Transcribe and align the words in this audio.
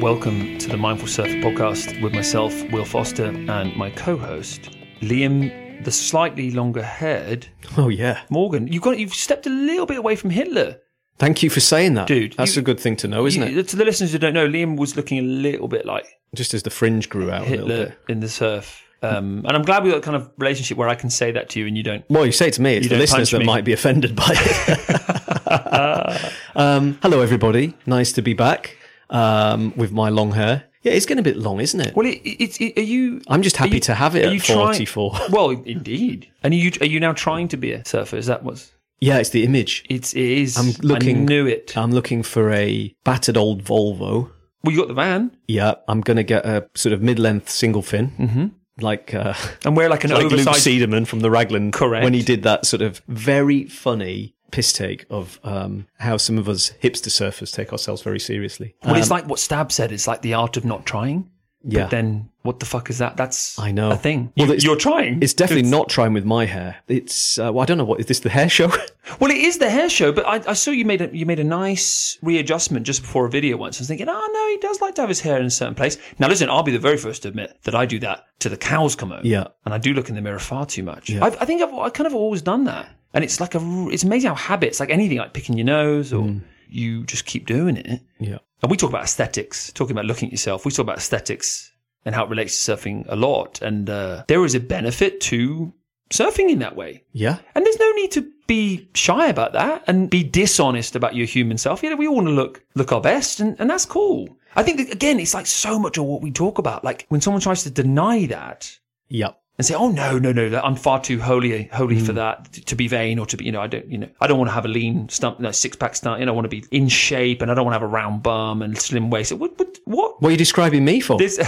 Welcome 0.00 0.56
to 0.58 0.68
the 0.68 0.76
Mindful 0.78 1.08
Surfer 1.08 1.34
podcast 1.40 2.00
with 2.00 2.14
myself, 2.14 2.54
Will 2.70 2.84
Foster, 2.84 3.24
and 3.26 3.74
my 3.76 3.90
co-host 3.90 4.70
Liam, 5.00 5.82
the 5.84 5.90
slightly 5.90 6.50
longer-haired 6.52 7.46
Oh 7.76 7.88
yeah. 7.88 8.20
Morgan. 8.30 8.68
You've 8.68 8.82
got 8.82 8.98
you've 8.98 9.12
stepped 9.14 9.46
a 9.46 9.50
little 9.50 9.86
bit 9.86 9.98
away 9.98 10.14
from 10.16 10.30
Hitler, 10.30 10.78
Thank 11.18 11.42
you 11.42 11.50
for 11.50 11.58
saying 11.60 11.94
that, 11.94 12.06
Dude, 12.06 12.34
That's 12.38 12.54
you- 12.54 12.60
a 12.60 12.64
good 12.64 12.78
thing 12.78 12.94
to 12.98 13.08
know, 13.08 13.26
isn't 13.26 13.42
You- 13.50 13.58
it? 13.58 13.68
To 13.68 13.76
the 13.76 13.84
listeners 13.84 14.12
who 14.12 14.18
don't 14.18 14.34
know, 14.34 14.46
Liam 14.48 14.76
was 14.76 14.94
looking 14.96 15.18
a 15.18 15.22
little 15.22 15.66
bit 15.66 15.84
like 15.84 16.06
Just 16.34 16.54
as 16.54 16.62
the 16.62 16.70
fringe 16.70 17.08
grew 17.08 17.30
out 17.30 17.46
a 17.46 17.50
little 17.50 17.68
Hitler 17.68 17.86
bit. 17.86 17.98
in 18.08 18.20
the 18.20 18.28
surf. 18.28 18.82
Um, 19.00 19.44
and 19.46 19.52
I'm 19.56 19.62
glad 19.62 19.84
we 19.84 19.90
got 19.90 19.98
a 19.98 20.02
kind 20.02 20.16
of 20.16 20.28
relationship 20.38 20.76
where 20.76 20.88
I 20.88 20.96
can 20.96 21.08
say 21.08 21.30
that 21.32 21.48
to 21.50 21.60
you 21.60 21.66
and 21.66 21.76
you 21.76 21.84
don't. 21.84 22.04
Well, 22.10 22.26
you 22.26 22.32
say 22.32 22.48
it 22.48 22.54
to 22.54 22.62
me, 22.62 22.74
it's 22.76 22.88
the 22.88 22.96
listeners 22.98 23.30
that 23.30 23.44
might 23.44 23.64
be 23.64 23.72
offended 23.72 24.16
by 24.16 24.26
it. 24.30 25.38
um, 26.56 26.98
hello, 27.02 27.20
everybody. 27.20 27.74
Nice 27.86 28.12
to 28.12 28.22
be 28.22 28.34
back 28.34 28.76
um, 29.10 29.72
with 29.76 29.92
my 29.92 30.08
long 30.08 30.32
hair. 30.32 30.64
Yeah, 30.82 30.92
it's 30.92 31.06
getting 31.06 31.20
a 31.20 31.24
bit 31.24 31.36
long, 31.36 31.60
isn't 31.60 31.80
it? 31.80 31.94
Well, 31.96 32.06
it, 32.06 32.20
it's 32.24 32.60
it, 32.60 32.78
are 32.78 32.82
you? 32.82 33.20
I'm 33.28 33.42
just 33.42 33.56
happy 33.56 33.74
you- 33.74 33.80
to 33.80 33.94
have 33.94 34.14
it 34.16 34.24
at 34.26 34.32
you 34.32 34.40
trying- 34.40 34.86
44. 34.86 35.12
Well, 35.30 35.50
indeed. 35.50 36.28
And 36.42 36.54
are 36.54 36.56
you 36.56 36.70
are 36.80 36.86
you 36.86 37.00
now 37.00 37.12
trying 37.12 37.48
to 37.48 37.56
be 37.56 37.72
a 37.72 37.84
surfer? 37.84 38.16
Is 38.16 38.26
that 38.26 38.42
what's? 38.44 38.72
Yeah, 39.00 39.18
it's 39.18 39.30
the 39.30 39.44
image. 39.44 39.84
It's 39.88 40.14
it 40.14 40.24
is. 40.24 40.56
I'm 40.56 40.72
looking- 40.82 41.16
I 41.18 41.20
knew 41.20 41.46
it. 41.46 41.76
I'm 41.76 41.92
looking 41.92 42.22
for 42.22 42.50
a 42.52 42.94
battered 43.04 43.36
old 43.36 43.64
Volvo. 43.64 44.30
Well, 44.62 44.72
you 44.72 44.78
got 44.78 44.88
the 44.88 44.94
van 44.94 45.36
Yeah, 45.46 45.74
I'm 45.86 46.00
going 46.00 46.16
to 46.16 46.22
get 46.24 46.44
a 46.44 46.68
sort 46.74 46.92
of 46.92 47.02
mid-length 47.02 47.48
single 47.48 47.82
fin, 47.82 48.10
mm-hmm. 48.18 48.46
like 48.80 49.14
uh, 49.14 49.34
and 49.64 49.76
wear 49.76 49.88
like 49.88 50.04
an 50.04 50.10
like 50.10 50.24
Luke 50.24 50.32
oversized. 50.32 50.66
Sederman 50.66 51.06
from 51.06 51.20
the 51.20 51.30
Raglan, 51.30 51.72
Correct. 51.72 52.04
when 52.04 52.14
he 52.14 52.22
did 52.22 52.42
that 52.42 52.66
sort 52.66 52.82
of 52.82 53.00
very 53.08 53.64
funny 53.64 54.34
piss 54.50 54.72
take 54.72 55.04
of 55.10 55.38
um, 55.44 55.86
how 55.98 56.16
some 56.16 56.38
of 56.38 56.48
us 56.48 56.72
hipster 56.82 57.10
surfers 57.10 57.52
take 57.52 57.72
ourselves 57.72 58.02
very 58.02 58.20
seriously. 58.20 58.74
well, 58.84 58.96
it's 58.96 59.10
like 59.10 59.26
what 59.26 59.38
Stab 59.38 59.70
said. 59.70 59.92
It's 59.92 60.06
like 60.06 60.22
the 60.22 60.34
art 60.34 60.56
of 60.56 60.64
not 60.64 60.86
trying. 60.86 61.30
Yeah, 61.64 61.82
But 61.82 61.90
then, 61.90 62.28
what 62.42 62.60
the 62.60 62.66
fuck 62.66 62.88
is 62.88 62.98
that? 62.98 63.16
That's 63.16 63.58
I 63.58 63.72
know. 63.72 63.90
a 63.90 63.96
thing. 63.96 64.32
Well, 64.36 64.48
you, 64.48 64.54
you're 64.60 64.76
trying. 64.76 65.22
it's 65.22 65.34
definitely 65.34 65.68
not 65.68 65.88
trying 65.88 66.12
with 66.12 66.24
my 66.24 66.46
hair. 66.46 66.76
It's 66.88 67.38
uh, 67.38 67.52
well, 67.52 67.62
I 67.62 67.66
don't 67.66 67.78
know 67.78 67.84
what 67.84 68.00
is 68.00 68.06
this 68.06 68.20
the 68.20 68.30
hair 68.30 68.48
show? 68.48 68.70
Well, 69.20 69.30
it 69.30 69.38
is 69.38 69.56
the 69.56 69.70
hair 69.70 69.88
show, 69.88 70.12
but 70.12 70.26
I, 70.26 70.50
I 70.50 70.52
saw 70.52 70.70
you 70.70 70.84
made 70.84 71.00
a 71.00 71.08
you 71.16 71.24
made 71.24 71.40
a 71.40 71.44
nice 71.44 72.18
readjustment 72.22 72.84
just 72.84 73.00
before 73.00 73.24
a 73.24 73.30
video 73.30 73.56
once. 73.56 73.78
I 73.78 73.80
was 73.80 73.88
thinking, 73.88 74.06
oh 74.06 74.30
no, 74.32 74.48
he 74.50 74.58
does 74.58 74.82
like 74.82 74.94
to 74.96 75.00
have 75.00 75.08
his 75.08 75.20
hair 75.20 75.40
in 75.40 75.46
a 75.46 75.50
certain 75.50 75.74
place. 75.74 75.96
Now, 76.18 76.28
listen, 76.28 76.50
I'll 76.50 76.62
be 76.62 76.72
the 76.72 76.78
very 76.78 76.98
first 76.98 77.22
to 77.22 77.28
admit 77.28 77.56
that 77.62 77.74
I 77.74 77.86
do 77.86 77.98
that 78.00 78.26
to 78.40 78.50
the 78.50 78.58
cows 78.58 78.94
come 78.94 79.08
home. 79.10 79.22
Yeah. 79.24 79.46
and 79.64 79.72
I 79.72 79.78
do 79.78 79.94
look 79.94 80.10
in 80.10 80.14
the 80.14 80.20
mirror 80.20 80.38
far 80.38 80.66
too 80.66 80.82
much. 80.82 81.10
I've, 81.10 81.40
I 81.40 81.46
think 81.46 81.62
I've 81.62 81.72
I 81.72 81.88
kind 81.88 82.06
of 82.06 82.14
always 82.14 82.42
done 82.42 82.64
that, 82.64 82.86
and 83.14 83.24
it's 83.24 83.40
like 83.40 83.54
a 83.54 83.60
it's 83.90 84.04
amazing 84.04 84.28
how 84.28 84.34
habits, 84.36 84.78
like 84.78 84.90
anything, 84.90 85.16
like 85.16 85.32
picking 85.32 85.56
your 85.56 85.64
nose 85.66 86.12
or 86.12 86.24
Mm. 86.24 86.42
You 86.68 87.04
just 87.04 87.24
keep 87.24 87.46
doing 87.46 87.76
it. 87.76 88.00
yeah, 88.18 88.38
And 88.62 88.70
we 88.70 88.76
talk 88.76 88.90
about 88.90 89.04
aesthetics, 89.04 89.72
talking 89.72 89.92
about 89.92 90.04
looking 90.06 90.28
at 90.28 90.32
yourself. 90.32 90.64
We 90.64 90.72
talk 90.72 90.84
about 90.84 90.98
aesthetics 90.98 91.72
and 92.04 92.14
how 92.14 92.24
it 92.24 92.30
relates 92.30 92.64
to 92.64 92.72
surfing 92.72 93.04
a 93.08 93.16
lot. 93.16 93.60
And 93.62 93.88
uh, 93.90 94.24
there 94.28 94.44
is 94.44 94.54
a 94.54 94.60
benefit 94.60 95.20
to 95.22 95.72
surfing 96.10 96.50
in 96.50 96.58
that 96.60 96.76
way. 96.76 97.04
yeah, 97.12 97.38
And 97.54 97.64
there's 97.64 97.78
no 97.78 97.90
need 97.92 98.12
to 98.12 98.30
be 98.46 98.88
shy 98.94 99.28
about 99.28 99.52
that 99.52 99.84
and 99.86 100.08
be 100.08 100.24
dishonest 100.24 100.96
about 100.96 101.14
your 101.14 101.26
human 101.26 101.58
self. 101.58 101.82
You 101.82 101.90
know, 101.90 101.96
we 101.96 102.08
all 102.08 102.16
want 102.16 102.28
to 102.28 102.32
look 102.32 102.64
look 102.74 102.92
our 102.92 103.00
best, 103.00 103.40
and, 103.40 103.56
and 103.60 103.68
that's 103.68 103.84
cool. 103.84 104.38
I 104.56 104.62
think 104.62 104.78
that, 104.78 104.92
again, 104.92 105.20
it's 105.20 105.34
like 105.34 105.46
so 105.46 105.78
much 105.78 105.98
of 105.98 106.04
what 106.04 106.22
we 106.22 106.30
talk 106.32 106.58
about. 106.58 106.82
Like 106.82 107.04
when 107.10 107.20
someone 107.20 107.42
tries 107.42 107.62
to 107.64 107.70
deny 107.70 108.26
that 108.26 108.78
yeah. 109.08 109.32
And 109.58 109.66
say, 109.66 109.74
"Oh 109.74 109.90
no, 109.90 110.18
no, 110.18 110.32
no, 110.32 110.48
that- 110.50 110.64
I'm 110.64 110.76
far 110.76 111.00
too 111.00 111.20
holy, 111.20 111.64
holy 111.72 111.98
for 111.98 112.12
hmm. 112.12 112.18
that 112.18 112.52
to 112.52 112.76
be 112.76 112.86
vain 112.86 113.18
or 113.18 113.26
to 113.26 113.36
be, 113.36 113.44
you 113.44 113.52
know, 113.52 113.60
I 113.60 113.66
don't, 113.66 113.84
you 113.90 113.98
know, 113.98 114.08
I 114.20 114.28
don't 114.28 114.38
want 114.38 114.48
to 114.48 114.54
have 114.54 114.64
a 114.64 114.68
lean 114.68 115.08
stump, 115.08 115.40
no, 115.40 115.50
six 115.50 115.76
pack 115.76 115.96
stump. 115.96 116.20
You 116.20 116.26
know, 116.26 116.32
I 116.32 116.34
want 116.34 116.44
to 116.44 116.48
be 116.48 116.64
in 116.70 116.88
shape, 116.88 117.42
and 117.42 117.50
I 117.50 117.54
don't 117.54 117.64
want 117.64 117.74
to 117.74 117.80
have 117.80 117.82
a 117.82 117.92
round 117.92 118.22
bum 118.22 118.62
and 118.62 118.78
slim 118.78 119.10
waist. 119.10 119.32
What, 119.32 119.58
what, 119.58 119.78
what? 119.84 120.22
What 120.22 120.28
are 120.28 120.32
you 120.32 120.36
describing 120.36 120.84
me 120.84 121.00
for? 121.00 121.18
This, 121.18 121.36
but 121.38 121.46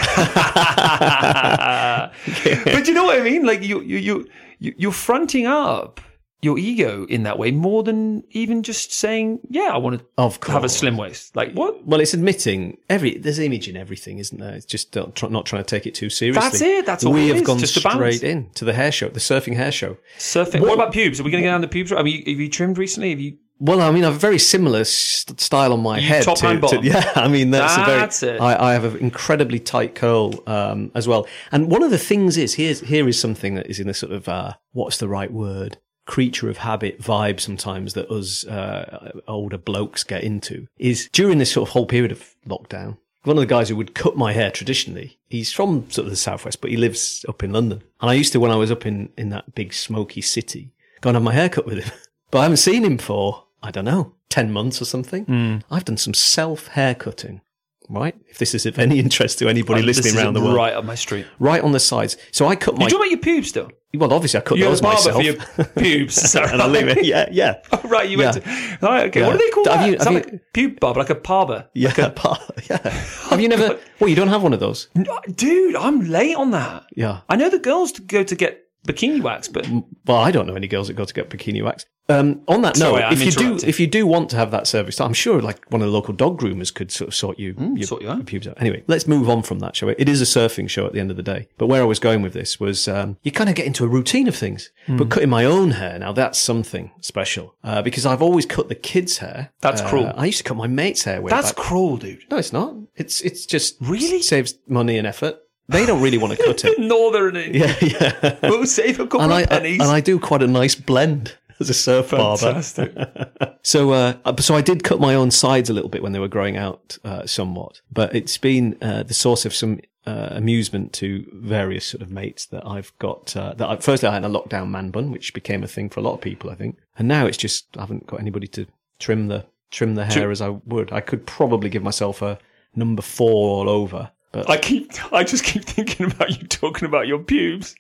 you 2.89 2.95
know 2.95 3.05
what 3.05 3.19
I 3.19 3.23
mean? 3.23 3.47
Like 3.47 3.63
you, 3.63 3.81
you, 3.81 3.99
you, 3.99 4.29
you- 4.59 4.75
you're 4.77 4.93
fronting 4.93 5.47
up 5.47 6.01
your 6.43 6.59
ego 6.59 7.05
in 7.07 7.25
that 7.25 7.39
way 7.39 7.51
more 7.51 7.83
than 7.83 8.25
even 8.31 8.63
just 8.63 8.93
saying, 8.93 9.41
"Yeah, 9.49 9.71
I 9.73 9.77
want 9.77 10.01
to 10.17 10.51
have 10.51 10.65
a 10.65 10.69
slim 10.69 10.97
waist." 10.97 11.37
Like 11.37 11.53
what? 11.53 11.87
Well, 11.87 12.01
it's 12.01 12.15
admitting 12.15 12.79
every 12.89 13.19
there's 13.19 13.39
image 13.39 13.69
in 13.69 13.77
everything, 13.77 14.19
isn't 14.19 14.41
there? 14.41 14.55
It's 14.55 14.67
just 14.67 14.95
not, 14.95 15.15
try, 15.15 15.29
not 15.29 15.47
trying 15.47 15.63
to 15.63 15.69
take 15.69 15.87
it 15.87 15.95
too 15.95 16.11
seriously. 16.11 16.41
That's 16.41 16.61
it, 16.61 16.87
that's 16.87 17.05
all 17.05 17.13
we 17.13 17.27
it 17.27 17.29
have 17.29 17.37
is, 17.39 17.43
gone 17.43 17.59
just 17.59 17.75
straight 17.79 18.23
in 18.23 18.51
to 18.55 18.65
the 18.65 18.73
hair 18.73 18.93
show, 18.93 19.09
the 19.09 19.21
surfing 19.21 19.55
hair 19.55 19.73
show. 19.73 19.97
Surfing. 20.19 20.61
What, 20.61 20.75
about 20.75 20.93
pubes? 20.93 21.21
Are 21.21 21.23
we 21.23 21.31
going 21.31 21.43
to 21.43 21.49
go 21.49 21.53
down 21.53 21.61
the 21.61 21.69
pubes? 21.69 21.93
I 21.93 22.03
mean, 22.03 22.25
have 22.27 22.41
you 22.41 22.49
trimmed 22.49 22.79
recently? 22.79 23.11
Have 23.11 23.21
you? 23.21 23.37
Well, 23.63 23.83
I 23.83 23.91
mean, 23.91 24.05
I 24.05 24.07
have 24.07 24.17
a 24.17 24.19
very 24.19 24.39
similar 24.39 24.85
st- 24.85 25.39
style 25.39 25.75
on 25.75 25.81
my 25.81 26.01
head. 26.01 26.23
top 26.23 26.39
to, 26.39 26.49
and 26.49 26.63
bottom? 26.63 26.81
to- 26.81 26.89
yeah, 26.89 27.13
I 27.15 27.29
mean, 27.29 27.51
that's, 27.51 27.77
That's 27.77 28.23
a 28.23 28.27
very. 28.27 28.37
it. 28.37 28.41
I, 28.41 28.71
I 28.71 28.73
have 28.73 28.85
an 28.85 28.97
incredibly 28.97 29.59
tight 29.59 29.95
curl 29.95 30.43
um, 30.47 30.91
as 30.95 31.07
well. 31.07 31.27
And 31.53 31.71
one 31.71 31.83
of 31.83 31.91
the 31.91 31.99
things 31.99 32.39
is 32.39 32.55
here's 32.55 32.81
here 32.81 33.07
is 33.07 33.21
something 33.21 33.57
that 33.57 33.67
is 33.67 33.79
in 33.79 33.91
a 33.91 33.95
sort 33.95 34.13
of 34.13 34.29
uh, 34.31 34.55
what's 34.73 34.97
the 34.97 35.09
right 35.09 35.31
word? 35.31 35.77
Creature 36.11 36.51
of 36.51 36.57
habit 36.59 37.01
vibe 37.01 37.39
sometimes 37.39 37.95
that 37.95 38.11
us 38.11 38.45
uh, 38.47 39.13
older 39.29 39.59
blokes 39.59 40.03
get 40.03 40.25
into 40.25 40.67
is 40.77 41.09
during 41.13 41.39
this 41.39 41.53
sort 41.53 41.69
of 41.69 41.73
whole 41.73 41.87
period 41.87 42.11
of 42.11 42.35
lockdown. 42.49 42.97
One 43.23 43.37
of 43.37 43.43
the 43.43 43.47
guys 43.47 43.69
who 43.69 43.77
would 43.77 43.95
cut 43.95 44.17
my 44.17 44.33
hair 44.33 44.51
traditionally, 44.51 45.19
he's 45.29 45.53
from 45.53 45.89
sort 45.89 46.07
of 46.07 46.11
the 46.11 46.17
southwest, 46.17 46.61
but 46.61 46.71
he 46.71 46.77
lives 46.77 47.25
up 47.29 47.45
in 47.45 47.53
London. 47.53 47.83
And 48.01 48.11
I 48.11 48.15
used 48.15 48.33
to, 48.33 48.41
when 48.41 48.51
I 48.51 48.57
was 48.57 48.73
up 48.73 48.87
in, 48.87 49.11
in 49.17 49.29
that 49.29 49.55
big 49.55 49.73
smoky 49.73 50.21
city, 50.21 50.73
go 51.01 51.11
and 51.11 51.15
have 51.15 51.23
my 51.23 51.33
hair 51.35 51.49
cut 51.49 51.67
with 51.67 51.85
him. 51.85 51.93
But 52.33 52.39
I 52.41 52.43
haven't 52.43 52.59
seen 52.59 52.85
him 52.85 52.99
for, 52.99 53.45
I 53.63 53.71
don't 53.71 53.85
know, 53.85 54.15
10 54.31 54.53
months 54.53 54.81
or 54.81 54.85
something. 54.87 55.25
I've 55.71 55.85
done 55.85 55.97
some 55.97 56.15
self 56.15 56.69
hair 56.69 56.95
cutting, 56.95 57.41
right? 57.91 58.15
If 58.29 58.39
this 58.39 58.55
is 58.55 58.67
of 58.67 58.79
any 58.79 58.99
interest 58.99 59.39
to 59.41 59.49
anybody 59.49 59.83
oh, 59.83 59.87
This 59.87 59.99
listening 59.99 60.23
around 60.25 60.35
the 60.35 60.41
world. 60.41 60.57
right 60.57 60.73
up 60.75 60.85
my 60.85 60.95
street. 60.95 61.27
Right 61.39 61.63
on 61.63 61.73
the 61.73 61.81
sides. 61.81 62.17
So 62.33 62.47
I 62.47 62.57
cut 62.57 62.75
my, 62.75 62.79
Do 62.79 62.85
You 62.85 62.91
talking 62.91 63.01
about 63.01 63.11
your 63.11 63.21
pubes 63.21 63.49
still? 63.49 63.71
well, 63.95 64.13
obviously 64.13 64.39
I 64.39 64.43
cut 64.43 64.59
You 64.59 64.65
those 64.65 64.81
a 64.81 64.85
myself. 64.85 65.17
for 65.17 65.23
your 65.23 65.35
pubes. 65.77 66.15
Sorry. 66.31 66.51
and 66.53 66.63
I 66.63 66.67
leave 66.69 66.89
it. 66.89 67.05
Yeah, 67.05 67.29
yeah. 67.33 67.55
Oh, 67.73 67.81
right, 67.89 68.09
you 68.09 68.19
went 68.19 68.37
Yeah. 68.37 68.77
to. 68.79 68.87
All 68.87 68.93
right, 68.93 69.07
okay. 69.09 69.23
What 69.23 69.33
Yeah. 69.33 69.39
do 69.39 69.39
they 69.45 69.51
call 69.51 69.65
Have 69.65 69.81
that? 69.81 69.87
you- 69.87 69.97
have 69.99 70.05
that 70.05 70.15
like 70.15 70.27
a 70.33 70.41
pube 70.59 70.81
barber, 70.81 71.01
like 71.01 71.11
a 71.11 71.15
barber? 71.17 71.69
Yeah, 71.75 71.93
yeah. 72.71 72.89
Have 73.31 73.41
you 73.41 73.49
never? 73.49 73.79
Well, 73.99 74.09
you 74.09 74.17
don't 74.17 74.29
have 74.29 74.43
one 74.43 74.53
of 74.53 74.61
those. 74.61 74.89
Dude, 75.35 75.77
I'm 75.77 76.09
late 76.09 76.37
on 76.37 76.53
that. 76.53 76.85
Yeah. 76.95 77.21
I 77.29 77.37
know 77.37 77.49
the 77.51 77.59
girls 77.59 77.93
go 77.93 78.23
to 78.23 78.35
get 78.37 78.65
bikini 78.87 79.23
wax, 79.23 79.49
but 79.49 79.67
Well, 80.07 80.19
I 80.19 80.31
don't 80.31 80.47
know 80.47 80.55
any 80.55 80.69
girls 80.69 80.89
that 80.89 80.95
go 80.95 81.05
to 81.05 81.15
get 81.15 81.31
bikini 81.31 81.63
wax. 81.65 81.87
Um, 82.09 82.41
on 82.49 82.63
that 82.63 82.77
note, 82.77 82.91
Sorry, 82.95 83.05
I'm 83.05 83.13
if 83.13 83.25
you 83.25 83.31
do, 83.31 83.57
if 83.65 83.79
you 83.79 83.87
do 83.87 84.05
want 84.05 84.31
to 84.31 84.37
have 84.37 84.51
that 84.51 84.67
service, 84.67 85.01
I'm 85.01 85.13
sure 85.13 85.41
like 85.41 85.65
one 85.71 85.81
of 85.81 85.87
the 85.87 85.93
local 85.93 86.13
dog 86.13 86.41
groomers 86.41 86.75
could 86.75 86.91
sort 86.91 87.07
of 87.07 87.15
sort 87.15 87.39
you, 87.39 87.55
your, 87.57 87.69
Hmm, 87.69 87.81
sort 87.83 88.03
you 88.03 88.11
out. 88.11 88.27
pubes 88.27 88.49
out. 88.49 88.61
Anyway, 88.61 88.83
let's 88.89 89.07
move 89.07 89.31
on 89.31 89.43
from 89.45 89.61
that 89.61 89.77
show. 89.77 89.87
It 89.91 90.09
is 90.09 90.21
a 90.21 90.25
surfing 90.25 90.69
show 90.69 90.87
at 90.87 90.93
the 90.93 90.99
end 90.99 91.13
of 91.13 91.17
the 91.17 91.23
day. 91.23 91.47
But 91.57 91.69
where 91.69 91.81
I 91.83 91.85
was 91.85 92.01
going 92.01 92.21
with 92.23 92.33
this 92.33 92.59
was, 92.59 92.89
um, 92.89 93.17
you 93.23 93.31
kind 93.31 93.49
of 93.49 93.55
get 93.55 93.67
into 93.67 93.85
a 93.85 93.87
routine 93.87 94.27
of 94.27 94.35
things. 94.35 94.71
Hmm. 94.87 94.97
But 94.97 95.09
cutting 95.11 95.29
my 95.31 95.45
own 95.45 95.71
hair 95.73 96.01
now, 96.01 96.11
that's 96.11 96.41
something 96.41 96.91
special 97.01 97.55
uh, 97.63 97.81
because 97.83 98.05
I've 98.05 98.23
always 98.23 98.45
cut 98.45 98.69
the 98.69 98.75
kids' 98.75 99.19
hair. 99.19 99.53
That's 99.61 99.81
Uh, 99.81 99.89
cruel. 99.89 100.13
I 100.17 100.27
used 100.27 100.39
to 100.39 100.45
cut 100.45 100.57
my 100.57 100.67
mate's 100.67 101.05
hair. 101.05 101.23
Way 101.23 101.31
that's 101.31 101.53
back. 101.53 101.65
cruel, 101.65 101.97
dude. 101.97 102.25
no, 102.29 102.39
it's 102.39 102.53
not. 102.53 102.75
It's 102.97 103.21
it's 103.21 103.47
just 103.47 103.77
Really? 103.81 104.21
saves 104.21 104.55
money 104.67 104.99
and 104.99 105.07
effort. 105.07 105.37
They 105.71 105.87
don't 105.87 106.03
really 106.03 106.19
want 106.19 106.37
to 106.37 106.45
cut 106.45 106.65
it. 106.65 106.79
Northern. 106.81 107.35
Yeah. 107.37 107.75
yeah, 107.81 108.13
yeah. 108.23 108.39
We'll 108.43 108.67
save 108.67 109.01
a 109.01 109.05
couple 109.07 109.23
and 109.23 109.33
of 109.33 109.39
I 109.39 109.47
pennies. 109.47 109.81
and 109.81 109.91
I 109.91 110.01
do 110.01 110.19
quite 110.19 110.43
a 110.43 110.47
nice 110.47 110.75
blend 110.75 111.37
as 111.59 111.71
a 111.71 111.75
surf 111.75 112.11
barber. 112.11 112.39
Fantastic. 112.39 112.95
So, 113.63 113.91
uh, 113.93 114.15
so 114.39 114.55
I 114.55 114.63
did 114.63 114.85
cut 114.85 115.01
my 115.01 115.15
own 115.15 115.31
sides 115.31 115.69
a 115.69 115.75
little 115.75 115.91
bit 115.91 116.03
when 116.03 116.13
they 116.13 116.19
were 116.19 116.29
growing 116.29 116.57
out 116.57 116.97
uh, 117.05 117.27
somewhat, 117.27 117.83
but 117.93 118.15
it's 118.17 118.39
been 118.39 118.79
uh, 118.81 119.03
the 119.03 119.13
source 119.13 119.45
of 119.45 119.55
some 119.55 119.81
uh, 120.07 120.29
amusement 120.31 120.95
to 120.95 121.27
various 121.35 121.85
sort 121.87 122.01
of 122.01 122.11
mates 122.11 122.47
that 122.47 122.67
I've 122.67 122.91
got. 122.99 123.37
Uh, 123.37 123.53
that 123.59 123.69
I, 123.69 123.77
firstly, 123.77 124.09
I 124.09 124.15
had 124.15 124.25
a 124.25 124.29
lockdown 124.29 124.71
man 124.71 124.91
bun, 124.91 125.11
which 125.11 125.35
became 125.35 125.63
a 125.63 125.69
thing 125.69 125.91
for 125.91 126.01
a 126.01 126.03
lot 126.03 126.15
of 126.15 126.23
people, 126.23 126.49
I 126.49 126.55
think, 126.55 126.79
and 126.97 127.07
now 127.07 127.27
it's 127.27 127.37
just 127.37 127.77
I 127.77 127.83
haven't 127.83 128.07
got 128.07 128.19
anybody 128.19 128.47
to 128.49 128.67
trim 128.99 129.29
the 129.29 129.45
trim 129.71 129.95
the 129.95 130.07
hair 130.07 130.31
as 130.31 130.41
I 130.41 130.49
would. 130.49 130.91
I 130.91 131.01
could 131.03 131.27
probably 131.27 131.69
give 131.69 131.83
myself 131.83 132.23
a 132.23 132.39
number 132.75 133.03
four 133.03 133.59
all 133.59 133.69
over, 133.69 134.11
but 134.33 134.49
I 134.51 134.57
keep, 134.59 134.91
I 135.13 135.25
just 135.25 135.45
keep 135.45 135.65
thinking 135.65 136.07
about 136.07 136.31
you 136.41 136.47
talking 136.49 136.87
about 136.87 137.07
your 137.07 137.19
pubes. 137.19 137.75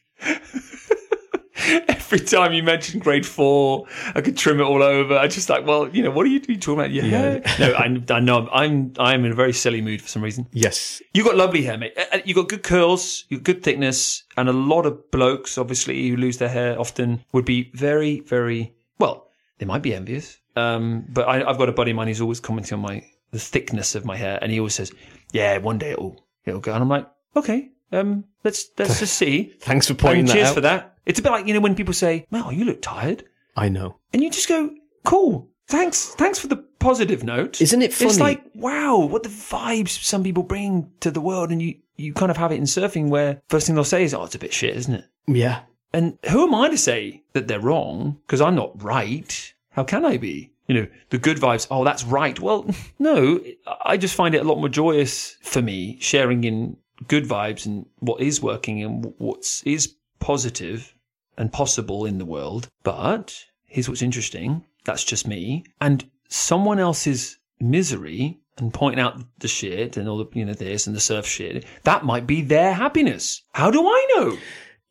Every 1.62 2.20
time 2.20 2.54
you 2.54 2.62
mention 2.62 3.00
grade 3.00 3.26
four, 3.26 3.84
I 4.14 4.22
could 4.22 4.36
trim 4.36 4.60
it 4.60 4.64
all 4.64 4.82
over. 4.82 5.16
I 5.16 5.28
just 5.28 5.50
like, 5.50 5.66
well, 5.66 5.88
you 5.88 6.02
know, 6.02 6.10
what 6.10 6.24
are 6.24 6.28
you, 6.30 6.40
you 6.48 6.56
talking 6.56 6.80
about? 6.80 6.90
Your 6.90 7.04
hair? 7.04 7.42
No, 7.58 7.72
I, 7.74 8.02
I 8.14 8.20
know. 8.20 8.48
I'm, 8.50 8.94
I'm 8.98 9.24
in 9.26 9.32
a 9.32 9.34
very 9.34 9.52
silly 9.52 9.82
mood 9.82 10.00
for 10.00 10.08
some 10.08 10.22
reason. 10.24 10.46
yes, 10.52 11.02
You 11.12 11.22
got 11.22 11.36
lovely 11.36 11.62
hair, 11.62 11.76
mate. 11.76 11.92
Uh, 12.12 12.18
You 12.24 12.34
got 12.34 12.48
good 12.48 12.62
curls, 12.62 13.26
you 13.28 13.36
got 13.36 13.44
good 13.44 13.62
thickness, 13.62 14.22
and 14.38 14.48
a 14.48 14.52
lot 14.54 14.86
of 14.86 15.10
blokes, 15.10 15.58
obviously, 15.58 16.08
who 16.08 16.16
lose 16.16 16.38
their 16.38 16.48
hair 16.48 16.80
often 16.80 17.22
would 17.32 17.44
be 17.44 17.70
very, 17.74 18.20
very 18.20 18.74
well. 18.98 19.28
They 19.58 19.66
might 19.66 19.82
be 19.82 19.94
envious, 19.94 20.38
um, 20.56 21.04
but 21.10 21.28
I, 21.28 21.46
I've 21.48 21.58
got 21.58 21.68
a 21.68 21.72
buddy 21.72 21.90
of 21.90 21.96
mine 21.98 22.08
who's 22.08 22.22
always 22.22 22.40
commenting 22.40 22.74
on 22.76 22.80
my 22.80 23.04
the 23.32 23.38
thickness 23.38 23.94
of 23.94 24.06
my 24.06 24.16
hair, 24.16 24.38
and 24.40 24.50
he 24.50 24.58
always 24.58 24.74
says, 24.74 24.90
"Yeah, 25.32 25.58
one 25.58 25.76
day 25.78 25.90
it'll 25.90 26.24
it'll 26.44 26.60
go. 26.60 26.72
And 26.72 26.82
I'm 26.82 26.88
like, 26.88 27.06
okay, 27.36 27.70
um, 27.92 28.24
let's 28.44 28.68
let's 28.78 28.98
just 29.00 29.14
see. 29.14 29.52
Thanks 29.60 29.86
for 29.88 29.94
pointing 29.94 30.20
And 30.20 30.28
that 30.28 30.32
cheers 30.34 30.48
out. 30.48 30.54
for 30.54 30.60
that. 30.62 30.96
It's 31.06 31.18
a 31.18 31.22
bit 31.22 31.32
like 31.32 31.46
you 31.46 31.54
know 31.54 31.60
when 31.60 31.74
people 31.74 31.94
say, 31.94 32.26
"Mel, 32.30 32.52
you 32.52 32.64
look 32.64 32.82
tired," 32.82 33.24
I 33.56 33.68
know. 33.68 33.96
and 34.12 34.22
you 34.22 34.30
just 34.30 34.48
go, 34.48 34.70
"Cool, 35.04 35.48
thanks, 35.66 36.14
thanks 36.14 36.38
for 36.38 36.46
the 36.46 36.56
positive 36.78 37.24
note." 37.24 37.60
Isn't 37.60 37.82
it 37.82 37.92
funny? 37.92 38.10
It's 38.10 38.20
like, 38.20 38.42
wow, 38.54 38.98
what 38.98 39.22
the 39.22 39.28
vibes 39.28 39.88
some 40.04 40.22
people 40.22 40.42
bring 40.42 40.90
to 41.00 41.10
the 41.10 41.20
world, 41.20 41.50
and 41.50 41.60
you 41.60 41.76
you 41.96 42.12
kind 42.12 42.30
of 42.30 42.36
have 42.36 42.52
it 42.52 42.56
in 42.56 42.64
surfing 42.64 43.08
where 43.08 43.40
first 43.48 43.66
thing 43.66 43.74
they'll 43.74 43.84
say 43.84 44.04
is, 44.04 44.14
"Oh, 44.14 44.24
it's 44.24 44.34
a 44.34 44.38
bit 44.38 44.52
shit, 44.52 44.76
isn't 44.76 44.94
it?" 44.94 45.04
yeah. 45.26 45.62
And 45.92 46.18
who 46.30 46.44
am 46.46 46.54
I 46.54 46.68
to 46.68 46.78
say 46.78 47.24
that 47.32 47.48
they're 47.48 47.58
wrong? 47.58 48.18
Because 48.24 48.40
I'm 48.40 48.54
not 48.54 48.80
right. 48.80 49.52
How 49.70 49.82
can 49.82 50.04
I 50.04 50.18
be? 50.18 50.49
You 50.70 50.82
know, 50.82 50.86
the 51.08 51.18
good 51.18 51.38
vibes. 51.38 51.66
Oh, 51.68 51.82
that's 51.82 52.04
right. 52.04 52.38
Well, 52.38 52.64
no, 53.00 53.40
I 53.84 53.96
just 53.96 54.14
find 54.14 54.36
it 54.36 54.40
a 54.40 54.44
lot 54.44 54.58
more 54.58 54.68
joyous 54.68 55.36
for 55.42 55.60
me 55.60 55.98
sharing 56.00 56.44
in 56.44 56.76
good 57.08 57.24
vibes 57.24 57.66
and 57.66 57.86
what 57.98 58.20
is 58.20 58.40
working 58.40 58.80
and 58.84 59.12
what 59.18 59.62
is 59.64 59.96
positive 60.20 60.94
and 61.36 61.52
possible 61.52 62.04
in 62.04 62.18
the 62.18 62.24
world. 62.24 62.68
But 62.84 63.36
here's 63.66 63.88
what's 63.88 64.00
interesting. 64.00 64.64
That's 64.84 65.02
just 65.02 65.26
me. 65.26 65.64
And 65.80 66.08
someone 66.28 66.78
else's 66.78 67.36
misery 67.58 68.38
and 68.58 68.72
pointing 68.72 69.00
out 69.00 69.20
the 69.40 69.48
shit 69.48 69.96
and 69.96 70.08
all 70.08 70.18
the, 70.18 70.28
you 70.38 70.44
know, 70.44 70.54
this 70.54 70.86
and 70.86 70.94
the 70.94 71.00
surf 71.00 71.26
shit, 71.26 71.64
that 71.82 72.04
might 72.04 72.28
be 72.28 72.42
their 72.42 72.74
happiness. 72.74 73.42
How 73.54 73.72
do 73.72 73.84
I 73.84 74.06
know? 74.14 74.38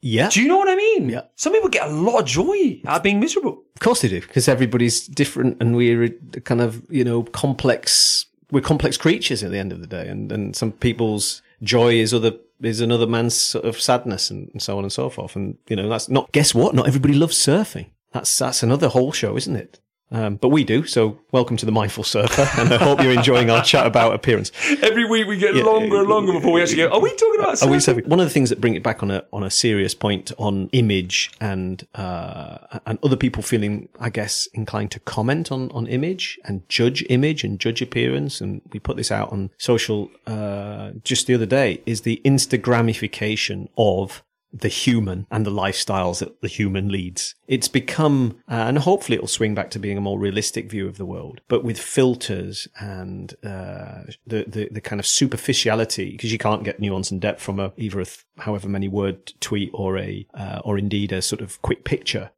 Yeah. 0.01 0.30
Do 0.30 0.42
you 0.42 0.48
know 0.48 0.57
what 0.57 0.69
I 0.69 0.75
mean? 0.75 1.10
Yeah. 1.10 1.24
Some 1.36 1.54
people 1.54 1.69
get 1.69 1.90
a 1.90 1.92
lot 1.92 2.19
of 2.19 2.25
joy 2.25 2.81
out 2.86 2.98
of 2.98 3.04
being 3.04 3.19
miserable. 3.19 3.63
Of 3.75 3.81
course 3.81 4.01
they 4.01 4.07
do, 4.07 4.22
because 4.22 4.48
everybody's 4.48 5.06
different 5.07 5.57
and 5.60 5.75
we're 5.75 6.10
kind 6.46 6.62
of, 6.62 6.90
you 6.90 7.04
know, 7.04 7.24
complex, 7.24 8.25
we're 8.51 8.62
complex 8.62 8.98
creatures 8.98 9.44
at 9.44 9.51
the 9.51 9.57
end 9.57 9.72
of 9.72 9.81
the 9.81 9.88
day. 9.88 10.07
And, 10.07 10.31
and 10.31 10.56
some 10.56 10.72
people's 10.72 11.42
joy 11.63 11.96
is 11.96 12.13
other, 12.13 12.31
is 12.62 12.81
another 12.81 13.07
man's 13.07 13.36
sort 13.36 13.66
of 13.66 13.80
sadness 13.80 14.30
and, 14.30 14.50
and 14.54 14.62
so 14.62 14.78
on 14.78 14.84
and 14.84 14.92
so 14.92 15.10
forth. 15.10 15.36
And, 15.36 15.57
you 15.68 15.75
know, 15.75 15.90
that's 15.90 16.07
not, 16.10 16.31
guess 16.31 16.56
what? 16.56 16.74
Not 16.74 16.88
everybody 16.88 17.13
loves 17.13 17.38
surfing. 17.38 17.88
That's, 18.12 18.38
that's 18.38 18.63
another 18.63 18.88
whole 18.88 19.12
show, 19.12 19.36
isn't 19.36 19.56
it? 19.56 19.80
Um, 20.12 20.38
but 20.38 20.50
we 20.50 20.64
do. 20.64 20.86
So 20.86 21.20
welcome 21.32 21.56
to 21.58 21.66
the 21.66 21.72
Mindful 21.72 22.04
Surfer. 22.04 22.48
And 22.60 22.74
I 22.74 22.78
hope 22.78 23.02
you're 23.02 23.14
enjoying 23.14 23.50
our 23.52 23.64
chat 23.64 23.86
about 23.86 24.16
appearance. 24.16 24.52
Every 24.82 25.06
week 25.06 25.28
we 25.28 25.38
get 25.38 25.54
longer 25.56 26.00
and 26.00 26.08
longer 26.08 26.34
before 26.34 26.54
we 26.54 26.62
actually 26.62 26.78
go, 26.78 26.90
are 26.90 27.00
we 27.00 27.12
talking 27.16 27.40
about 27.40 27.62
Are 27.62 27.70
we 27.70 27.78
surfing? 27.78 28.02
surfing? 28.02 28.08
One 28.08 28.20
of 28.20 28.26
the 28.26 28.32
things 28.32 28.50
that 28.50 28.60
bring 28.60 28.74
it 28.76 28.82
back 28.82 29.04
on 29.04 29.12
a 29.12 29.24
on 29.32 29.44
a 29.44 29.52
serious 29.52 29.94
point 29.94 30.32
on 30.38 30.70
image 30.72 31.32
and 31.40 31.86
uh, 31.94 32.80
and 32.86 32.98
other 33.04 33.16
people 33.16 33.44
feeling, 33.44 33.90
I 34.00 34.10
guess, 34.10 34.48
inclined 34.54 34.92
to 34.92 35.00
comment 35.00 35.52
on 35.52 35.72
on 35.72 35.86
image 35.88 36.40
and 36.44 36.68
judge 36.70 37.06
image 37.10 37.44
and 37.44 37.60
judge 37.60 37.82
appearance, 37.82 38.42
and 38.42 38.62
we 38.74 38.80
put 38.80 38.98
this 38.98 39.12
out 39.12 39.32
on 39.32 39.52
social 39.58 40.10
uh, 40.26 40.92
just 41.04 41.28
the 41.28 41.36
other 41.36 41.46
day, 41.46 41.84
is 41.86 42.02
the 42.02 42.20
Instagramification 42.26 43.68
of 43.78 44.24
the 44.51 44.68
human 44.68 45.28
and 45.30 45.46
the 45.46 45.51
lifestyles 45.51 46.19
that 46.19 46.42
the 46.42 46.48
human 46.48 46.90
leads. 46.90 47.36
It's 47.48 47.68
become, 47.68 48.38
uh, 48.50 48.56
and 48.56 48.80
hopefully 48.80 49.16
it'll 49.16 49.28
swing 49.28 49.56
back 49.56 49.69
to 49.72 49.80
being 49.80 49.98
a 49.98 50.01
more 50.01 50.19
realistic 50.19 50.69
view 50.69 50.88
of 50.88 50.98
the 50.98 51.06
world, 51.06 51.42
but 51.48 51.63
with 51.63 51.80
filters 51.80 52.68
and 52.80 53.34
uh, 53.44 54.04
the, 54.25 54.46
the 54.48 54.69
the 54.72 54.81
kind 54.81 55.00
of 55.00 55.06
superficiality, 55.06 56.12
because 56.12 56.31
you 56.31 56.38
can't 56.38 56.63
get 56.63 56.80
nuance 56.80 57.12
and 57.12 57.22
depth 57.22 57.42
from 57.42 57.60
a 57.60 57.74
either 57.78 58.00
a 58.00 58.06
th- 58.06 58.25
however 58.41 58.68
many 58.68 58.88
word 58.88 59.33
tweet 59.39 59.69
or 59.74 59.97
a 59.97 60.25
uh, 60.33 60.62
or 60.63 60.77
indeed 60.77 61.12
a 61.12 61.21
sort 61.21 61.41
of 61.41 61.62
quick 61.62 61.83
picture. 61.83 62.31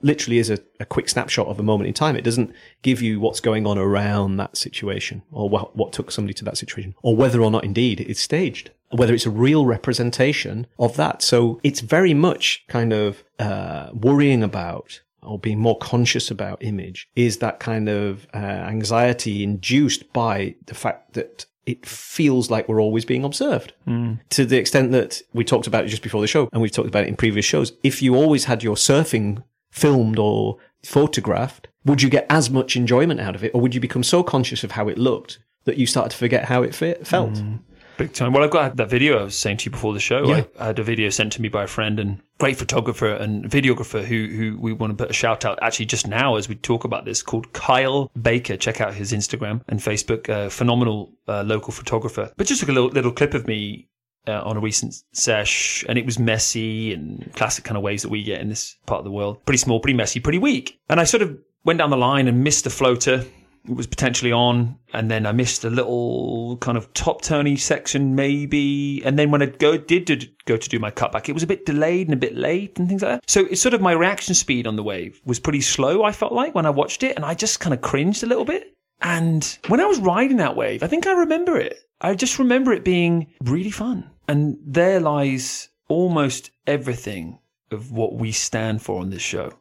Literally 0.00 0.38
is 0.38 0.48
a, 0.48 0.58
a 0.80 0.86
quick 0.86 1.10
snapshot 1.10 1.46
of 1.46 1.60
a 1.60 1.62
moment 1.62 1.88
in 1.88 1.94
time. 1.94 2.16
It 2.16 2.24
doesn't 2.24 2.54
give 2.80 3.02
you 3.02 3.20
what's 3.20 3.40
going 3.40 3.66
on 3.66 3.76
around 3.76 4.38
that 4.38 4.56
situation 4.56 5.22
or 5.30 5.50
what, 5.50 5.76
what 5.76 5.92
took 5.92 6.10
somebody 6.10 6.32
to 6.34 6.44
that 6.46 6.56
situation 6.56 6.94
or 7.02 7.14
whether 7.14 7.42
or 7.42 7.50
not 7.50 7.64
indeed 7.64 8.00
it's 8.00 8.20
staged 8.20 8.70
whether 8.90 9.12
it's 9.14 9.26
a 9.26 9.30
real 9.30 9.66
representation 9.66 10.66
of 10.78 10.96
that. 10.96 11.22
So 11.22 11.60
it's 11.62 11.80
very 11.80 12.14
much 12.14 12.64
kind 12.68 12.92
of 12.92 13.22
uh, 13.38 13.90
worrying 13.92 14.42
about 14.42 15.00
or 15.22 15.38
being 15.38 15.58
more 15.58 15.76
conscious 15.78 16.30
about 16.30 16.62
image 16.62 17.08
is 17.14 17.38
that 17.38 17.60
kind 17.60 17.88
of 17.88 18.26
uh, 18.32 18.38
anxiety 18.38 19.42
induced 19.42 20.10
by 20.12 20.54
the 20.66 20.74
fact 20.74 21.14
that 21.14 21.46
it 21.68 21.84
feels 21.84 22.50
like 22.50 22.66
we're 22.66 22.80
always 22.80 23.04
being 23.04 23.24
observed 23.24 23.74
hmm. 23.84 24.14
to 24.30 24.46
the 24.46 24.56
extent 24.56 24.90
that 24.90 25.20
we 25.34 25.44
talked 25.44 25.66
about 25.66 25.84
it 25.84 25.88
just 25.88 26.02
before 26.02 26.22
the 26.22 26.26
show 26.26 26.48
and 26.50 26.62
we've 26.62 26.72
talked 26.72 26.88
about 26.88 27.04
it 27.04 27.08
in 27.08 27.16
previous 27.16 27.44
shows. 27.44 27.74
If 27.82 28.00
you 28.00 28.16
always 28.16 28.44
had 28.46 28.62
your 28.62 28.74
surfing 28.74 29.44
filmed 29.70 30.18
or 30.18 30.56
photographed, 30.82 31.68
would 31.84 32.00
you 32.00 32.08
get 32.08 32.24
as 32.30 32.48
much 32.48 32.74
enjoyment 32.74 33.20
out 33.20 33.34
of 33.34 33.44
it 33.44 33.50
or 33.54 33.60
would 33.60 33.74
you 33.74 33.82
become 33.82 34.02
so 34.02 34.22
conscious 34.22 34.64
of 34.64 34.72
how 34.72 34.88
it 34.88 34.96
looked 34.96 35.40
that 35.66 35.76
you 35.76 35.86
started 35.86 36.10
to 36.10 36.16
forget 36.16 36.46
how 36.46 36.62
it 36.62 36.74
fe- 36.74 37.04
felt? 37.04 37.36
Hmm. 37.36 37.56
Big 37.98 38.12
time. 38.12 38.32
Well, 38.32 38.44
I've 38.44 38.50
got 38.50 38.76
that 38.76 38.88
video 38.88 39.18
I 39.18 39.24
was 39.24 39.36
saying 39.36 39.56
to 39.58 39.64
you 39.66 39.72
before 39.72 39.92
the 39.92 39.98
show. 39.98 40.28
Yeah. 40.28 40.44
I, 40.58 40.62
I 40.62 40.66
had 40.66 40.78
a 40.78 40.84
video 40.84 41.10
sent 41.10 41.32
to 41.32 41.42
me 41.42 41.48
by 41.48 41.64
a 41.64 41.66
friend 41.66 41.98
and 41.98 42.22
great 42.38 42.56
photographer 42.56 43.08
and 43.08 43.44
videographer 43.44 44.04
who 44.04 44.28
who 44.28 44.56
we 44.58 44.72
want 44.72 44.92
to 44.92 44.96
put 44.96 45.10
a 45.10 45.12
shout 45.12 45.44
out 45.44 45.58
actually 45.62 45.86
just 45.86 46.06
now 46.06 46.36
as 46.36 46.48
we 46.48 46.54
talk 46.54 46.84
about 46.84 47.04
this 47.04 47.22
called 47.22 47.52
Kyle 47.52 48.10
Baker. 48.22 48.56
Check 48.56 48.80
out 48.80 48.94
his 48.94 49.12
Instagram 49.12 49.62
and 49.68 49.80
Facebook. 49.80 50.30
Uh, 50.30 50.48
phenomenal 50.48 51.12
uh, 51.26 51.42
local 51.42 51.72
photographer. 51.72 52.32
But 52.36 52.46
just 52.46 52.60
took 52.60 52.68
a 52.68 52.72
little 52.72 52.90
little 52.90 53.12
clip 53.12 53.34
of 53.34 53.46
me. 53.46 53.88
Uh, 54.26 54.42
on 54.44 54.58
a 54.58 54.60
recent 54.60 54.94
sesh, 55.14 55.86
and 55.88 55.96
it 55.96 56.04
was 56.04 56.18
messy 56.18 56.92
and 56.92 57.32
classic 57.34 57.64
kind 57.64 57.78
of 57.78 57.82
ways 57.82 58.02
that 58.02 58.10
we 58.10 58.22
get 58.22 58.42
in 58.42 58.50
this 58.50 58.76
part 58.84 58.98
of 58.98 59.04
the 59.04 59.10
world. 59.10 59.42
Pretty 59.46 59.56
small, 59.56 59.80
pretty 59.80 59.96
messy, 59.96 60.20
pretty 60.20 60.36
weak. 60.36 60.78
And 60.90 61.00
I 61.00 61.04
sort 61.04 61.22
of 61.22 61.38
went 61.64 61.78
down 61.78 61.88
the 61.88 61.96
line 61.96 62.28
and 62.28 62.44
missed 62.44 62.64
the 62.64 62.70
floater 62.70 63.24
was 63.66 63.86
potentially 63.86 64.32
on, 64.32 64.78
and 64.92 65.10
then 65.10 65.26
I 65.26 65.32
missed 65.32 65.64
a 65.64 65.70
little 65.70 66.56
kind 66.58 66.78
of 66.78 66.92
top 66.94 67.22
turny 67.22 67.58
section 67.58 68.14
maybe, 68.14 69.02
and 69.04 69.18
then 69.18 69.30
when 69.30 69.42
I 69.42 69.46
go 69.46 69.76
did, 69.76 70.04
did 70.04 70.30
go 70.44 70.56
to 70.56 70.68
do 70.68 70.78
my 70.78 70.90
cutback, 70.90 71.28
it 71.28 71.32
was 71.32 71.42
a 71.42 71.46
bit 71.46 71.66
delayed 71.66 72.06
and 72.06 72.14
a 72.14 72.18
bit 72.18 72.36
late 72.36 72.78
and 72.78 72.88
things 72.88 73.02
like 73.02 73.20
that. 73.20 73.30
So 73.30 73.46
it's 73.50 73.60
sort 73.60 73.74
of 73.74 73.80
my 73.80 73.92
reaction 73.92 74.34
speed 74.34 74.66
on 74.66 74.76
the 74.76 74.82
wave 74.82 75.20
was 75.24 75.40
pretty 75.40 75.60
slow. 75.60 76.02
I 76.02 76.12
felt 76.12 76.32
like 76.32 76.54
when 76.54 76.66
I 76.66 76.70
watched 76.70 77.02
it, 77.02 77.16
and 77.16 77.24
I 77.24 77.34
just 77.34 77.60
kind 77.60 77.74
of 77.74 77.80
cringed 77.80 78.22
a 78.22 78.26
little 78.26 78.44
bit. 78.44 78.74
And 79.00 79.58
when 79.68 79.80
I 79.80 79.86
was 79.86 80.00
riding 80.00 80.38
that 80.38 80.56
wave, 80.56 80.82
I 80.82 80.88
think 80.88 81.06
I 81.06 81.12
remember 81.12 81.56
it. 81.56 81.78
I 82.00 82.14
just 82.14 82.38
remember 82.38 82.72
it 82.72 82.84
being 82.84 83.28
really 83.42 83.70
fun, 83.70 84.10
and 84.26 84.58
there 84.64 85.00
lies 85.00 85.68
almost 85.88 86.50
everything 86.66 87.38
of 87.70 87.92
what 87.92 88.14
we 88.14 88.32
stand 88.32 88.82
for 88.82 89.00
on 89.00 89.10
this 89.10 89.22
show. 89.22 89.52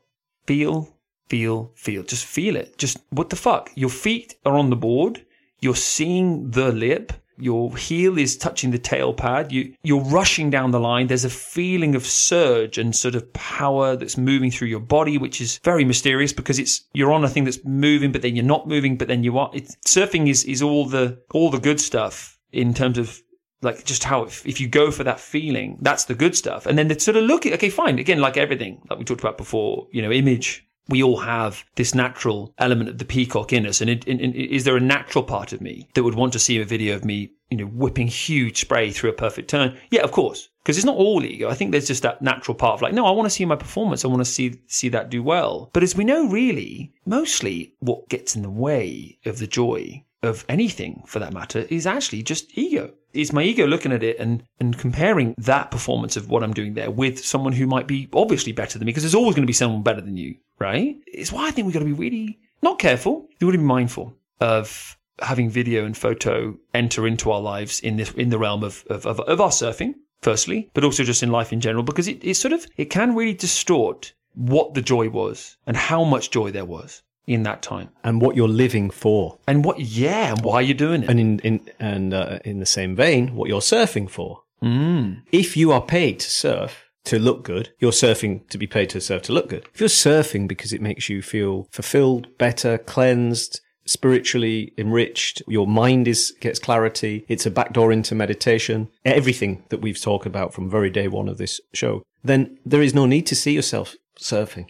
Feel 0.46 0.97
feel, 1.30 1.72
feel. 1.76 2.04
Just 2.04 2.26
feel 2.26 2.56
it. 2.56 2.78
Just 2.78 3.00
what 3.10 3.30
the 3.30 3.36
fuck? 3.36 3.72
Your 3.76 3.90
feet 3.90 4.36
are 4.46 4.58
on 4.58 4.70
the 4.70 4.76
board. 4.76 5.26
You're 5.60 5.76
seeing 5.76 6.52
the 6.52 6.72
lip. 6.72 7.14
Your 7.40 7.76
heel 7.78 8.18
is 8.18 8.36
touching 8.36 8.72
the 8.72 8.80
tail 8.80 9.14
pad. 9.14 9.52
You, 9.52 9.76
you're 9.84 10.04
rushing 10.04 10.50
down 10.50 10.72
the 10.72 10.80
line. 10.80 11.06
There's 11.06 11.26
a 11.26 11.30
feeling 11.30 11.94
of 11.94 12.06
surge 12.06 12.80
and 12.80 12.96
sort 12.96 13.14
of 13.14 13.32
power 13.34 13.96
that's 13.96 14.18
moving 14.18 14.50
through 14.50 14.70
your 14.70 14.80
body, 14.80 15.20
which 15.20 15.40
is 15.40 15.60
very 15.64 15.86
mysterious 15.86 16.34
because 16.34 16.58
it's, 16.58 16.86
you're 16.94 17.12
on 17.12 17.24
a 17.24 17.30
thing 17.30 17.44
that's 17.44 17.64
moving, 17.64 18.12
but 18.12 18.24
then 18.24 18.36
you're 18.36 18.44
not 18.44 18.68
moving, 18.68 18.98
but 18.98 19.08
then 19.08 19.24
you 19.24 19.38
are. 19.38 19.52
It's, 19.54 19.76
surfing 19.86 20.28
is, 20.28 20.46
is 20.46 20.64
all 20.64 20.88
the, 20.88 21.22
all 21.32 21.52
the 21.52 21.60
good 21.60 21.80
stuff 21.80 22.40
in 22.52 22.74
terms 22.74 22.98
of 22.98 23.22
like 23.62 23.84
just 23.86 24.04
how 24.04 24.24
if, 24.24 24.46
if 24.46 24.60
you 24.60 24.68
go 24.68 24.92
for 24.92 25.04
that 25.04 25.20
feeling, 25.20 25.78
that's 25.82 26.06
the 26.06 26.16
good 26.16 26.36
stuff. 26.36 26.66
And 26.66 26.78
then 26.78 26.88
they 26.88 26.98
sort 26.98 27.18
of 27.18 27.24
look 27.24 27.46
at, 27.46 27.54
okay, 27.54 27.70
fine. 27.70 28.00
Again, 28.00 28.20
like 28.20 28.38
everything, 28.38 28.82
like 28.90 29.00
we 29.00 29.06
talked 29.06 29.22
about 29.22 29.38
before, 29.38 29.88
you 29.92 30.02
know, 30.02 30.12
image 30.12 30.67
we 30.90 31.04
all 31.04 31.18
have 31.18 31.64
this 31.76 31.94
natural 31.94 32.54
element 32.58 32.90
of 32.90 32.98
the 32.98 33.06
peacock 33.06 33.54
in 33.54 33.66
us. 33.66 33.82
And 33.82 33.90
it, 33.90 34.08
is 34.08 34.64
there 34.64 34.78
a 34.78 34.82
natural 34.82 35.24
part 35.24 35.54
of 35.54 35.62
me 35.62 35.88
that 35.94 36.04
would 36.04 36.16
want 36.16 36.34
to 36.34 36.40
see 36.40 36.60
a 36.60 36.66
video 36.66 36.96
of 36.96 37.06
me, 37.06 37.32
you 37.50 37.58
know, 37.58 37.66
whipping 37.66 38.08
huge 38.08 38.62
spray 38.62 38.92
through 38.92 39.10
a 39.10 39.14
perfect 39.14 39.50
turn? 39.50 39.78
Yeah, 39.90 40.02
of 40.02 40.12
course. 40.12 40.50
Because 40.64 40.78
it's 40.78 40.86
not 40.86 40.98
all 40.98 41.24
ego. 41.24 41.50
I 41.50 41.54
think 41.54 41.72
there's 41.72 41.88
just 41.88 42.04
that 42.04 42.22
natural 42.22 42.56
part 42.56 42.76
of 42.76 42.82
like, 42.82 42.94
no, 42.94 43.06
I 43.06 43.12
want 43.12 43.26
to 43.26 43.34
see 43.34 43.46
my 43.46 43.56
performance. 43.56 44.04
I 44.04 44.10
want 44.10 44.20
to 44.20 44.26
see 44.26 44.60
see 44.68 44.90
that 44.90 45.10
do 45.10 45.24
well. 45.24 45.70
But 45.74 45.84
as 45.84 45.96
we 45.96 46.04
know, 46.04 46.28
really, 46.28 46.94
mostly 47.06 47.74
what 47.80 48.10
gets 48.10 48.36
in 48.36 48.42
the 48.42 48.50
way 48.50 49.18
of 49.26 49.40
the 49.40 49.48
joy 49.48 50.04
of 50.24 50.46
anything 50.50 51.04
for 51.06 51.20
that 51.20 51.34
matter 51.34 51.60
is 51.70 51.86
actually 51.86 52.24
just 52.24 52.58
ego. 52.58 52.92
It's 53.14 53.34
my 53.34 53.44
ego 53.44 53.66
looking 53.66 53.92
at 53.92 54.04
it 54.04 54.18
and, 54.20 54.44
and 54.60 54.78
comparing 54.78 55.36
that 55.38 55.72
performance 55.72 56.18
of 56.18 56.30
what 56.30 56.44
I'm 56.44 56.54
doing 56.54 56.74
there 56.74 56.92
with 56.92 57.24
someone 57.24 57.54
who 57.54 57.68
might 57.68 57.88
be 57.88 58.10
obviously 58.14 58.52
better 58.52 58.78
than 58.78 58.86
me 58.86 58.92
because 58.92 59.04
there's 59.04 59.16
always 59.16 59.36
going 59.36 59.44
to 59.44 59.48
be 59.48 59.54
someone 59.54 59.84
better 59.84 60.02
than 60.02 60.18
you, 60.18 60.36
right? 60.60 60.98
It's 61.08 61.32
why 61.32 61.48
I 61.48 61.52
think 61.52 61.66
we've 61.66 61.74
got 61.74 61.80
to 61.80 61.86
be 61.86 61.94
really 61.94 62.40
not 62.62 62.80
careful. 62.80 63.28
We've 63.30 63.48
got 63.48 63.52
to 63.52 63.58
be 63.58 63.64
mindful 63.64 64.16
of 64.40 64.98
having 65.20 65.50
video 65.50 65.86
and 65.86 65.98
photo 65.98 66.58
enter 66.74 67.08
into 67.08 67.32
our 67.32 67.42
lives 67.42 67.80
in 67.80 67.98
this 67.98 68.12
in 68.12 68.30
the 68.30 68.38
realm 68.38 68.64
of 68.64 68.84
of, 68.90 69.06
of, 69.06 69.20
of 69.22 69.42
our 69.42 69.50
surfing, 69.50 69.96
firstly, 70.22 70.70
but 70.74 70.84
also 70.84 71.04
just 71.04 71.24
in 71.24 71.32
life 71.32 71.54
in 71.54 71.62
general, 71.62 71.84
because 71.84 72.08
it, 72.08 72.24
it 72.24 72.36
sort 72.36 72.54
of 72.54 72.68
it 72.78 72.86
can 72.86 73.16
really 73.16 73.34
distort 73.34 74.14
what 74.36 74.76
the 74.76 74.82
joy 74.82 75.10
was 75.10 75.58
and 75.66 75.76
how 75.76 76.04
much 76.04 76.30
joy 76.30 76.52
there 76.52 76.66
was 76.66 77.02
in 77.28 77.44
that 77.44 77.62
time 77.62 77.90
and 78.04 78.22
what 78.22 78.36
you're 78.36 78.48
living 78.48 78.90
for. 78.90 79.38
and 79.48 79.64
what 79.66 79.80
yeah 79.80 80.32
and 80.34 80.42
why 80.44 80.62
you're 80.62 80.74
doing 80.88 81.04
it 81.04 81.10
And 81.10 81.20
in 81.20 81.40
in 81.40 81.56
and 81.80 82.14
uh, 82.14 82.40
in 82.46 82.60
the 82.60 82.66
same 82.66 82.96
vein, 82.96 83.36
what 83.36 83.50
you're 83.50 83.62
surfing 83.76 84.10
for. 84.10 84.42
mm. 84.64 85.22
If 85.32 85.56
you 85.58 85.72
are 85.72 85.82
paid 85.82 86.20
to 86.22 86.30
surf 86.30 86.86
to 87.06 87.20
look 87.20 87.44
good, 87.44 87.70
you're 87.80 87.92
surfing 88.06 88.48
to 88.50 88.58
be 88.58 88.68
paid 88.68 88.90
to 88.92 89.00
surf 89.02 89.22
to 89.24 89.34
look 89.34 89.50
good. 89.50 89.66
If 89.74 89.80
you're 89.82 89.90
surfing 90.08 90.48
because 90.48 90.72
it 90.74 90.82
makes 90.82 91.10
you 91.10 91.22
feel 91.22 91.68
fulfilled, 91.72 92.24
better, 92.38 92.78
cleansed, 92.78 93.60
spiritually 93.86 94.74
enriched. 94.78 95.42
Your 95.48 95.68
mind 95.68 96.08
is 96.08 96.34
gets 96.42 96.60
clarity. 96.60 97.26
It's 97.28 97.46
a 97.46 97.52
backdoor 97.52 97.92
into 97.92 98.16
meditation. 98.16 98.90
Everything 99.06 99.64
that 99.70 99.82
we've 99.82 100.02
talked 100.02 100.26
about 100.26 100.54
from 100.54 100.70
very 100.70 100.90
day 100.90 101.08
one 101.08 101.30
of 101.30 101.38
this 101.38 101.60
show. 101.74 102.04
Then 102.24 102.58
there 102.66 102.82
is 102.82 102.94
no 102.94 103.06
need 103.06 103.26
to 103.28 103.36
see 103.36 103.54
yourself 103.54 103.96
surfing 104.20 104.66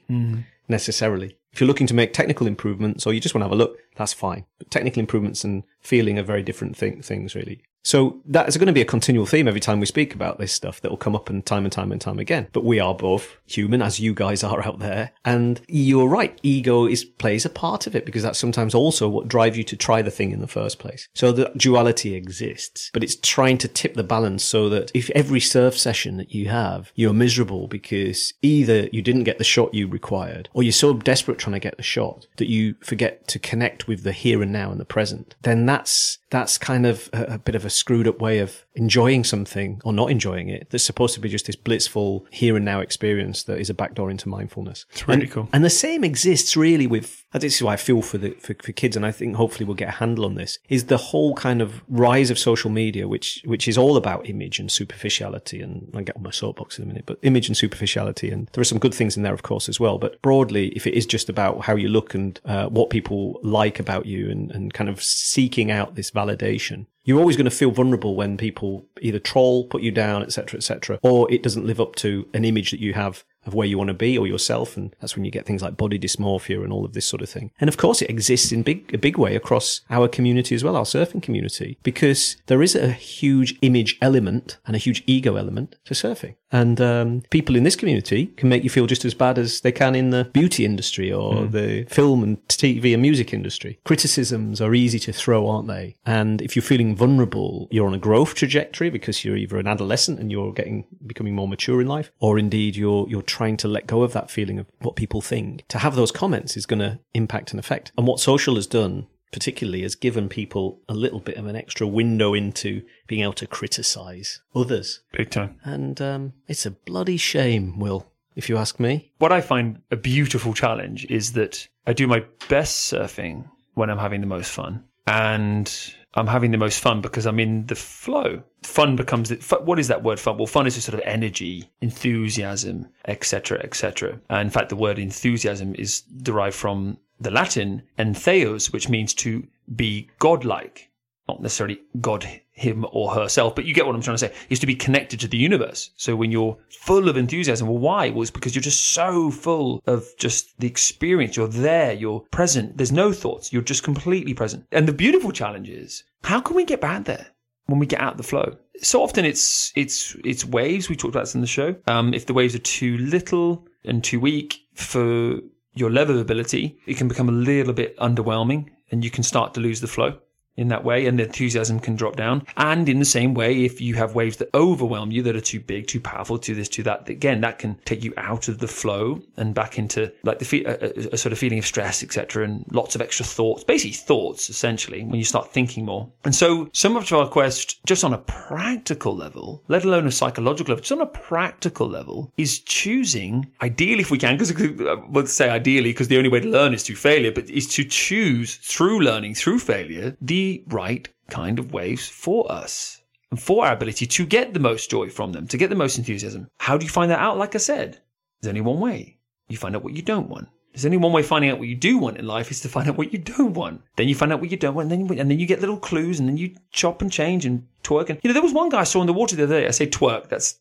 necessarily. 0.68 1.38
If 1.58 1.62
you're 1.62 1.68
looking 1.68 1.88
to 1.88 1.96
make 1.96 2.14
technical 2.14 2.46
improvements 2.46 3.08
or 3.08 3.16
you 3.16 3.20
just 3.20 3.34
want 3.34 3.42
to 3.42 3.46
have 3.46 3.52
a 3.52 3.56
look, 3.56 3.80
that's 3.96 4.14
fine. 4.14 4.46
But 4.60 4.70
technical 4.70 5.00
improvements 5.00 5.44
and 5.44 5.64
feeling 5.82 6.20
are 6.20 6.24
very 6.24 6.44
different 6.44 6.78
thing, 6.78 7.02
things, 7.02 7.34
really. 7.34 7.64
So 7.88 8.20
that 8.26 8.50
is 8.50 8.58
going 8.58 8.68
to 8.68 8.74
be 8.74 8.82
a 8.82 8.86
continual 8.86 9.26
theme 9.26 9.48
every 9.48 9.62
time 9.62 9.80
we 9.80 9.86
speak 9.86 10.14
about 10.14 10.40
this 10.40 10.52
stuff 10.52 10.82
that 10.82 10.92
will 10.92 10.98
come 10.98 11.16
up 11.16 11.30
and 11.30 11.46
time 11.46 11.64
and 11.64 11.72
time 11.72 11.94
and 11.94 12.02
time 12.02 12.20
again. 12.20 12.50
But 12.52 12.66
we 12.66 12.82
are 12.82 12.94
both 12.94 13.38
human, 13.46 13.82
as 13.82 13.98
you 13.98 14.14
guys 14.14 14.44
are 14.44 14.62
out 14.62 14.80
there. 14.80 15.14
And 15.24 15.62
you're 15.70 16.10
right. 16.10 16.38
Ego 16.44 16.86
is 16.86 17.06
plays 17.06 17.46
a 17.46 17.50
part 17.50 17.88
of 17.88 17.96
it 17.96 18.06
because 18.06 18.24
that's 18.24 18.38
sometimes 18.40 18.76
also 18.76 19.08
what 19.08 19.30
drives 19.30 19.58
you 19.58 19.64
to 19.64 19.78
try 19.78 20.02
the 20.02 20.12
thing 20.12 20.32
in 20.32 20.42
the 20.42 20.48
first 20.48 20.80
place. 20.80 21.08
So 21.14 21.32
the 21.32 21.50
duality 21.56 22.14
exists, 22.14 22.92
but 22.94 23.06
it's 23.06 23.16
trying 23.16 23.58
to 23.60 23.70
tip 23.70 23.94
the 23.94 24.04
balance 24.04 24.44
so 24.44 24.68
that 24.68 24.92
if 24.94 25.10
every 25.12 25.40
surf 25.40 25.78
session 25.78 26.18
that 26.18 26.34
you 26.34 26.50
have, 26.50 26.92
you're 26.94 27.14
miserable 27.14 27.70
because 27.70 28.34
either 28.42 28.90
you 28.92 29.02
didn't 29.02 29.24
get 29.24 29.38
the 29.38 29.46
shot 29.46 29.74
you 29.74 29.88
required 29.88 30.50
or 30.52 30.62
you're 30.62 30.74
so 30.74 30.94
desperate 30.94 31.38
trying 31.38 31.54
to 31.54 31.60
get 31.60 31.78
the 31.78 31.84
shot 31.84 32.28
that 32.36 32.50
you 32.50 32.76
forget 32.82 33.30
to 33.30 33.40
connect 33.40 33.88
with 33.88 34.04
the 34.04 34.12
here 34.12 34.42
and 34.42 34.52
now 34.52 34.72
and 34.72 34.80
the 34.82 34.86
present, 34.86 35.36
then 35.44 35.66
that's 35.66 36.18
that's 36.30 36.58
kind 36.58 36.86
of 36.86 37.10
a, 37.14 37.24
a, 37.24 37.38
bit 37.38 37.56
of 37.56 37.64
a 37.64 37.70
screwed 37.78 38.08
up 38.08 38.20
way 38.20 38.40
of 38.40 38.66
enjoying 38.78 39.24
something 39.24 39.82
or 39.84 39.92
not 39.92 40.10
enjoying 40.10 40.50
it. 40.50 40.70
That's 40.70 40.84
supposed 40.84 41.14
to 41.16 41.20
be 41.20 41.30
just 41.30 41.48
this 41.48 41.56
blissful 41.56 42.26
here 42.32 42.56
and 42.56 42.64
now 42.64 42.80
experience 42.80 43.44
that 43.44 43.60
is 43.60 43.70
a 43.70 43.74
backdoor 43.74 44.10
into 44.10 44.30
mindfulness. 44.30 44.86
It's 44.92 45.08
really 45.08 45.24
and, 45.24 45.32
cool. 45.32 45.50
And 45.52 45.66
the 45.66 45.70
same 45.70 46.04
exists 46.04 46.56
really 46.56 46.88
with, 46.88 47.26
this 47.34 47.56
is 47.56 47.64
why 47.64 47.74
I 47.74 47.78
feel 47.78 48.02
for 48.02 48.18
the, 48.18 48.32
for, 48.32 48.56
for 48.62 48.72
kids. 48.72 48.96
And 48.96 49.06
I 49.06 49.12
think 49.12 49.36
hopefully 49.36 49.66
we'll 49.66 49.76
get 49.76 49.90
a 49.90 49.94
handle 50.04 50.26
on 50.26 50.36
this 50.36 50.60
is 50.70 50.86
the 50.86 50.98
whole 50.98 51.34
kind 51.36 51.62
of 51.62 51.84
rise 51.88 52.30
of 52.30 52.40
social 52.40 52.70
media, 52.70 53.08
which, 53.08 53.42
which 53.46 53.68
is 53.68 53.78
all 53.78 53.98
about 53.98 54.30
image 54.30 54.60
and 54.60 54.72
superficiality. 54.72 55.62
And 55.62 55.90
I'll 55.94 56.04
get 56.04 56.16
on 56.16 56.24
my 56.24 56.32
soapbox 56.32 56.78
in 56.78 56.84
a 56.84 56.88
minute, 56.88 57.06
but 57.06 57.20
image 57.24 57.48
and 57.48 57.58
superficiality. 57.58 58.30
And 58.30 58.48
there 58.54 58.62
are 58.62 58.66
some 58.66 58.80
good 58.80 58.94
things 58.94 59.18
in 59.18 59.24
there, 59.24 59.34
of 59.34 59.44
course, 59.44 59.68
as 59.68 59.80
well. 59.80 59.98
But 59.98 60.22
broadly, 60.22 60.68
if 60.70 60.88
it 60.88 60.94
is 60.94 61.06
just 61.06 61.30
about 61.30 61.62
how 61.62 61.76
you 61.76 61.90
look 61.90 62.14
and 62.14 62.40
uh, 62.46 62.68
what 62.68 62.90
people 62.90 63.40
like 63.44 63.80
about 63.80 64.06
you 64.06 64.30
and, 64.30 64.52
and 64.52 64.74
kind 64.74 64.90
of 64.90 65.02
seeking 65.02 65.72
out 65.72 65.96
this 65.96 66.12
validation. 66.12 66.86
You're 67.04 67.20
always 67.20 67.38
going 67.38 67.46
to 67.46 67.52
feel 67.52 67.72
vulnerable 67.72 68.16
when 68.16 68.36
people 68.36 68.67
either 69.02 69.20
troll, 69.20 69.66
put 69.66 69.82
you 69.82 69.92
down, 69.92 70.24
etc., 70.24 70.58
etc., 70.58 71.00
or 71.04 71.32
it 71.32 71.44
doesn't 71.44 71.66
live 71.66 71.80
up 71.80 71.96
to 71.96 72.28
an 72.34 72.46
image 72.46 72.72
that 72.72 72.80
you 72.80 72.94
have 72.94 73.24
of 73.48 73.54
where 73.54 73.68
you 73.68 73.78
want 73.78 73.90
to 73.90 73.94
be 73.94 74.18
or 74.18 74.28
yourself. 74.28 74.78
And 74.78 74.96
that's 75.00 75.16
when 75.16 75.26
you 75.26 75.32
get 75.32 75.46
things 75.46 75.62
like 75.62 75.78
body 75.78 75.98
dysmorphia 75.98 76.64
and 76.64 76.72
all 76.72 76.86
of 76.86 76.94
this 76.94 77.06
sort 77.06 77.22
of 77.22 77.30
thing. 77.30 77.52
And 77.60 77.68
of 77.68 77.78
course, 77.78 78.02
it 78.02 78.10
exists 78.10 78.52
in 78.52 78.64
big, 78.64 78.94
a 78.94 78.98
big 78.98 79.18
way 79.18 79.36
across 79.36 79.82
our 79.90 80.08
community 80.08 80.56
as 80.56 80.64
well, 80.64 80.76
our 80.76 80.84
surfing 80.84 81.22
community, 81.22 81.78
because 81.84 82.38
there 82.48 82.62
is 82.62 82.76
a 82.76 82.92
huge 82.92 83.58
image 83.62 83.98
element 84.02 84.58
and 84.66 84.76
a 84.76 84.80
huge 84.80 85.04
ego 85.08 85.36
element 85.36 85.76
to 85.86 85.94
surfing. 85.94 86.36
And 86.52 86.80
um, 86.80 87.24
people 87.30 87.56
in 87.56 87.64
this 87.64 87.76
community 87.76 88.28
can 88.28 88.50
make 88.50 88.64
you 88.64 88.70
feel 88.70 88.88
just 88.88 89.04
as 89.04 89.14
bad 89.14 89.38
as 89.38 89.62
they 89.62 89.72
can 89.72 89.96
in 89.96 90.12
the 90.12 90.26
beauty 90.26 90.64
industry 90.64 91.12
or 91.12 91.34
mm. 91.34 91.52
the 91.52 91.84
film 91.94 92.24
and 92.24 92.48
TV 92.48 92.94
and 92.94 93.02
music 93.02 93.34
industry. 93.34 93.80
Criticisms 93.84 94.62
are 94.62 94.74
easy 94.74 95.00
to 95.00 95.14
throw, 95.14 95.48
aren't 95.48 95.68
they? 95.68 95.96
And 96.06 96.42
if 96.42 96.56
you're 96.56 96.64
feeling 96.64 96.96
vulnerable, 96.96 97.68
you're 97.70 97.88
on 97.88 97.94
a 97.94 98.00
growth 98.00 98.36
trajectory 98.36 98.90
because 98.90 99.26
you're 99.26 99.36
either 99.36 99.58
an 99.58 99.68
adolescent 99.68 100.20
and 100.20 100.32
you're 100.32 100.54
getting 100.54 100.86
becoming 101.06 101.36
more 101.36 101.48
mature 101.48 101.82
in 101.82 101.88
life, 101.88 102.12
or 102.20 102.40
indeed 102.40 102.76
you're 102.76 103.08
you're 103.10 103.22
trying 103.38 103.56
to 103.56 103.68
let 103.68 103.86
go 103.86 104.02
of 104.02 104.14
that 104.14 104.32
feeling 104.32 104.58
of 104.58 104.66
what 104.80 104.96
people 104.96 105.22
think. 105.22 105.64
To 105.68 105.78
have 105.78 105.96
those 105.96 106.12
comments 106.12 106.58
is 106.58 106.66
going 106.66 106.80
to 106.80 107.00
impact 107.14 107.52
and 107.52 107.60
affect. 107.60 107.92
And 107.96 108.08
what 108.08 108.20
social 108.20 108.56
has 108.56 108.66
done 108.66 109.06
particularly 109.32 109.84
has 109.84 109.94
given 109.94 110.28
people 110.28 110.82
a 110.90 110.96
little 110.96 111.20
bit 111.20 111.38
of 111.38 111.46
an 111.46 111.56
extra 111.56 111.86
window 111.86 112.34
into 112.34 112.82
being 113.06 113.22
able 113.22 113.34
to 113.34 113.46
criticize 113.46 114.42
others. 114.56 115.02
Big 115.12 115.30
time. 115.30 115.60
And 115.64 116.02
um, 116.02 116.34
it's 116.48 116.66
a 116.66 116.72
bloody 116.72 117.18
shame, 117.18 117.78
Will, 117.78 118.08
if 118.36 118.50
you 118.50 118.58
ask 118.58 118.80
me. 118.80 119.12
What 119.20 119.32
I 119.32 119.42
find 119.42 119.84
a 119.92 119.98
beautiful 119.98 120.56
challenge 120.56 121.06
is 121.08 121.34
that 121.34 121.68
I 121.86 121.94
do 121.94 122.08
my 122.08 122.26
best 122.50 122.92
surfing 122.92 123.48
when 123.76 123.92
I'm 123.92 124.00
having 124.00 124.22
the 124.22 124.28
most 124.28 124.50
fun. 124.50 124.84
And 125.06 125.72
I'm 126.18 126.28
having 126.28 126.50
the 126.50 126.58
most 126.58 126.80
fun 126.80 127.00
because 127.02 127.28
I'm 127.28 127.40
in 127.40 127.68
the 127.68 127.76
flow. 127.76 128.42
Fun 128.64 128.96
becomes 128.96 129.32
what 129.52 129.78
is 129.78 129.88
that 129.88 130.04
word 130.04 130.20
fun? 130.20 130.38
Well, 130.38 130.48
fun 130.48 130.66
is 130.66 130.76
a 130.76 130.82
sort 130.82 130.96
of 130.96 131.02
energy, 131.06 131.70
enthusiasm, 131.80 132.88
etc., 133.06 133.60
etc. 133.64 134.20
In 134.32 134.50
fact, 134.50 134.70
the 134.70 134.76
word 134.76 134.98
enthusiasm 134.98 135.76
is 135.76 136.02
derived 136.02 136.56
from 136.56 136.98
the 137.20 137.30
Latin 137.30 137.84
entheos, 138.00 138.74
which 138.74 138.90
means 138.90 139.14
to 139.14 139.48
be 139.76 140.10
godlike, 140.18 140.90
not 141.28 141.42
necessarily 141.42 141.82
God, 142.02 142.28
him 142.58 142.86
or 142.92 143.14
herself, 143.14 143.56
but 143.56 143.66
you 143.66 143.74
get 143.74 143.86
what 143.86 143.96
I'm 143.96 144.02
trying 144.02 144.16
to 144.16 144.28
say, 144.28 144.34
is 144.50 144.60
to 144.60 144.66
be 144.66 144.76
connected 144.76 145.20
to 145.20 145.28
the 145.28 145.38
universe. 145.38 145.92
So 145.96 146.16
when 146.16 146.32
you're 146.32 146.58
full 146.70 147.08
of 147.08 147.16
enthusiasm, 147.16 147.68
well, 147.68 147.78
why? 147.78 148.10
Well, 148.10 148.24
it's 148.24 148.32
because 148.32 148.56
you're 148.56 148.62
just 148.62 148.88
so 148.88 149.30
full 149.30 149.82
of 149.86 150.08
just 150.18 150.60
the 150.60 150.68
experience. 150.68 151.38
You're 151.38 151.48
there, 151.48 151.94
you're 151.94 152.22
present. 152.32 152.76
There's 152.76 152.92
no 152.92 153.14
thoughts. 153.14 153.54
You're 153.54 153.62
just 153.62 153.84
completely 153.84 154.34
present. 154.34 154.66
And 154.72 154.88
the 154.88 154.94
beautiful 154.94 155.32
challenge 155.32 155.70
is, 155.70 156.04
how 156.24 156.42
can 156.42 156.56
we 156.56 156.66
get 156.66 156.82
back 156.82 157.06
there? 157.06 157.28
when 157.68 157.80
we 157.80 157.86
get 157.86 158.00
out 158.00 158.14
of 158.14 158.18
the 158.18 158.24
flow. 158.24 158.56
So 158.82 159.04
often 159.04 159.26
it's 159.26 159.74
it's 159.76 160.16
it's 160.24 160.46
waves. 160.46 160.88
We 160.88 160.96
talked 160.96 161.14
about 161.14 161.26
this 161.26 161.36
in 161.36 161.42
the 161.42 161.48
show. 161.48 161.76
Um, 161.88 162.14
if 162.14 162.26
the 162.26 162.34
waves 162.34 162.56
are 162.56 162.60
too 162.60 162.98
little 162.98 163.68
and 163.84 164.02
too 164.02 164.22
weak 164.22 164.62
for 164.74 165.40
your 165.74 165.92
level 165.92 166.16
of 166.16 166.22
ability, 166.22 166.80
it 166.86 166.96
can 166.96 167.10
become 167.10 167.28
a 167.28 167.34
little 167.34 167.74
bit 167.74 167.98
underwhelming 167.98 168.70
and 168.90 169.04
you 169.04 169.12
can 169.12 169.22
start 169.24 169.54
to 169.54 169.60
lose 169.60 169.82
the 169.82 169.88
flow 169.88 170.18
in 170.58 170.68
that 170.70 170.84
way 170.84 171.06
and 171.06 171.20
the 171.20 171.24
enthusiasm 171.24 171.80
can 171.80 171.96
drop 171.96 172.16
down. 172.16 172.46
And 172.58 172.90
in 172.90 173.00
the 173.00 173.06
same 173.06 173.34
way, 173.34 173.64
if 173.64 173.80
you 173.80 173.94
have 173.96 174.16
waves 174.16 174.38
that 174.38 174.50
overwhelm 174.54 175.12
you, 175.12 175.22
that 175.24 175.36
are 175.36 175.42
too 175.42 175.60
big, 175.60 175.88
too 175.88 176.02
powerful, 176.02 176.38
too 176.38 176.56
this, 176.56 176.68
too 176.68 176.84
that, 176.84 177.08
again, 177.08 177.42
that 177.42 177.60
can 177.60 177.76
take 177.86 178.04
you 178.04 178.14
out 178.18 178.48
of 178.48 178.60
the 178.60 178.68
flow 178.68 179.22
and 179.38 179.54
back 179.54 179.78
into 179.78 180.12
like 180.24 180.40
the 180.40 180.46
fe- 180.46 180.66
a, 180.66 181.14
a, 181.14 181.18
sort 181.18 181.32
of 181.32 181.40
feeling 181.40 181.60
of 181.60 181.66
stress, 181.66 182.04
etc. 182.04 182.44
and 182.44 182.66
lots 182.72 182.96
of 182.96 183.02
extra 183.02 183.26
thoughts, 183.26 183.64
basically 183.64 183.94
thoughts 183.94 184.50
essentially 184.50 185.04
when 185.04 185.16
you 185.16 185.24
start 185.24 185.52
thinking 185.54 185.86
more. 185.86 186.10
And 186.26 186.36
so 186.36 186.70
so 186.74 186.90
much 186.90 187.12
of 187.12 187.20
our 187.20 187.30
quest, 187.30 187.80
just 187.86 188.04
on 188.04 188.14
a 188.14 188.18
practical 188.18 189.16
level, 189.16 189.64
let 189.68 189.86
alone 189.86 190.08
a 190.08 190.12
psychological 190.12 190.74
level, 190.74 190.82
just 190.82 190.92
on 190.92 191.02
a 191.02 191.06
practical 191.06 191.88
level 191.88 192.34
is 192.38 192.60
choosing, 192.60 193.48
ideally 193.62 194.02
if 194.02 194.12
we 194.12 194.18
can, 194.18 194.38
because 194.38 194.52
uh, 194.82 194.96
let's 195.12 195.34
say 195.34 195.50
ideally, 195.50 195.92
because 195.92 196.08
the 196.08 196.18
only 196.18 196.30
way 196.30 196.40
to 196.40 196.50
learn 196.50 196.74
is 196.74 196.84
through 196.84 196.96
failure, 196.96 197.32
but 197.32 197.50
is 197.50 197.68
to 197.68 197.84
choose 197.84 198.56
through 198.56 199.02
learning, 199.02 199.36
through 199.36 199.60
failure, 199.60 200.16
the 200.22 200.47
right 200.68 201.08
kind 201.30 201.60
of 201.60 201.74
waves 201.74 202.08
for 202.08 202.52
us 202.52 203.02
and 203.32 203.42
for 203.42 203.66
our 203.66 203.74
ability 203.74 204.06
to 204.06 204.26
get 204.26 204.54
the 204.54 204.60
most 204.60 204.90
joy 204.90 205.10
from 205.10 205.32
them, 205.34 205.48
to 205.48 205.58
get 205.58 205.70
the 205.70 205.76
most 205.76 205.98
enthusiasm. 205.98 206.48
How 206.60 206.78
do 206.78 206.86
you 206.86 206.92
find 206.92 207.12
that 207.12 207.20
out? 207.20 207.38
Like 207.38 207.56
I 207.56 207.60
said, 207.60 208.00
there's 208.42 208.50
only 208.50 208.62
one 208.62 208.80
way. 208.80 209.18
You 209.50 209.58
find 209.58 209.76
out 209.76 209.84
what 209.84 209.96
you 209.96 210.02
don't 210.02 210.30
want. 210.30 210.48
There's 210.78 210.86
only 210.86 210.98
one 210.98 211.12
way 211.12 211.24
finding 211.24 211.50
out 211.50 211.58
what 211.58 211.68
you 211.68 211.76
do 211.76 211.98
want 211.98 212.18
in 212.18 212.28
life 212.28 212.52
is 212.52 212.62
to 212.62 212.70
find 212.70 212.88
out 212.88 212.98
what 212.98 213.12
you 213.12 213.18
don't 213.18 213.56
want. 213.56 213.82
Then 213.96 214.08
you 214.08 214.14
find 214.14 214.32
out 214.32 214.40
what 214.40 214.52
you 214.52 214.58
don't 214.58 214.76
want, 214.76 214.92
and 214.92 215.10
then, 215.10 215.20
and 215.20 215.32
then 215.32 215.40
you 215.40 215.48
get 215.48 215.60
little 215.60 215.78
clues, 215.78 216.20
and 216.20 216.30
then 216.30 216.38
you 216.38 216.56
chop 216.72 217.02
and 217.02 217.12
change 217.12 217.46
and 217.46 217.66
twerk. 217.84 218.12
And 218.12 218.20
you 218.22 218.28
know, 218.28 218.34
there 218.34 218.44
was 218.44 218.54
one 218.54 218.70
guy 218.70 218.82
I 218.82 218.84
saw 218.84 219.02
in 219.02 219.08
the 219.08 219.14
water 219.14 219.36
the 219.36 219.46
other 219.46 219.62
day. 219.62 219.68
I 219.68 219.72
say 219.72 219.88
twerk. 219.88 220.30
That's 220.30 220.54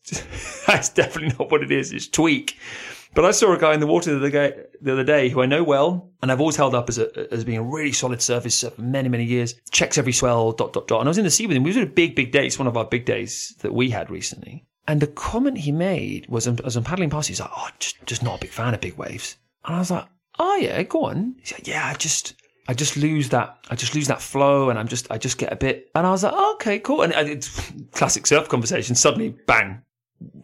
that's 0.65 0.89
definitely 0.89 1.35
not 1.37 1.51
what 1.51 1.61
it 1.61 1.71
is. 1.71 1.91
It's 1.91 2.07
tweak. 2.07 2.57
But 3.17 3.25
I 3.25 3.31
saw 3.31 3.51
a 3.51 3.57
guy 3.57 3.73
in 3.73 3.79
the 3.79 3.87
water 3.87 4.19
the 4.19 4.27
other, 4.91 5.03
day, 5.03 5.29
who 5.29 5.41
I 5.41 5.47
know 5.47 5.63
well, 5.63 6.11
and 6.21 6.31
I've 6.31 6.39
always 6.39 6.55
held 6.55 6.75
up 6.75 6.87
as 6.87 6.99
a, 6.99 7.33
as 7.33 7.43
being 7.43 7.57
a 7.57 7.63
really 7.63 7.91
solid 7.91 8.21
surface 8.21 8.61
for 8.61 8.79
many, 8.79 9.09
many 9.09 9.23
years. 9.23 9.55
Checks 9.71 9.97
every 9.97 10.13
swell, 10.13 10.51
dot, 10.51 10.71
dot, 10.71 10.87
dot. 10.87 10.99
And 10.99 11.07
I 11.07 11.09
was 11.09 11.17
in 11.17 11.23
the 11.23 11.31
sea 11.31 11.47
with 11.47 11.57
him. 11.57 11.63
We 11.63 11.71
was 11.71 11.77
at 11.77 11.83
a 11.83 11.87
big, 11.87 12.15
big 12.15 12.31
day. 12.31 12.45
It's 12.45 12.59
one 12.59 12.67
of 12.67 12.77
our 12.77 12.85
big 12.85 13.05
days 13.05 13.55
that 13.61 13.73
we 13.73 13.89
had 13.89 14.11
recently. 14.11 14.67
And 14.87 15.01
the 15.01 15.07
comment 15.07 15.57
he 15.57 15.71
made 15.71 16.27
was, 16.29 16.47
um, 16.47 16.59
as 16.63 16.75
I'm 16.75 16.83
paddling 16.83 17.09
past, 17.09 17.27
he's 17.27 17.39
like, 17.39 17.49
oh, 17.57 17.69
just, 17.79 17.97
just 18.05 18.21
not 18.21 18.37
a 18.37 18.41
big 18.41 18.51
fan 18.51 18.75
of 18.75 18.81
big 18.81 18.97
waves. 18.97 19.37
And 19.65 19.75
I 19.75 19.79
was 19.79 19.89
like, 19.89 20.05
oh 20.37 20.55
yeah, 20.57 20.83
go 20.83 21.05
on. 21.05 21.37
He's 21.39 21.53
like, 21.53 21.67
yeah, 21.67 21.87
I 21.87 21.95
just, 21.95 22.35
I 22.67 22.75
just 22.75 22.97
lose 22.97 23.29
that, 23.29 23.57
I 23.71 23.75
just 23.75 23.95
lose 23.95 24.09
that 24.09 24.21
flow 24.21 24.69
and 24.69 24.77
I'm 24.77 24.87
just, 24.87 25.09
I 25.09 25.17
just 25.17 25.39
get 25.39 25.51
a 25.51 25.55
bit, 25.55 25.89
and 25.95 26.05
I 26.05 26.11
was 26.11 26.23
like, 26.23 26.33
oh, 26.35 26.53
okay, 26.53 26.77
cool. 26.77 27.01
And 27.01 27.13
it's 27.13 27.71
classic 27.93 28.27
surf 28.27 28.47
conversation. 28.47 28.93
Suddenly, 28.93 29.29
bang, 29.47 29.81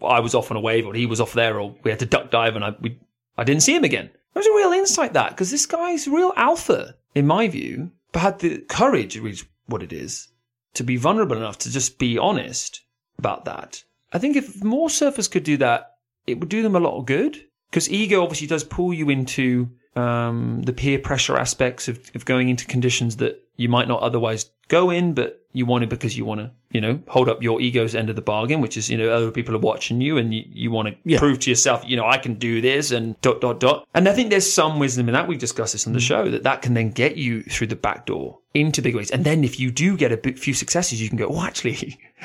I 0.04 0.20
was 0.20 0.36
off 0.36 0.52
on 0.52 0.58
a 0.58 0.62
wave 0.62 0.86
or 0.86 0.94
he 0.94 1.06
was 1.06 1.22
off 1.22 1.34
there 1.34 1.60
or 1.60 1.76
we 1.84 1.92
had 1.92 2.00
to 2.00 2.06
duck 2.06 2.32
dive 2.32 2.56
and 2.56 2.66
I, 2.66 2.76
we, 2.82 3.00
I 3.38 3.44
didn't 3.44 3.64
see 3.64 3.76
him 3.76 3.84
again. 3.84 4.06
It 4.06 4.40
was 4.40 4.48
a 4.48 4.56
real 4.56 4.72
insight 4.72 5.14
that 5.14 5.32
because 5.32 5.52
this 5.52 5.66
guy's 5.66 6.08
real 6.08 6.34
alpha 6.36 6.96
in 7.16 7.28
my 7.28 7.48
view, 7.48 7.92
but 8.12 8.22
had 8.22 8.40
the 8.40 8.60
courage, 8.70 9.20
which 9.20 9.46
what 9.68 9.84
it 9.84 9.94
is, 9.94 10.30
to 10.74 10.84
be 10.84 10.98
vulnerable 10.98 11.38
enough 11.38 11.58
to 11.60 11.72
just 11.72 12.00
be 12.00 12.18
honest 12.18 12.82
about 13.18 13.46
that. 13.46 13.84
I 14.12 14.20
think 14.20 14.36
if 14.36 14.64
more 14.64 14.90
surfers 14.90 15.30
could 15.30 15.44
do 15.44 15.58
that, 15.58 15.96
it 16.28 16.40
would 16.40 16.50
do 16.50 16.62
them 16.62 16.76
a 16.76 16.80
lot 16.80 16.98
of 16.98 17.06
good 17.06 17.44
because 17.70 17.90
ego 17.90 18.24
obviously 18.24 18.48
does 18.48 18.64
pull 18.64 18.94
you 18.94 19.10
into 19.10 19.70
um, 19.96 20.62
the 20.64 20.74
peer 20.74 21.00
pressure 21.00 21.38
aspects 21.38 21.88
of, 21.88 22.12
of 22.16 22.26
going 22.26 22.50
into 22.50 22.66
conditions 22.66 23.18
that 23.18 23.44
you 23.56 23.70
might 23.70 23.88
not 23.88 24.02
otherwise 24.02 24.50
go 24.68 24.90
in, 24.90 25.14
but 25.14 25.43
You 25.56 25.66
want 25.66 25.84
it 25.84 25.90
because 25.90 26.18
you 26.18 26.26
want 26.26 26.42
to, 26.42 26.52
you 26.72 26.82
know, 26.82 27.00
hold 27.08 27.30
up 27.30 27.42
your 27.44 27.62
ego's 27.62 27.94
end 27.96 28.10
of 28.10 28.16
the 28.16 28.22
bargain, 28.24 28.60
which 28.60 28.76
is, 28.76 28.90
you 28.90 28.98
know, 28.98 29.10
other 29.12 29.30
people 29.32 29.56
are 29.56 29.60
watching 29.60 30.02
you 30.02 30.18
and 30.18 30.34
you, 30.34 30.44
you 30.48 30.72
want 30.72 30.88
to 30.90 30.96
Yeah. 31.06 31.20
prove 31.20 31.40
to 31.42 31.50
yourself, 31.52 31.84
you 31.86 31.96
know, 31.96 32.06
I 32.08 32.18
can 32.18 32.34
do 32.34 32.60
this 32.60 32.92
and 32.92 33.20
dot, 33.22 33.40
dot, 33.40 33.60
dot. 33.60 33.88
And 33.94 34.10
I 34.10 34.14
think 34.14 34.32
there's 34.32 34.52
some 34.52 34.80
wisdom 34.80 35.08
in 35.08 35.14
that. 35.14 35.28
We've 35.28 35.38
discussed 35.40 35.74
this 35.74 35.86
on 35.88 35.94
the 35.94 36.00
show 36.00 36.30
that 36.32 36.44
that 36.44 36.62
can 36.64 36.74
then 36.74 36.90
get 36.90 37.18
you 37.18 37.44
through 37.44 37.68
the 37.68 37.76
back 37.76 38.06
door 38.08 38.40
into 38.56 38.82
big 38.82 38.96
ways. 38.96 39.12
And 39.12 39.24
then 39.26 39.44
if 39.44 39.60
you 39.60 39.72
do 39.72 39.96
get 39.96 40.12
a 40.12 40.34
few 40.34 40.54
successes, 40.56 41.02
you 41.02 41.08
can 41.08 41.18
go, 41.20 41.28
oh, 41.30 41.44
actually, 41.44 42.00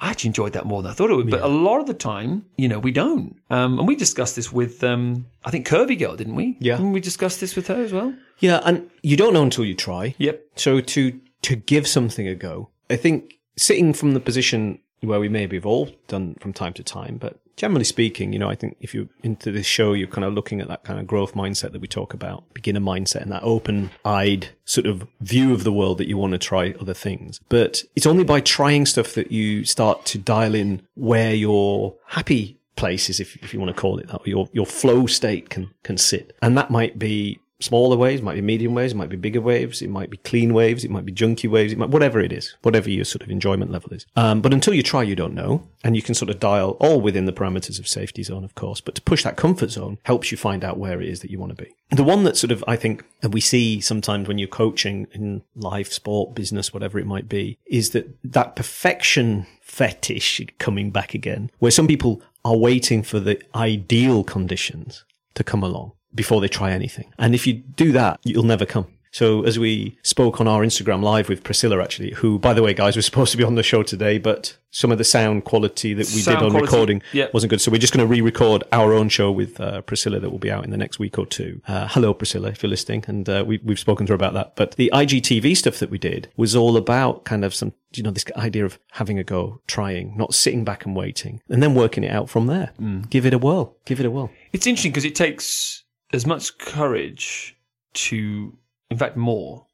I 0.00 0.10
actually 0.10 0.28
enjoyed 0.28 0.52
that 0.52 0.64
more 0.64 0.80
than 0.80 0.92
I 0.92 0.94
thought 0.94 1.10
it 1.10 1.16
would. 1.16 1.28
But 1.28 1.42
a 1.42 1.48
lot 1.48 1.80
of 1.80 1.88
the 1.88 1.94
time, 1.94 2.44
you 2.56 2.68
know, 2.68 2.78
we 2.78 2.92
don't. 2.92 3.34
Um, 3.50 3.80
and 3.80 3.88
we 3.88 3.96
discussed 3.96 4.36
this 4.36 4.52
with, 4.52 4.84
um, 4.84 5.26
I 5.44 5.50
think 5.50 5.66
Kirby 5.66 5.96
Girl, 5.96 6.14
didn't 6.14 6.36
we? 6.36 6.56
Yeah. 6.60 6.76
Didn't 6.76 6.92
we 6.92 7.00
discussed 7.00 7.40
this 7.40 7.56
with 7.56 7.66
her 7.66 7.82
as 7.82 7.92
well? 7.92 8.14
Yeah, 8.38 8.60
and 8.64 8.88
you 9.02 9.16
don't 9.16 9.32
know 9.34 9.42
until 9.42 9.64
you 9.64 9.74
try. 9.74 10.14
Yep. 10.18 10.40
So 10.54 10.80
to 10.80 11.20
to 11.42 11.56
give 11.56 11.86
something 11.86 12.26
a 12.26 12.34
go, 12.34 12.70
I 12.90 12.96
think 12.96 13.38
sitting 13.56 13.92
from 13.92 14.14
the 14.14 14.20
position 14.20 14.80
where 15.00 15.20
we 15.20 15.28
maybe 15.28 15.56
have 15.56 15.66
all 15.66 15.90
done 16.08 16.36
from 16.40 16.52
time 16.52 16.72
to 16.74 16.82
time, 16.82 17.18
but 17.18 17.38
generally 17.56 17.84
speaking, 17.84 18.32
you 18.32 18.38
know, 18.38 18.48
I 18.48 18.54
think 18.54 18.76
if 18.80 18.94
you're 18.94 19.08
into 19.22 19.50
this 19.50 19.66
show, 19.66 19.92
you're 19.92 20.08
kind 20.08 20.24
of 20.24 20.32
looking 20.32 20.60
at 20.60 20.68
that 20.68 20.84
kind 20.84 20.98
of 20.98 21.06
growth 21.06 21.34
mindset 21.34 21.72
that 21.72 21.80
we 21.80 21.88
talk 21.88 22.14
about, 22.14 22.44
beginner 22.54 22.80
mindset, 22.80 23.22
and 23.22 23.32
that 23.32 23.42
open-eyed 23.42 24.48
sort 24.64 24.86
of 24.86 25.06
view 25.20 25.52
of 25.52 25.64
the 25.64 25.72
world 25.72 25.98
that 25.98 26.08
you 26.08 26.16
want 26.16 26.32
to 26.32 26.38
try 26.38 26.74
other 26.80 26.94
things. 26.94 27.40
But 27.48 27.82
it's 27.94 28.06
only 28.06 28.24
by 28.24 28.40
trying 28.40 28.86
stuff 28.86 29.14
that 29.14 29.30
you 29.30 29.64
start 29.64 30.04
to 30.06 30.18
dial 30.18 30.54
in 30.54 30.82
where 30.94 31.34
your 31.34 31.94
happy 32.06 32.58
places, 32.76 33.18
if, 33.20 33.36
if 33.42 33.52
you 33.52 33.60
want 33.60 33.74
to 33.74 33.80
call 33.80 33.98
it 33.98 34.06
that, 34.06 34.20
or 34.20 34.26
your, 34.26 34.48
your 34.52 34.66
flow 34.66 35.06
state 35.06 35.50
can, 35.50 35.70
can 35.82 35.98
sit. 35.98 36.36
And 36.40 36.56
that 36.56 36.70
might 36.70 36.98
be 36.98 37.40
smaller 37.60 37.96
waves, 37.96 38.22
might 38.22 38.34
be 38.34 38.40
medium 38.40 38.74
waves, 38.74 38.94
might 38.94 39.08
be 39.08 39.16
bigger 39.16 39.40
waves, 39.40 39.82
it 39.82 39.90
might 39.90 40.10
be 40.10 40.16
clean 40.18 40.54
waves, 40.54 40.84
it 40.84 40.90
might 40.90 41.04
be 41.04 41.12
junky 41.12 41.50
waves, 41.50 41.72
it 41.72 41.78
might, 41.78 41.90
whatever 41.90 42.20
it 42.20 42.32
is, 42.32 42.56
whatever 42.62 42.88
your 42.88 43.04
sort 43.04 43.22
of 43.22 43.30
enjoyment 43.30 43.70
level 43.70 43.92
is. 43.92 44.06
Um, 44.16 44.40
but 44.40 44.52
until 44.52 44.74
you 44.74 44.82
try, 44.82 45.02
you 45.02 45.16
don't 45.16 45.34
know. 45.34 45.68
And 45.84 45.94
you 45.94 46.02
can 46.02 46.14
sort 46.14 46.30
of 46.30 46.40
dial 46.40 46.76
all 46.80 47.00
within 47.00 47.26
the 47.26 47.32
parameters 47.32 47.78
of 47.78 47.86
safety 47.86 48.22
zone, 48.22 48.44
of 48.44 48.54
course. 48.54 48.80
But 48.80 48.94
to 48.96 49.02
push 49.02 49.22
that 49.24 49.36
comfort 49.36 49.70
zone 49.70 49.98
helps 50.04 50.30
you 50.30 50.36
find 50.36 50.64
out 50.64 50.78
where 50.78 51.00
it 51.00 51.08
is 51.08 51.20
that 51.20 51.30
you 51.30 51.38
want 51.38 51.56
to 51.56 51.62
be. 51.62 51.74
The 51.90 52.04
one 52.04 52.24
that 52.24 52.36
sort 52.36 52.50
of, 52.50 52.64
I 52.66 52.76
think, 52.76 53.04
we 53.28 53.40
see 53.40 53.80
sometimes 53.80 54.28
when 54.28 54.38
you're 54.38 54.48
coaching 54.48 55.06
in 55.12 55.42
life, 55.54 55.92
sport, 55.92 56.34
business, 56.34 56.74
whatever 56.74 56.98
it 56.98 57.06
might 57.06 57.28
be, 57.28 57.58
is 57.66 57.90
that 57.90 58.08
that 58.24 58.56
perfection 58.56 59.46
fetish 59.62 60.40
coming 60.58 60.90
back 60.90 61.14
again, 61.14 61.50
where 61.58 61.70
some 61.70 61.86
people 61.86 62.22
are 62.44 62.56
waiting 62.56 63.02
for 63.02 63.20
the 63.20 63.40
ideal 63.54 64.24
conditions 64.24 65.04
to 65.34 65.44
come 65.44 65.62
along 65.62 65.92
before 66.14 66.40
they 66.40 66.48
try 66.48 66.72
anything. 66.72 67.12
And 67.18 67.34
if 67.34 67.46
you 67.46 67.54
do 67.54 67.92
that, 67.92 68.20
you'll 68.24 68.42
never 68.44 68.66
come. 68.66 68.86
So 69.10 69.42
as 69.44 69.58
we 69.58 69.96
spoke 70.02 70.40
on 70.40 70.48
our 70.48 70.62
Instagram 70.62 71.02
live 71.02 71.28
with 71.28 71.42
Priscilla, 71.42 71.82
actually, 71.82 72.12
who, 72.12 72.38
by 72.38 72.52
the 72.52 72.62
way, 72.62 72.74
guys, 72.74 72.96
was 72.96 73.06
supposed 73.10 73.32
to 73.32 73.38
be 73.38 73.44
on 73.44 73.54
the 73.54 73.62
show 73.62 73.82
today, 73.82 74.18
but 74.18 74.56
some 74.70 74.92
of 74.92 74.98
the 74.98 75.04
sound 75.04 75.44
quality 75.44 75.94
that 75.94 76.06
we 76.14 76.20
Sound 76.20 76.38
did 76.38 76.44
on 76.44 76.50
quality, 76.50 76.66
recording 76.66 77.02
yeah. 77.12 77.26
wasn't 77.32 77.50
good. 77.50 77.60
So 77.60 77.70
we're 77.70 77.78
just 77.78 77.92
going 77.92 78.06
to 78.06 78.10
re-record 78.10 78.64
our 78.70 78.92
own 78.92 79.08
show 79.08 79.32
with 79.32 79.60
uh, 79.60 79.80
Priscilla 79.82 80.20
that 80.20 80.30
will 80.30 80.38
be 80.38 80.50
out 80.50 80.64
in 80.64 80.70
the 80.70 80.76
next 80.76 80.98
week 80.98 81.18
or 81.18 81.26
two. 81.26 81.60
Uh, 81.66 81.88
hello, 81.88 82.12
Priscilla, 82.12 82.48
if 82.50 82.62
you're 82.62 82.70
listening, 82.70 83.04
and 83.08 83.28
uh, 83.28 83.44
we, 83.46 83.58
we've 83.64 83.78
spoken 83.78 84.06
to 84.06 84.12
her 84.12 84.14
about 84.14 84.34
that. 84.34 84.56
But 84.56 84.72
the 84.72 84.90
IGTV 84.92 85.56
stuff 85.56 85.78
that 85.78 85.90
we 85.90 85.98
did 85.98 86.30
was 86.36 86.54
all 86.54 86.76
about 86.76 87.24
kind 87.24 87.44
of 87.44 87.54
some, 87.54 87.72
you 87.94 88.02
know, 88.02 88.10
this 88.10 88.26
idea 88.36 88.66
of 88.66 88.78
having 88.92 89.18
a 89.18 89.24
go, 89.24 89.62
trying, 89.66 90.16
not 90.16 90.34
sitting 90.34 90.64
back 90.64 90.84
and 90.84 90.94
waiting, 90.94 91.40
and 91.48 91.62
then 91.62 91.74
working 91.74 92.04
it 92.04 92.12
out 92.12 92.28
from 92.28 92.46
there. 92.46 92.72
Mm. 92.78 93.08
Give 93.08 93.24
it 93.24 93.32
a 93.32 93.38
whirl. 93.38 93.76
Give 93.86 94.00
it 94.00 94.06
a 94.06 94.10
whirl. 94.10 94.30
It's 94.52 94.66
interesting 94.66 94.92
because 94.92 95.06
it 95.06 95.14
takes 95.14 95.84
as 96.12 96.26
much 96.26 96.58
courage 96.58 97.56
to, 97.92 98.56
in 98.90 98.96
fact, 98.96 99.16
more 99.16 99.66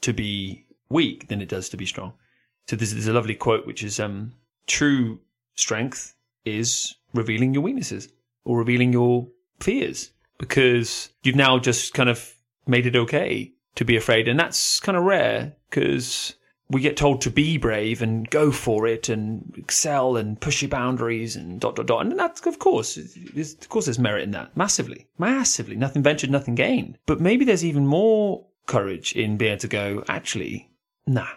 to 0.00 0.12
be 0.12 0.64
weak 0.88 1.28
than 1.28 1.40
it 1.40 1.48
does 1.48 1.68
to 1.68 1.76
be 1.76 1.86
strong. 1.86 2.12
So 2.66 2.76
there's, 2.76 2.92
there's 2.92 3.06
a 3.06 3.12
lovely 3.12 3.34
quote 3.34 3.66
which 3.66 3.82
is, 3.82 4.00
um, 4.00 4.32
"True 4.66 5.20
strength 5.54 6.14
is 6.44 6.94
revealing 7.14 7.54
your 7.54 7.62
weaknesses 7.62 8.08
or 8.44 8.58
revealing 8.58 8.92
your 8.92 9.28
fears 9.60 10.10
because 10.38 11.10
you've 11.22 11.36
now 11.36 11.58
just 11.58 11.94
kind 11.94 12.08
of 12.08 12.34
made 12.66 12.86
it 12.86 12.96
okay 12.96 13.52
to 13.74 13.84
be 13.84 13.96
afraid, 13.96 14.28
and 14.28 14.38
that's 14.38 14.80
kind 14.80 14.96
of 14.96 15.04
rare 15.04 15.56
because." 15.70 16.34
We 16.70 16.82
get 16.82 16.96
told 16.98 17.22
to 17.22 17.30
be 17.30 17.56
brave 17.56 18.02
and 18.02 18.28
go 18.28 18.52
for 18.52 18.86
it 18.86 19.08
and 19.08 19.54
excel 19.56 20.16
and 20.16 20.38
push 20.38 20.60
your 20.60 20.68
boundaries 20.68 21.34
and 21.34 21.58
dot 21.58 21.76
dot 21.76 21.86
dot. 21.86 22.04
And 22.04 22.18
that's 22.18 22.44
of 22.46 22.58
course, 22.58 22.98
there's, 23.34 23.54
of 23.54 23.68
course, 23.70 23.86
there's 23.86 23.98
merit 23.98 24.24
in 24.24 24.32
that 24.32 24.56
massively, 24.56 25.06
massively. 25.18 25.76
Nothing 25.76 26.02
ventured, 26.02 26.30
nothing 26.30 26.54
gained. 26.54 26.98
But 27.06 27.20
maybe 27.20 27.44
there's 27.44 27.64
even 27.64 27.86
more 27.86 28.46
courage 28.66 29.14
in 29.14 29.38
being 29.38 29.52
able 29.52 29.60
to 29.60 29.68
go. 29.68 30.04
Actually, 30.08 30.70
nah, 31.06 31.28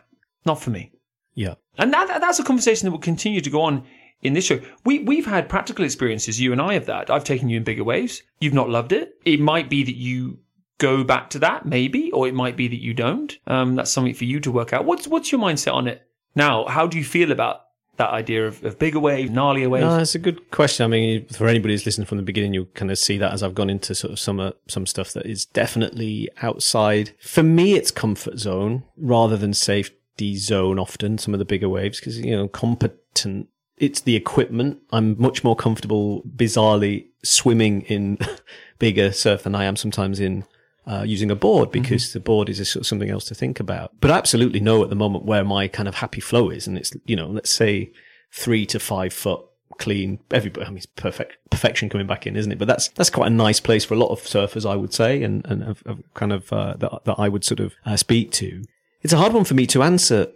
not 0.46 0.62
for 0.62 0.70
me. 0.70 0.92
Yeah. 1.34 1.56
And 1.78 1.94
that, 1.94 2.20
that's 2.20 2.40
a 2.40 2.44
conversation 2.44 2.86
that 2.86 2.92
will 2.92 3.00
continue 3.00 3.40
to 3.40 3.50
go 3.50 3.62
on 3.62 3.86
in 4.22 4.34
this 4.34 4.46
show. 4.46 4.60
We, 4.84 5.00
we've 5.00 5.26
had 5.26 5.48
practical 5.48 5.86
experiences, 5.86 6.42
you 6.42 6.52
and 6.52 6.62
I, 6.62 6.74
of 6.74 6.88
that. 6.88 7.10
I've 7.10 7.24
taken 7.24 7.48
you 7.48 7.56
in 7.56 7.64
bigger 7.64 7.86
waves. 7.86 8.22
You've 8.42 8.54
not 8.54 8.70
loved 8.70 8.92
it. 8.92 9.14
It 9.24 9.40
might 9.40 9.70
be 9.70 9.84
that 9.84 9.96
you 9.96 10.40
go 10.78 11.04
back 11.04 11.30
to 11.32 11.40
that, 11.40 11.66
maybe, 11.66 12.12
or 12.12 12.28
it 12.28 12.34
might 12.34 12.58
be 12.58 12.68
that 12.68 12.82
you 12.82 12.94
don't. 12.94 13.38
Um, 13.48 13.76
that's 13.76 13.92
something 13.92 14.14
for 14.14 14.26
you 14.26 14.40
to 14.40 14.52
work 14.52 14.74
out. 14.74 14.86
What's, 14.86 15.08
what's 15.08 15.32
your 15.32 15.42
mindset 15.42 15.74
on 15.74 15.88
it 15.88 16.08
now? 16.36 16.66
How 16.66 16.88
do 16.88 16.98
you 16.98 17.04
feel 17.04 17.32
about 17.32 17.62
that 17.98 18.10
idea 18.10 18.48
of, 18.48 18.64
of 18.64 18.80
bigger 18.80 19.00
waves, 19.00 19.32
gnarlier 19.32 19.70
waves? 19.70 19.86
No, 19.86 20.00
it's 20.00 20.16
a 20.16 20.20
good 20.20 20.50
question. 20.52 20.84
I 20.84 20.88
mean, 20.88 21.26
for 21.28 21.48
anybody 21.48 21.74
who's 21.74 21.86
listened 21.86 22.08
from 22.08 22.18
the 22.18 22.24
beginning, 22.24 22.54
you'll 22.54 22.66
kind 22.66 22.92
of 22.92 22.98
see 22.98 23.18
that 23.18 23.32
as 23.32 23.44
I've 23.44 23.56
gone 23.56 23.70
into 23.70 23.94
sort 23.94 24.12
of 24.12 24.20
some 24.20 24.40
uh, 24.40 24.52
some 24.68 24.86
stuff 24.86 25.14
that 25.14 25.26
is 25.26 25.46
definitely 25.46 26.30
outside. 26.42 27.12
For 27.22 27.44
me, 27.44 27.76
it's 27.76 27.92
comfort 27.92 28.40
zone 28.40 28.84
rather 28.98 29.38
than 29.38 29.54
safety 29.54 30.36
zone. 30.36 30.80
Often, 30.80 31.20
some 31.20 31.34
of 31.34 31.40
the 31.40 31.46
bigger 31.46 31.70
waves 31.70 32.00
because 32.00 32.20
you 32.20 32.36
know 32.36 32.48
competent. 32.48 33.48
It's 33.78 34.02
the 34.02 34.16
equipment. 34.16 34.80
I'm 34.92 35.20
much 35.20 35.44
more 35.44 35.56
comfortable, 35.56 36.22
bizarrely, 36.24 37.08
swimming 37.24 37.82
in 37.84 38.20
bigger 38.80 39.12
surf 39.12 39.44
than 39.44 39.56
I 39.56 39.66
am 39.66 39.76
sometimes 39.76 40.20
in 40.20 40.46
uh, 40.88 41.04
using 41.06 41.30
a 41.30 41.36
board 41.36 41.72
because 41.72 42.14
the 42.14 42.20
board 42.20 42.50
is 42.50 42.60
a 42.60 42.66
sort 42.66 42.82
of 42.82 42.88
something 42.88 43.10
else 43.10 43.26
to 43.26 43.36
think 43.36 43.60
about. 43.60 43.92
But 44.00 44.12
I 44.12 44.18
absolutely 44.18 44.60
know 44.60 44.84
at 44.84 44.90
the 44.90 44.96
moment 44.96 45.26
where 45.26 45.44
my 45.44 45.68
kind 45.68 45.88
of 45.88 45.96
happy 45.96 46.22
flow 46.22 46.50
is, 46.50 46.68
and 46.68 46.78
it's 46.78 46.92
you 47.06 47.16
know, 47.16 47.28
let's 47.28 47.50
say 47.50 47.92
three 48.32 48.66
to 48.68 48.80
five 48.80 49.14
foot 49.14 49.42
clean. 49.78 50.20
Everybody, 50.32 50.66
I 50.66 50.70
mean, 50.70 50.78
it's 50.78 50.86
perfect 50.86 51.38
perfection 51.50 51.90
coming 51.90 52.08
back 52.08 52.26
in, 52.26 52.36
isn't 52.36 52.52
it? 52.52 52.60
But 52.60 52.68
that's 52.68 52.90
that's 52.90 53.10
quite 53.10 53.28
a 53.28 53.36
nice 53.36 53.60
place 53.60 53.86
for 53.86 53.94
a 53.94 53.98
lot 53.98 54.10
of 54.10 54.22
surfers, 54.22 54.70
I 54.70 54.76
would 54.76 54.94
say, 54.94 55.24
and 55.24 55.46
and 55.46 55.64
of, 55.64 55.84
of 55.86 56.02
kind 56.14 56.34
of 56.34 56.52
uh, 56.52 56.76
that 56.78 57.06
that 57.06 57.16
I 57.20 57.30
would 57.30 57.44
sort 57.44 57.60
of 57.60 57.76
uh, 57.86 57.98
speak 57.98 58.32
to. 58.34 58.64
It's 59.02 59.14
a 59.14 59.18
hard 59.18 59.34
one 59.34 59.46
for 59.46 59.56
me 59.56 59.66
to 59.68 59.84
answer, 59.84 60.28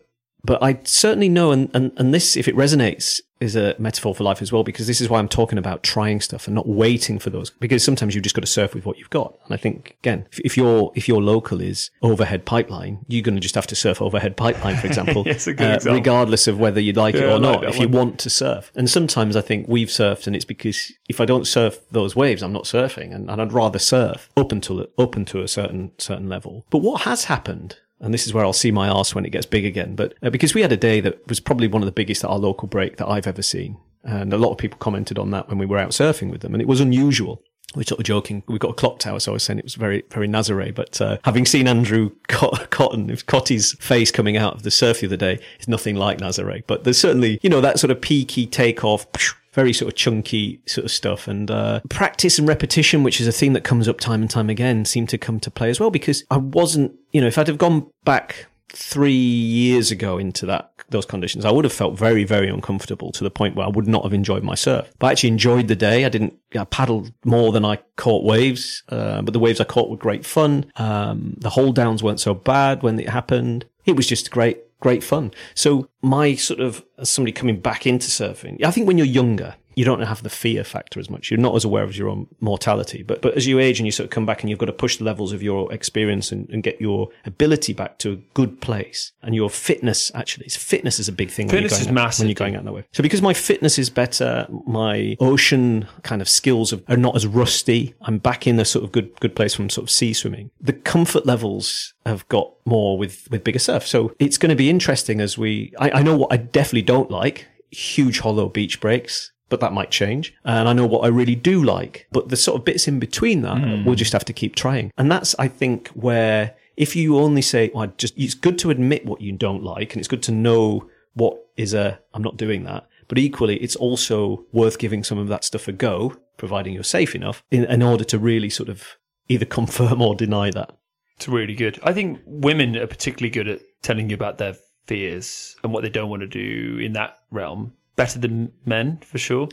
but 0.43 0.61
I 0.61 0.79
certainly 0.83 1.29
know, 1.29 1.51
and, 1.51 1.69
and 1.73 1.91
and 1.97 2.13
this, 2.13 2.35
if 2.35 2.47
it 2.47 2.55
resonates, 2.55 3.21
is 3.39 3.55
a 3.55 3.75
metaphor 3.77 4.15
for 4.15 4.23
life 4.23 4.41
as 4.41 4.51
well, 4.51 4.63
because 4.63 4.87
this 4.87 5.01
is 5.01 5.09
why 5.09 5.19
I'm 5.19 5.27
talking 5.27 5.57
about 5.57 5.83
trying 5.83 6.21
stuff 6.21 6.47
and 6.47 6.55
not 6.55 6.67
waiting 6.67 7.19
for 7.19 7.29
those. 7.29 7.49
Because 7.51 7.83
sometimes 7.83 8.15
you've 8.15 8.23
just 8.23 8.35
got 8.35 8.41
to 8.41 8.47
surf 8.51 8.73
with 8.73 8.85
what 8.85 8.97
you've 8.97 9.09
got. 9.09 9.37
And 9.45 9.53
I 9.53 9.57
think 9.57 9.97
again, 10.01 10.27
if, 10.31 10.39
if 10.41 10.57
your 10.57 10.91
if 10.95 11.07
your 11.07 11.21
local 11.21 11.59
is 11.61 11.91
overhead 12.01 12.45
pipeline, 12.45 12.99
you're 13.07 13.21
going 13.23 13.35
to 13.35 13.41
just 13.41 13.55
have 13.55 13.67
to 13.67 13.75
surf 13.75 14.01
overhead 14.01 14.37
pipeline, 14.37 14.77
for 14.77 14.87
example, 14.87 15.23
Yes, 15.25 15.47
a 15.47 15.53
good 15.53 15.69
uh, 15.69 15.73
example. 15.75 15.97
regardless 15.99 16.47
of 16.47 16.59
whether 16.59 16.79
you 16.79 16.93
like 16.93 17.15
it 17.15 17.21
Yeah, 17.21 17.27
I 17.27 17.31
or 17.31 17.39
like 17.39 17.41
not. 17.41 17.61
that 17.61 17.69
if 17.71 17.79
you 17.79 17.87
one. 17.89 18.07
want 18.07 18.19
to 18.19 18.29
surf, 18.29 18.71
and 18.75 18.89
sometimes 18.89 19.35
I 19.35 19.41
think 19.41 19.67
we've 19.67 19.89
surfed, 19.89 20.27
and 20.27 20.35
it's 20.35 20.45
because 20.45 20.91
if 21.09 21.19
I 21.19 21.25
don't 21.25 21.45
surf 21.45 21.79
those 21.91 22.15
waves, 22.15 22.41
I'm 22.41 22.53
not 22.53 22.63
surfing, 22.63 23.13
and, 23.13 23.29
and 23.29 23.41
I'd 23.41 23.53
rather 23.53 23.79
surf 23.79 24.29
up 24.37 24.51
until 24.51 24.87
up 24.97 25.15
until 25.15 25.41
a 25.41 25.47
certain 25.47 25.91
certain 25.97 26.29
level. 26.29 26.65
But 26.69 26.79
what 26.79 27.01
has 27.01 27.25
happened? 27.25 27.77
And 28.05 28.13
this 28.13 28.27
is 28.27 28.33
where 28.33 28.45
I'll 28.45 28.53
see 28.53 28.71
my 28.71 28.87
arse 28.87 29.15
when 29.15 29.25
it 29.25 29.31
gets 29.31 29.47
big 29.47 29.65
again. 29.65 29.95
But 29.95 30.13
uh, 30.21 30.29
because 30.29 30.53
we 30.53 30.61
had 30.61 30.71
a 30.71 30.77
day 30.77 31.01
that 31.01 31.27
was 31.27 31.39
probably 31.39 31.67
one 31.67 31.81
of 31.81 31.87
the 31.87 31.91
biggest 31.91 32.23
at 32.23 32.29
our 32.29 32.37
local 32.37 32.67
break 32.67 32.97
that 32.97 33.07
I've 33.07 33.27
ever 33.27 33.41
seen. 33.41 33.77
And 34.03 34.31
a 34.31 34.37
lot 34.37 34.51
of 34.51 34.59
people 34.59 34.77
commented 34.77 35.17
on 35.17 35.31
that 35.31 35.49
when 35.49 35.57
we 35.57 35.65
were 35.65 35.79
out 35.79 35.89
surfing 35.89 36.29
with 36.29 36.41
them. 36.41 36.53
And 36.53 36.61
it 36.61 36.67
was 36.67 36.79
unusual. 36.79 37.41
We 37.73 37.79
were 37.79 37.85
sort 37.85 37.99
of 37.99 38.05
joking. 38.05 38.43
We 38.47 38.59
got 38.59 38.69
a 38.69 38.75
clock 38.75 38.99
tower, 38.99 39.19
so 39.19 39.31
I 39.31 39.33
was 39.33 39.43
saying 39.43 39.59
it 39.59 39.65
was 39.65 39.75
very, 39.75 40.03
very 40.11 40.27
Nazare. 40.27 40.73
But 40.73 41.01
uh, 41.01 41.17
having 41.25 41.45
seen 41.45 41.67
Andrew 41.67 42.11
Cot- 42.27 42.69
Cotton, 42.69 43.13
Cotty's 43.25 43.73
face 43.79 44.11
coming 44.11 44.37
out 44.37 44.53
of 44.53 44.61
the 44.61 44.71
surf 44.71 44.99
the 44.99 45.07
other 45.07 45.17
day, 45.17 45.39
it's 45.57 45.67
nothing 45.67 45.95
like 45.95 46.19
Nazare. 46.19 46.63
But 46.67 46.83
there's 46.83 46.99
certainly, 46.99 47.39
you 47.41 47.49
know, 47.49 47.59
that 47.59 47.79
sort 47.79 47.89
of 47.89 47.99
peaky 47.99 48.45
takeoff, 48.45 49.07
very 49.55 49.73
sort 49.73 49.91
of 49.91 49.97
chunky 49.97 50.61
sort 50.67 50.85
of 50.85 50.91
stuff. 50.91 51.27
And 51.27 51.49
uh, 51.49 51.79
practice 51.89 52.37
and 52.37 52.47
repetition, 52.47 53.01
which 53.01 53.19
is 53.19 53.27
a 53.27 53.31
theme 53.31 53.53
that 53.53 53.63
comes 53.63 53.87
up 53.87 53.99
time 53.99 54.21
and 54.21 54.29
time 54.29 54.49
again, 54.49 54.85
seemed 54.85 55.09
to 55.09 55.17
come 55.17 55.39
to 55.39 55.49
play 55.49 55.69
as 55.69 55.79
well. 55.79 55.89
Because 55.89 56.23
I 56.29 56.37
wasn't, 56.37 56.93
you 57.11 57.21
know, 57.21 57.27
if 57.27 57.37
I'd 57.37 57.47
have 57.47 57.57
gone 57.57 57.89
back 58.03 58.47
three 58.69 59.13
years 59.13 59.89
ago 59.89 60.17
into 60.17 60.45
that 60.45 60.71
those 60.89 61.05
conditions, 61.05 61.45
I 61.45 61.51
would 61.51 61.65
have 61.65 61.73
felt 61.73 61.97
very, 61.97 62.25
very 62.25 62.49
uncomfortable 62.49 63.11
to 63.13 63.23
the 63.23 63.31
point 63.31 63.55
where 63.55 63.65
I 63.65 63.69
would 63.69 63.87
not 63.87 64.03
have 64.03 64.13
enjoyed 64.13 64.43
my 64.43 64.55
surf. 64.55 64.91
But 64.99 65.07
I 65.07 65.11
actually 65.11 65.29
enjoyed 65.29 65.67
the 65.67 65.75
day. 65.75 66.05
I 66.05 66.09
didn't 66.09 66.37
I 66.55 66.65
paddled 66.65 67.11
more 67.23 67.51
than 67.51 67.65
I 67.65 67.79
caught 67.95 68.23
waves, 68.23 68.83
uh, 68.89 69.21
but 69.21 69.33
the 69.33 69.39
waves 69.39 69.59
I 69.59 69.63
caught 69.63 69.89
were 69.89 69.97
great 69.97 70.25
fun. 70.25 70.71
Um, 70.75 71.35
the 71.39 71.49
hold 71.49 71.75
downs 71.75 72.03
weren't 72.03 72.19
so 72.19 72.33
bad 72.33 72.83
when 72.83 72.99
it 72.99 73.09
happened. 73.09 73.65
It 73.85 73.95
was 73.95 74.07
just 74.07 74.31
great, 74.31 74.59
great 74.85 75.03
fun. 75.03 75.31
So 75.55 75.89
my 76.03 76.35
sort 76.35 76.59
of 76.59 76.85
as 76.99 77.09
somebody 77.09 77.31
coming 77.31 77.59
back 77.59 77.87
into 77.87 78.05
surfing, 78.05 78.63
I 78.63 78.69
think 78.69 78.85
when 78.85 78.99
you're 78.99 79.07
younger, 79.07 79.55
you 79.75 79.85
don't 79.85 80.01
have 80.01 80.23
the 80.23 80.29
fear 80.29 80.63
factor 80.63 80.99
as 80.99 81.09
much. 81.09 81.29
You're 81.29 81.39
not 81.39 81.55
as 81.55 81.65
aware 81.65 81.83
of 81.83 81.95
your 81.95 82.09
own 82.09 82.27
mortality. 82.39 83.03
But 83.03 83.21
but 83.21 83.35
as 83.35 83.45
you 83.45 83.59
age 83.59 83.79
and 83.79 83.85
you 83.85 83.91
sort 83.91 84.05
of 84.05 84.11
come 84.11 84.25
back 84.25 84.41
and 84.41 84.49
you've 84.49 84.59
got 84.59 84.67
to 84.67 84.73
push 84.73 84.97
the 84.97 85.03
levels 85.03 85.33
of 85.33 85.43
your 85.43 85.71
experience 85.73 86.31
and, 86.31 86.49
and 86.49 86.63
get 86.63 86.79
your 86.79 87.09
ability 87.25 87.73
back 87.73 87.99
to 87.99 88.13
a 88.13 88.15
good 88.33 88.61
place 88.61 89.11
and 89.21 89.35
your 89.35 89.49
fitness 89.49 90.11
actually, 90.15 90.45
it's 90.45 90.55
fitness 90.55 90.99
is 90.99 91.07
a 91.07 91.11
big 91.11 91.29
thing. 91.29 91.49
Fitness 91.49 91.73
when 91.73 91.81
is 91.81 91.85
you're 91.87 91.93
going 91.93 91.99
out, 91.99 92.03
massive. 92.03 92.23
when 92.23 92.29
you're 92.29 92.35
going 92.35 92.55
out 92.55 92.63
that 92.63 92.73
way. 92.73 92.85
So 92.93 93.03
because 93.03 93.21
my 93.21 93.33
fitness 93.33 93.77
is 93.77 93.89
better, 93.89 94.47
my 94.65 95.17
ocean 95.19 95.87
kind 96.03 96.21
of 96.21 96.29
skills 96.29 96.73
are 96.73 96.81
are 96.87 96.97
not 96.97 97.15
as 97.15 97.27
rusty. 97.27 97.93
I'm 98.01 98.17
back 98.17 98.47
in 98.47 98.59
a 98.59 98.65
sort 98.65 98.85
of 98.85 98.91
good 98.91 99.19
good 99.19 99.35
place 99.35 99.53
from 99.55 99.69
sort 99.69 99.83
of 99.83 99.91
sea 99.91 100.13
swimming. 100.13 100.51
The 100.61 100.73
comfort 100.73 101.25
levels 101.25 101.93
have 102.05 102.27
got 102.29 102.51
more 102.65 102.97
with 102.97 103.27
with 103.29 103.43
bigger 103.43 103.59
surf. 103.59 103.85
So 103.85 104.13
it's 104.19 104.37
going 104.37 104.49
to 104.49 104.55
be 104.55 104.69
interesting 104.69 105.19
as 105.19 105.37
we. 105.37 105.73
I, 105.79 105.91
I 105.91 106.01
know 106.01 106.15
what 106.15 106.31
I 106.31 106.37
definitely 106.37 106.83
don't 106.83 107.11
like: 107.11 107.47
huge 107.71 108.19
hollow 108.19 108.49
beach 108.49 108.79
breaks. 108.79 109.31
But 109.55 109.61
that 109.61 109.71
might 109.71 109.89
change. 109.89 110.33
And 110.43 110.67
I 110.67 110.73
know 110.73 110.85
what 110.85 111.05
I 111.05 111.07
really 111.07 111.33
do 111.33 111.63
like. 111.63 112.07
But 112.11 112.27
the 112.27 112.35
sort 112.35 112.59
of 112.59 112.65
bits 112.65 112.89
in 112.89 112.99
between 112.99 113.41
that, 113.43 113.57
hmm. 113.57 113.85
we'll 113.85 113.95
just 113.95 114.11
have 114.11 114.25
to 114.25 114.33
keep 114.33 114.53
trying. 114.53 114.91
And 114.97 115.09
that's, 115.09 115.33
I 115.39 115.47
think, 115.47 115.87
where 115.89 116.55
if 116.75 116.93
you 116.93 117.17
only 117.17 117.41
say, 117.41 117.71
well, 117.73 117.83
I 117.83 117.87
just, 117.87 118.17
it's 118.17 118.33
good 118.33 118.59
to 118.59 118.69
admit 118.69 119.05
what 119.05 119.21
you 119.21 119.31
don't 119.31 119.63
like 119.63 119.93
and 119.93 120.01
it's 120.01 120.09
good 120.09 120.23
to 120.23 120.33
know 120.33 120.89
what 121.13 121.37
is 121.55 121.73
a, 121.73 121.97
I'm 122.13 122.21
not 122.21 122.35
doing 122.35 122.65
that. 122.65 122.85
But 123.07 123.17
equally, 123.17 123.55
it's 123.63 123.77
also 123.77 124.45
worth 124.51 124.77
giving 124.77 125.05
some 125.05 125.19
of 125.19 125.29
that 125.29 125.45
stuff 125.45 125.69
a 125.69 125.71
go, 125.71 126.17
providing 126.35 126.73
you're 126.73 126.83
safe 126.83 127.15
enough 127.15 127.41
in, 127.49 127.63
in 127.63 127.81
order 127.81 128.03
to 128.03 128.19
really 128.19 128.49
sort 128.49 128.67
of 128.67 128.83
either 129.29 129.45
confirm 129.59 130.01
or 130.01 130.15
deny 130.15 130.51
that. 130.51 130.77
It's 131.15 131.29
really 131.29 131.55
good. 131.55 131.79
I 131.81 131.93
think 131.93 132.19
women 132.25 132.75
are 132.75 132.87
particularly 132.87 133.29
good 133.29 133.47
at 133.47 133.61
telling 133.83 134.09
you 134.09 134.15
about 134.15 134.37
their 134.37 134.57
fears 134.85 135.55
and 135.63 135.71
what 135.71 135.81
they 135.81 135.89
don't 135.89 136.09
want 136.09 136.23
to 136.23 136.27
do 136.27 136.77
in 136.77 136.91
that 136.93 137.19
realm. 137.31 137.71
Better 137.95 138.19
than 138.19 138.51
men, 138.65 138.99
for 139.01 139.17
sure. 139.17 139.47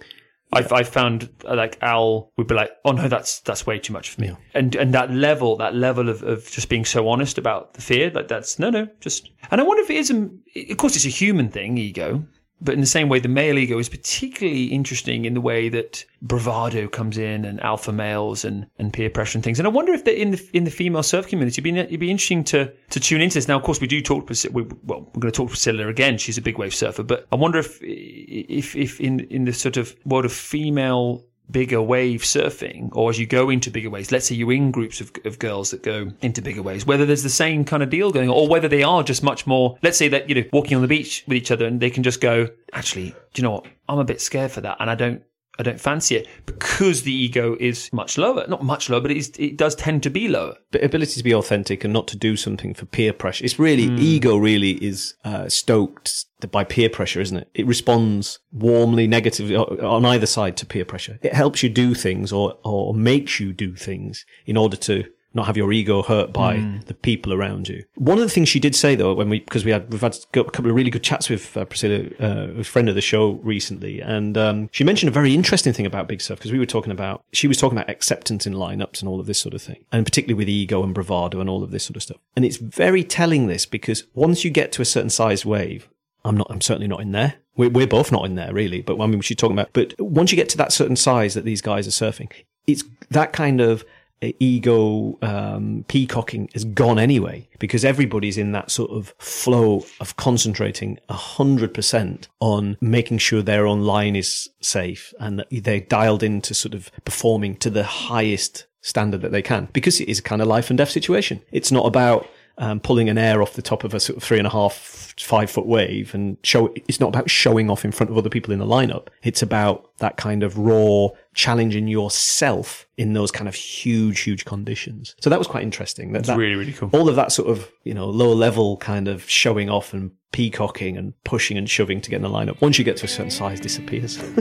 I've, 0.55 0.73
I've 0.73 0.89
found 0.89 1.31
uh, 1.49 1.57
like 1.57 1.79
Al 1.81 2.31
would 2.37 2.47
be 2.47 2.55
like, 2.55 2.73
oh 2.85 2.93
no, 2.93 3.09
that's 3.09 3.41
that's 3.41 3.67
way 3.67 3.79
too 3.79 3.93
much 3.93 4.11
for 4.11 4.21
me. 4.21 4.29
Yeah. 4.29 4.37
And 4.55 4.77
and 4.77 4.93
that 4.93 5.11
level, 5.11 5.57
that 5.57 5.75
level 5.75 6.11
of, 6.11 6.23
of 6.23 6.51
just 6.51 6.69
being 6.69 6.85
so 6.85 7.09
honest 7.09 7.39
about 7.39 7.75
the 7.75 7.81
fear, 7.81 8.11
like 8.11 8.29
that's 8.29 8.59
no, 8.59 8.69
no, 8.69 8.87
just. 9.01 9.31
And 9.51 9.61
I 9.61 9.65
wonder 9.65 9.83
if 9.83 9.91
it 9.91 9.97
is, 9.97 10.11
a, 10.11 10.29
of 10.71 10.77
course, 10.77 10.95
it's 10.95 11.07
a 11.07 11.09
human 11.09 11.49
thing, 11.49 11.79
ego. 11.79 12.25
But 12.65 12.75
in 12.75 12.81
the 12.81 12.87
same 12.87 13.09
way, 13.09 13.19
the 13.19 13.29
male 13.29 13.59
ego 13.59 13.79
is 13.79 13.89
particularly 13.89 14.67
interesting 14.67 15.25
in 15.25 15.35
the 15.35 15.41
way 15.41 15.69
that 15.69 16.05
bravado 16.23 16.87
comes 16.87 17.19
in 17.19 17.45
and 17.45 17.61
alpha 17.61 17.93
males 17.93 18.45
and, 18.45 18.67
and 18.79 18.93
peer 18.93 19.11
pressure 19.11 19.37
and 19.37 19.45
things. 19.45 19.59
And 19.59 19.67
I 19.67 19.71
wonder 19.71 19.93
if 19.93 20.07
in 20.07 20.31
the 20.31 20.49
in 20.53 20.63
the 20.63 20.71
female 20.71 21.03
surf 21.03 21.27
community, 21.27 21.61
it'd 21.61 21.65
be, 21.65 21.77
it'd 21.79 22.01
be 22.01 22.11
interesting 22.11 22.45
to 22.45 22.73
to 22.91 23.01
tune 23.01 23.21
into 23.21 23.35
this. 23.35 23.49
Now, 23.49 23.57
of 23.57 23.65
course, 23.65 23.81
we 23.81 23.89
do 23.89 24.01
talk. 24.01 24.31
We, 24.53 24.63
well, 24.85 25.11
we're 25.13 25.21
going 25.21 25.33
to 25.33 25.37
talk 25.37 25.49
to 25.49 25.53
Priscilla 25.53 25.89
again. 25.89 26.19
She's 26.19 26.39
a 26.39 26.43
big 26.43 26.57
wave 26.57 26.75
surfer. 26.75 27.03
But 27.03 27.27
I 27.33 27.37
wonder 27.37 27.59
if 27.59 27.79
if 27.83 28.77
if 28.77 29.01
in 29.01 29.21
in 29.21 29.45
the 29.45 29.53
sort 29.53 29.77
of 29.77 29.97
world 30.05 30.25
of 30.25 30.33
female 30.33 31.25
bigger 31.53 31.81
wave 31.81 32.23
surfing 32.23 32.89
or 32.97 33.11
as 33.11 33.19
you 33.19 33.27
go 33.27 33.51
into 33.51 33.71
bigger 33.71 33.91
waves 33.91 34.11
let's 34.11 34.27
say 34.27 34.35
you're 34.35 34.53
in 34.53 34.71
groups 34.71 35.01
of, 35.01 35.13
of 35.25 35.39
girls 35.39 35.71
that 35.71 35.83
go 35.83 36.11
into 36.23 36.41
bigger 36.41 36.63
waves 36.63 36.87
whether 36.87 37.07
there's 37.07 37.23
the 37.23 37.29
same 37.29 37.65
kind 37.65 37.83
of 37.83 37.91
deal 37.91 38.11
going 38.11 38.29
on 38.29 38.35
or 38.35 38.49
whether 38.49 38.69
they 38.69 38.83
are 38.83 39.03
just 39.03 39.23
much 39.23 39.47
more 39.47 39.77
let's 39.83 39.99
say 39.99 40.09
that 40.09 40.29
you 40.29 40.35
know 40.35 40.45
walking 40.53 40.75
on 40.75 40.83
the 40.83 40.89
beach 40.89 41.23
with 41.29 41.37
each 41.37 41.51
other 41.51 41.67
and 41.67 41.81
they 41.81 41.91
can 41.91 42.03
just 42.03 42.21
go 42.21 42.49
actually 42.73 43.11
do 43.35 43.41
you 43.41 43.43
know 43.43 43.53
what? 43.53 43.67
I'm 43.89 43.99
a 43.99 44.05
bit 44.05 44.21
scared 44.21 44.51
for 44.51 44.63
that 44.63 44.79
and 44.81 44.91
i 44.91 44.95
don't 44.95 45.23
I 45.59 45.63
don't 45.63 45.81
fancy 45.81 46.17
it 46.17 46.27
because 46.47 47.03
the 47.03 47.13
ego 47.13 47.57
is 47.61 47.91
much 47.93 48.17
lower. 48.17 48.47
Not 48.49 48.65
much 48.65 48.89
lower, 48.89 49.01
but 49.03 49.11
it, 49.11 49.19
is, 49.19 49.33
it 49.39 49.59
does 49.59 49.75
tend 49.75 50.03
to 50.05 50.11
be 50.11 50.27
lower. 50.27 50.57
But 50.71 50.83
ability 50.83 51.15
to 51.19 51.23
be 51.23 51.35
authentic 51.35 51.85
and 51.85 51.93
not 51.93 52.09
to 52.09 52.17
do 52.17 52.37
something 52.37 52.73
for 52.73 52.87
peer 52.87 53.13
pressure. 53.13 53.45
It's 53.45 53.59
really, 53.59 53.87
Hmm. 53.89 53.99
ego 53.99 54.37
really 54.37 54.73
is 54.83 55.15
uh, 55.25 55.49
stoked 55.51 56.25
by 56.51 56.65
peer 56.65 56.89
pressure, 56.89 57.21
isn't 57.21 57.37
it? 57.37 57.49
It 57.55 57.67
responds 57.67 58.39
warmly, 58.51 59.07
negatively 59.07 59.55
on 59.57 60.05
either 60.07 60.27
side 60.27 60.57
to 60.57 60.67
peer 60.67 60.85
pressure. 60.87 61.19
It 61.23 61.35
helps 61.35 61.63
you 61.63 61.69
do 61.69 61.95
things 61.95 62.33
or, 62.33 62.57
or 62.65 62.95
makes 62.95 63.39
you 63.39 63.53
do 63.53 63.77
things 63.77 64.25
in 64.47 64.57
order 64.57 64.77
to 64.79 65.05
not 65.35 65.47
have 65.47 65.57
your 65.57 65.73
ego 65.73 66.03
hurt 66.03 66.33
by 66.33 66.57
Hmm. 66.59 66.79
the 66.87 66.95
people 66.95 67.33
around 67.33 67.69
you. 67.69 67.85
One 67.95 68.19
of 68.19 68.25
the 68.25 68.31
things 68.31 68.49
she 68.49 68.61
did 68.61 68.75
say 68.75 68.95
though, 68.95 69.15
when 69.15 69.29
we, 69.29 69.41
because 69.41 69.65
we 69.65 69.71
had, 69.71 69.91
we've 69.93 70.01
had 70.01 70.17
a 70.35 70.45
couple 70.45 70.69
of 70.71 70.77
really 70.77 70.91
good 70.91 71.03
chats 71.03 71.29
with 71.29 71.57
uh, 71.57 71.65
Priscilla, 71.65 72.05
uh, 72.21 72.49
a 72.61 72.65
friend 72.65 72.89
of 72.89 72.95
the 72.95 73.01
show 73.01 73.33
recently, 73.43 74.01
and 74.01 74.37
um, 74.37 74.69
she 74.73 74.85
mentioned 74.85 75.09
a 75.09 75.13
very 75.13 75.35
interesting 75.35 75.73
thing 75.73 75.87
about 75.87 76.09
Big 76.09 76.21
Surf 76.21 76.39
because 76.39 76.53
we 76.53 76.59
were 76.59 76.67
talking 76.67 76.93
about, 76.93 77.25
she 77.33 77.49
was 77.49 77.57
talking 77.57 77.79
about 77.79 77.89
acceptance 77.91 78.47
in 78.47 78.53
lineups 78.55 79.01
and 79.01 79.09
all 79.09 79.21
of 79.21 79.27
this 79.27 79.39
sort 79.39 79.55
of 79.55 79.63
thing, 79.63 79.85
and 79.93 80.05
particularly 80.05 80.35
with 80.39 80.49
ego 80.49 80.83
and 80.83 80.95
bravado 80.95 81.41
and 81.41 81.49
all 81.49 81.63
of 81.63 81.71
this 81.71 81.85
sort 81.85 81.97
of 81.97 82.03
stuff. 82.03 82.19
And 82.37 82.45
it's 82.45 82.57
very 82.59 83.03
telling 83.05 83.47
this 83.47 83.67
because 83.67 84.05
once 84.15 84.45
you 84.45 84.51
get 84.51 84.73
to 84.73 84.83
a 84.83 84.85
certain 84.87 85.11
size 85.11 85.45
wave, 85.47 85.89
I'm 86.25 86.37
not, 86.37 86.47
I'm 86.51 86.61
certainly 86.61 86.89
not 86.89 87.01
in 87.01 87.13
there. 87.13 87.35
We're, 87.57 87.71
we're 87.71 87.87
both 87.87 88.13
not 88.13 88.25
in 88.27 88.35
there 88.35 88.53
really, 88.53 88.81
but 88.81 89.01
I 89.01 89.07
mean, 89.07 89.21
she's 89.23 89.37
talking 89.37 89.57
about, 89.59 89.71
but 89.73 89.95
once 90.01 90.31
you 90.33 90.37
get 90.37 90.49
to 90.51 90.57
that 90.59 90.73
certain 90.73 90.97
size 90.97 91.35
that 91.35 91.45
these 91.45 91.61
guys 91.61 91.87
are 91.87 91.91
surfing, 91.91 92.31
it's 92.67 92.85
that 93.11 93.33
kind 93.33 93.61
of 93.61 93.85
ego 94.23 95.19
um, 95.23 95.85
peacocking 95.89 96.49
is 96.55 96.65
gone 96.65 96.99
anyway 96.99 97.49
because 97.59 97.85
everybody's 97.85 98.39
in 98.39 98.53
that 98.53 98.71
sort 98.71 98.91
of 98.91 99.15
flow 99.19 99.85
of 100.01 100.17
concentrating 100.17 100.99
a 101.09 101.15
hundred 101.15 101.75
percent 101.75 102.29
on 102.41 102.77
making 102.81 103.19
sure 103.19 103.43
their 103.43 103.67
own 103.67 103.83
line 103.83 104.17
is 104.17 104.49
safe 104.61 105.13
and 105.19 105.45
they're 105.51 105.81
dialed 105.81 106.23
into 106.23 106.55
sort 106.55 106.75
of 106.75 106.91
performing 107.05 107.57
to 107.57 107.71
the 107.71 107.85
highest 107.85 108.67
standard 108.83 109.23
that 109.23 109.33
they 109.33 109.43
can 109.43 109.69
because 109.73 110.01
it 110.01 110.09
is 110.09 110.19
a 110.19 110.23
kind 110.23 110.43
of 110.43 110.49
life 110.49 110.71
and 110.71 110.79
death 110.79 110.91
situation. 110.91 111.41
It's 111.53 111.73
not 111.73 111.87
about 111.87 112.29
um, 112.59 112.81
pulling 112.81 113.09
an 113.09 113.19
air 113.19 113.43
off 113.43 113.55
the 113.55 113.63
top 113.63 113.85
of 113.85 113.95
a 113.95 114.01
sort 114.01 114.17
of 114.17 114.23
three 114.23 114.39
and 114.39 114.47
a 114.47 114.51
half, 114.51 115.15
five 115.19 115.51
foot 115.51 115.67
wave 115.67 116.15
and 116.15 116.37
show. 116.43 116.73
It's 116.89 117.01
not 117.01 117.09
about 117.09 117.29
showing 117.31 117.71
off 117.71 117.85
in 117.85 117.93
front 117.93 118.11
of 118.11 118.19
other 118.19 118.29
people 118.31 118.53
in 118.53 118.59
the 118.59 118.67
lineup. 118.67 119.09
It's 119.23 119.43
about 119.43 119.91
that 119.99 120.17
kind 120.17 120.43
of 120.43 120.59
raw 120.59 121.09
challenging 121.35 121.89
yourself 121.89 122.87
in 122.97 123.15
those 123.15 123.31
kind 123.31 123.49
of 123.49 123.55
huge, 123.55 124.21
huge 124.21 124.45
conditions. 124.45 125.15
So 125.21 125.31
that 125.31 125.39
was 125.39 125.49
quite 125.49 125.63
interesting. 125.63 126.13
That's 126.13 126.29
that- 126.29 126.37
really, 126.39 126.55
really 126.55 126.73
cool. 126.73 126.91
all 126.93 127.09
of 127.09 127.17
that 127.17 127.33
sort 127.33 127.49
of 127.51 127.71
you 127.85 127.95
know 127.95 128.07
low 128.09 128.33
level 128.33 128.77
kind 128.77 129.09
of 129.09 129.29
showing 129.29 129.71
off 129.71 129.93
and 129.93 130.11
peacocking 130.33 130.97
and 130.97 131.13
pushing 131.25 131.57
and 131.59 131.69
shoving 131.69 132.01
to 132.01 132.11
get 132.11 132.17
in 132.17 132.23
the 132.23 132.29
lineup. 132.29 132.61
Once 132.61 132.79
you 132.79 132.85
get 132.85 132.97
to 132.99 133.05
a 133.05 133.09
certain 133.09 133.31
size, 133.31 133.61
disappears. 133.61 134.19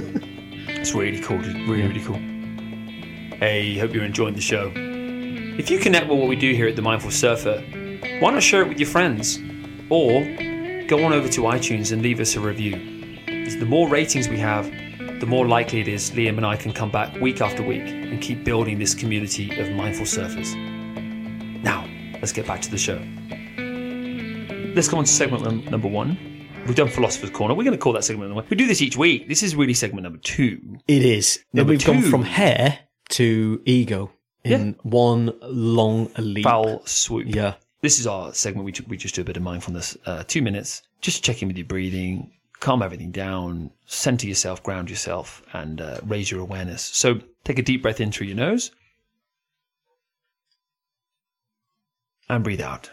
It's 0.67 0.93
really 0.93 1.19
cool. 1.19 1.37
Really, 1.37 1.87
really 1.87 2.01
cool. 2.03 2.15
Hey, 3.37 3.77
hope 3.77 3.93
you're 3.93 4.03
enjoying 4.03 4.33
the 4.35 4.41
show. 4.41 4.71
If 4.75 5.69
you 5.69 5.79
connect 5.79 6.07
with 6.07 6.17
what 6.17 6.27
we 6.27 6.35
do 6.35 6.53
here 6.53 6.67
at 6.67 6.75
The 6.75 6.81
Mindful 6.81 7.11
Surfer, 7.11 7.63
why 8.19 8.31
not 8.31 8.43
share 8.43 8.61
it 8.61 8.69
with 8.69 8.79
your 8.79 8.89
friends? 8.89 9.39
Or 9.89 10.23
go 10.87 11.03
on 11.03 11.13
over 11.13 11.27
to 11.29 11.41
iTunes 11.41 11.91
and 11.91 12.01
leave 12.01 12.19
us 12.19 12.35
a 12.35 12.39
review. 12.39 12.75
Because 13.25 13.57
the 13.57 13.65
more 13.65 13.87
ratings 13.87 14.27
we 14.27 14.37
have, 14.39 14.71
the 15.19 15.25
more 15.25 15.47
likely 15.47 15.81
it 15.81 15.87
is 15.87 16.11
Liam 16.11 16.37
and 16.37 16.45
I 16.45 16.55
can 16.55 16.73
come 16.73 16.89
back 16.91 17.19
week 17.21 17.41
after 17.41 17.61
week 17.63 17.83
and 17.83 18.21
keep 18.21 18.43
building 18.43 18.79
this 18.79 18.95
community 18.95 19.59
of 19.59 19.71
mindful 19.71 20.05
surfers. 20.05 20.55
Now, 21.63 21.87
let's 22.15 22.31
get 22.31 22.47
back 22.47 22.61
to 22.61 22.71
the 22.71 22.77
show. 22.77 22.99
Let's 24.75 24.87
go 24.87 24.97
on 24.97 25.03
to 25.03 25.11
segment 25.11 25.69
number 25.69 25.87
one. 25.87 26.17
We've 26.65 26.75
done 26.75 26.89
Philosopher's 26.89 27.31
Corner. 27.31 27.53
We're 27.53 27.63
going 27.63 27.77
to 27.77 27.81
call 27.81 27.93
that 27.93 28.03
segment 28.03 28.29
number 28.29 28.41
one. 28.41 28.47
We 28.49 28.55
do 28.55 28.67
this 28.67 28.81
each 28.81 28.95
week. 28.95 29.27
This 29.27 29.43
is 29.43 29.55
really 29.55 29.73
segment 29.73 30.03
number 30.03 30.19
two. 30.19 30.59
it 30.87 31.03
is. 31.03 31.43
Number 31.53 31.71
we've 31.71 31.83
gone 31.83 32.01
from 32.03 32.23
hair 32.23 32.79
to 33.09 33.61
ego 33.65 34.11
in 34.43 34.75
one 34.83 35.33
long 35.41 36.09
leap. 36.17 36.45
Foul 36.45 36.81
swoop. 36.85 37.25
Yeah. 37.27 37.55
This 37.81 37.99
is 37.99 38.05
our 38.05 38.33
segment. 38.33 38.65
We, 38.65 38.73
we 38.87 38.97
just 38.97 39.15
do 39.15 39.21
a 39.21 39.25
bit 39.25 39.37
of 39.37 39.43
mindfulness. 39.43 39.97
Uh, 40.05 40.23
two 40.27 40.41
minutes. 40.41 40.83
Just 41.01 41.23
check 41.23 41.41
in 41.41 41.47
with 41.47 41.57
your 41.57 41.65
breathing, 41.65 42.31
calm 42.59 42.83
everything 42.83 43.11
down, 43.11 43.71
center 43.87 44.27
yourself, 44.27 44.61
ground 44.61 44.89
yourself, 44.89 45.41
and 45.53 45.81
uh, 45.81 45.99
raise 46.05 46.29
your 46.29 46.41
awareness. 46.41 46.83
So 46.83 47.19
take 47.43 47.57
a 47.57 47.63
deep 47.63 47.81
breath 47.81 47.99
in 47.99 48.11
through 48.11 48.27
your 48.27 48.35
nose 48.35 48.71
and 52.29 52.43
breathe 52.43 52.61
out. 52.61 52.89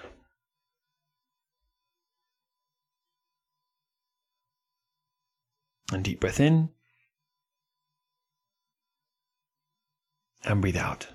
And 5.92 6.02
deep 6.02 6.20
breath 6.20 6.40
in 6.40 6.70
and 10.44 10.60
breathe 10.60 10.76
out. 10.76 11.08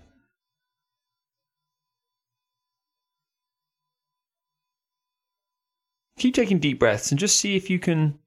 Keep 6.24 6.34
taking 6.34 6.58
deep 6.58 6.80
breaths 6.80 7.12
and 7.12 7.20
just 7.20 7.38
see 7.38 7.58
if 7.58 7.70
you 7.70 7.78
can 7.78 8.18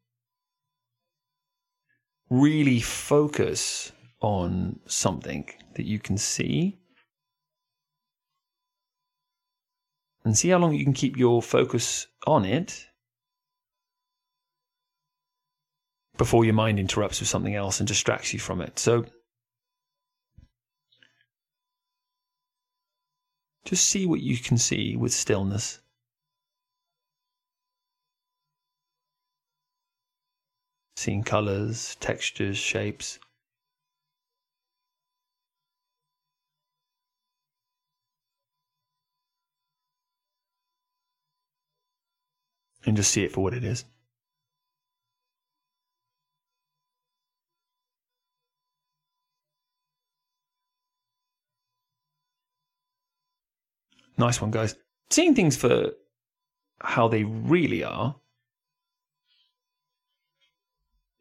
really 2.29 2.79
focus 2.79 3.91
on 4.21 4.79
something 4.85 5.49
that 5.77 5.87
you 5.87 5.99
can 5.99 6.19
see 6.19 6.79
and 10.27 10.37
see 10.37 10.51
how 10.51 10.59
long 10.59 10.75
you 10.75 10.85
can 10.85 10.93
keep 10.93 11.17
your 11.17 11.41
focus 11.41 12.07
on 12.27 12.45
it 12.45 12.87
before 16.19 16.45
your 16.45 16.53
mind 16.53 16.79
interrupts 16.79 17.21
with 17.21 17.31
something 17.31 17.55
else 17.55 17.81
and 17.81 17.89
distracts 17.89 18.35
you 18.35 18.39
from 18.39 18.61
it. 18.61 18.79
So 18.79 19.07
just 23.65 23.89
see 23.89 24.05
what 24.05 24.21
you 24.21 24.37
can 24.37 24.59
see 24.59 24.99
with 24.99 25.15
stillness. 25.15 25.81
seeing 30.97 31.23
colors, 31.23 31.97
textures, 32.01 32.57
shapes. 32.57 33.19
And 42.85 42.97
just 42.97 43.11
see 43.11 43.25
it 43.25 43.33
for 43.33 43.43
what 43.43 43.55
it 43.55 43.65
is. 43.65 43.85
Nice 54.19 54.41
one, 54.41 54.51
guys. 54.51 54.77
Seeing 55.11 55.35
things 55.35 55.57
for 55.57 55.93
how 56.81 57.09
they 57.09 57.25
really 57.25 57.85
are 57.85 58.15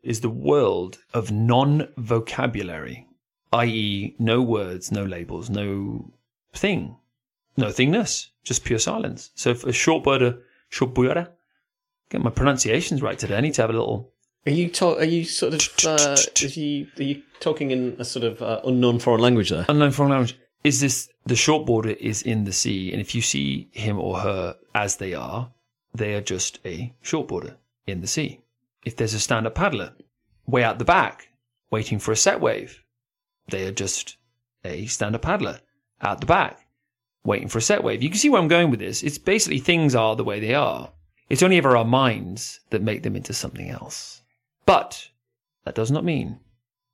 is 0.05 0.21
the 0.21 0.29
world 0.29 0.99
of 1.13 1.31
non 1.31 1.87
vocabulary, 1.97 3.07
i.e., 3.53 4.15
no 4.19 4.41
words, 4.41 4.91
no 4.91 5.03
labels, 5.03 5.49
no 5.49 6.11
thing, 6.53 6.95
no 7.57 7.67
thingness, 7.67 8.27
just 8.43 8.63
pure 8.63 8.79
silence. 8.79 9.31
So, 9.35 9.53
for 9.53 9.69
a 9.69 9.73
short 9.73 10.03
border, 10.03 10.37
short 10.69 10.93
border, 10.93 11.29
get 12.09 12.21
my 12.21 12.29
pronunciations 12.29 13.01
right 13.01 13.17
today. 13.17 13.37
I 13.37 13.41
need 13.41 13.55
to 13.55 13.63
have 13.63 13.71
a 13.71 13.73
little. 13.73 14.11
Are 14.45 14.51
you 14.51 14.69
talk? 14.69 14.99
Are 14.99 15.05
you 15.05 15.25
sort 15.25 15.53
of? 15.53 15.85
Uh, 15.85 16.15
is 16.39 16.55
you, 16.55 16.87
are 16.97 17.03
you 17.03 17.23
talking 17.39 17.71
in 17.71 17.95
a 17.99 18.05
sort 18.05 18.25
of 18.25 18.41
uh, 18.41 18.61
unknown 18.63 18.99
foreign 18.99 19.21
language 19.21 19.49
there? 19.49 19.65
Unknown 19.67 19.91
foreign 19.91 20.11
language. 20.11 20.37
Is 20.63 20.81
this 20.81 21.09
the 21.25 21.35
short 21.35 21.65
border 21.65 21.91
is 21.91 22.21
in 22.21 22.45
the 22.45 22.53
sea, 22.53 22.91
and 22.91 23.01
if 23.01 23.15
you 23.15 23.21
see 23.21 23.69
him 23.71 23.99
or 23.99 24.19
her 24.19 24.55
as 24.73 24.97
they 24.97 25.13
are, 25.13 25.51
they 25.93 26.13
are 26.13 26.21
just 26.21 26.59
a 26.65 26.93
short 27.01 27.27
border 27.27 27.57
in 27.87 28.01
the 28.01 28.07
sea. 28.07 28.39
If 28.85 28.95
there's 28.95 29.15
a 29.15 29.19
stand 29.19 29.47
up 29.47 29.55
paddler 29.55 29.93
way 30.45 30.63
out 30.63 30.79
the 30.79 30.85
back 30.85 31.29
waiting 31.71 31.99
for 31.99 32.11
a 32.11 32.15
set 32.15 32.39
wave, 32.39 32.83
they 33.49 33.67
are 33.67 33.71
just 33.71 34.17
a 34.63 34.85
stand 34.85 35.15
up 35.15 35.23
paddler 35.23 35.59
out 36.01 36.21
the 36.21 36.27
back 36.27 36.67
waiting 37.23 37.49
for 37.49 37.57
a 37.57 37.61
set 37.61 37.83
wave. 37.83 38.03
You 38.03 38.09
can 38.09 38.19
see 38.19 38.29
where 38.29 38.39
I'm 38.39 38.47
going 38.47 38.69
with 38.69 38.79
this. 38.79 39.03
It's 39.03 39.17
basically 39.17 39.59
things 39.59 39.95
are 39.95 40.15
the 40.15 40.23
way 40.23 40.39
they 40.39 40.53
are. 40.53 40.91
It's 41.29 41.41
only 41.41 41.57
ever 41.57 41.75
our 41.75 41.83
minds 41.83 42.59
that 42.69 42.83
make 42.83 43.01
them 43.01 43.15
into 43.15 43.33
something 43.33 43.69
else. 43.69 44.21
But 44.65 45.09
that 45.63 45.75
does 45.75 45.89
not 45.89 46.05
mean 46.05 46.39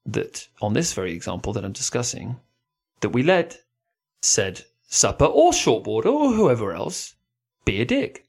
that 0.06 0.48
on 0.62 0.74
this 0.74 0.94
very 0.94 1.14
example 1.14 1.52
that 1.54 1.66
I'm 1.66 1.74
discussing, 1.74 2.40
that 3.02 3.10
we 3.10 3.24
let 3.24 3.62
said 4.22 4.64
supper 4.88 5.26
or 5.26 5.52
shortboard 5.52 6.06
or 6.06 6.32
whoever 6.32 6.74
else 6.74 7.16
be 7.66 7.82
a 7.82 7.86
dick. 7.86 8.26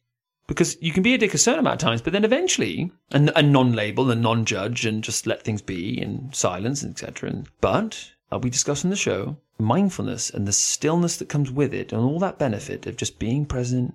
Because 0.53 0.77
you 0.83 0.93
can 0.93 1.03
be 1.03 1.15
a 1.15 1.19
dick 1.19 1.33
a 1.33 1.39
certain 1.39 1.61
amount 1.61 1.83
of 1.83 1.87
times, 1.87 2.03
but 2.03 2.13
then 2.13 2.27
eventually, 2.27 2.93
and, 3.11 3.33
and 3.35 3.51
non-label 3.55 4.11
and 4.11 4.21
non-judge 4.21 4.85
and 4.85 5.03
just 5.03 5.27
let 5.27 5.43
things 5.43 5.63
be 5.63 5.99
in 5.99 6.31
silence, 6.35 6.85
etc. 6.85 7.43
But, 7.63 8.13
as 8.31 8.43
we 8.43 8.51
discussed 8.51 8.85
in 8.85 8.91
the 8.91 8.97
show, 8.97 9.39
mindfulness 9.59 10.29
and 10.29 10.47
the 10.47 10.53
stillness 10.53 11.17
that 11.17 11.31
comes 11.31 11.51
with 11.51 11.73
it 11.73 11.91
and 11.91 12.03
all 12.03 12.19
that 12.19 12.39
benefit 12.39 12.85
of 12.87 12.99
just 12.99 13.19
being 13.19 13.47
present, 13.47 13.95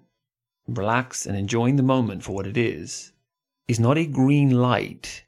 relaxed 0.68 1.28
and 1.28 1.38
enjoying 1.38 1.76
the 1.76 1.84
moment 1.84 2.24
for 2.24 2.32
what 2.32 2.48
it 2.48 2.58
is, 2.58 3.12
is 3.68 3.80
not 3.80 4.00
a 4.00 4.08
green 4.08 4.50
light 4.50 5.26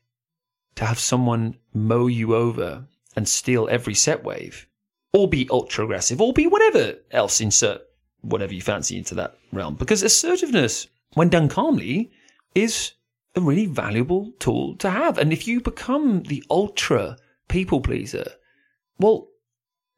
to 0.74 0.86
have 0.86 0.98
someone 0.98 1.56
mow 1.76 2.08
you 2.08 2.34
over 2.34 2.86
and 3.15 3.30
steal 3.30 3.68
every 3.70 3.94
set 3.94 4.24
wave 4.24 4.65
or 5.13 5.28
be 5.28 5.48
ultra 5.52 5.84
aggressive, 5.86 6.22
or 6.22 6.34
be 6.34 6.48
whatever 6.48 6.96
else, 7.12 7.39
insert 7.39 7.82
whatever 8.22 8.56
you 8.56 8.62
fancy 8.62 8.98
into 8.98 9.13
that 9.13 9.38
realm. 9.52 9.76
Because 9.76 10.02
assertiveness, 10.02 10.88
when 11.13 11.30
done 11.30 11.50
calmly, 11.50 12.12
is 12.56 12.93
a 13.36 13.41
really 13.41 13.65
valuable 13.65 14.32
tool 14.39 14.76
to 14.78 14.89
have. 14.89 15.17
And 15.17 15.32
if 15.32 15.48
you 15.48 15.62
become 15.62 16.24
the 16.24 16.43
ultra 16.50 17.17
people 17.48 17.82
pleaser, 17.82 18.32
well, 18.98 19.28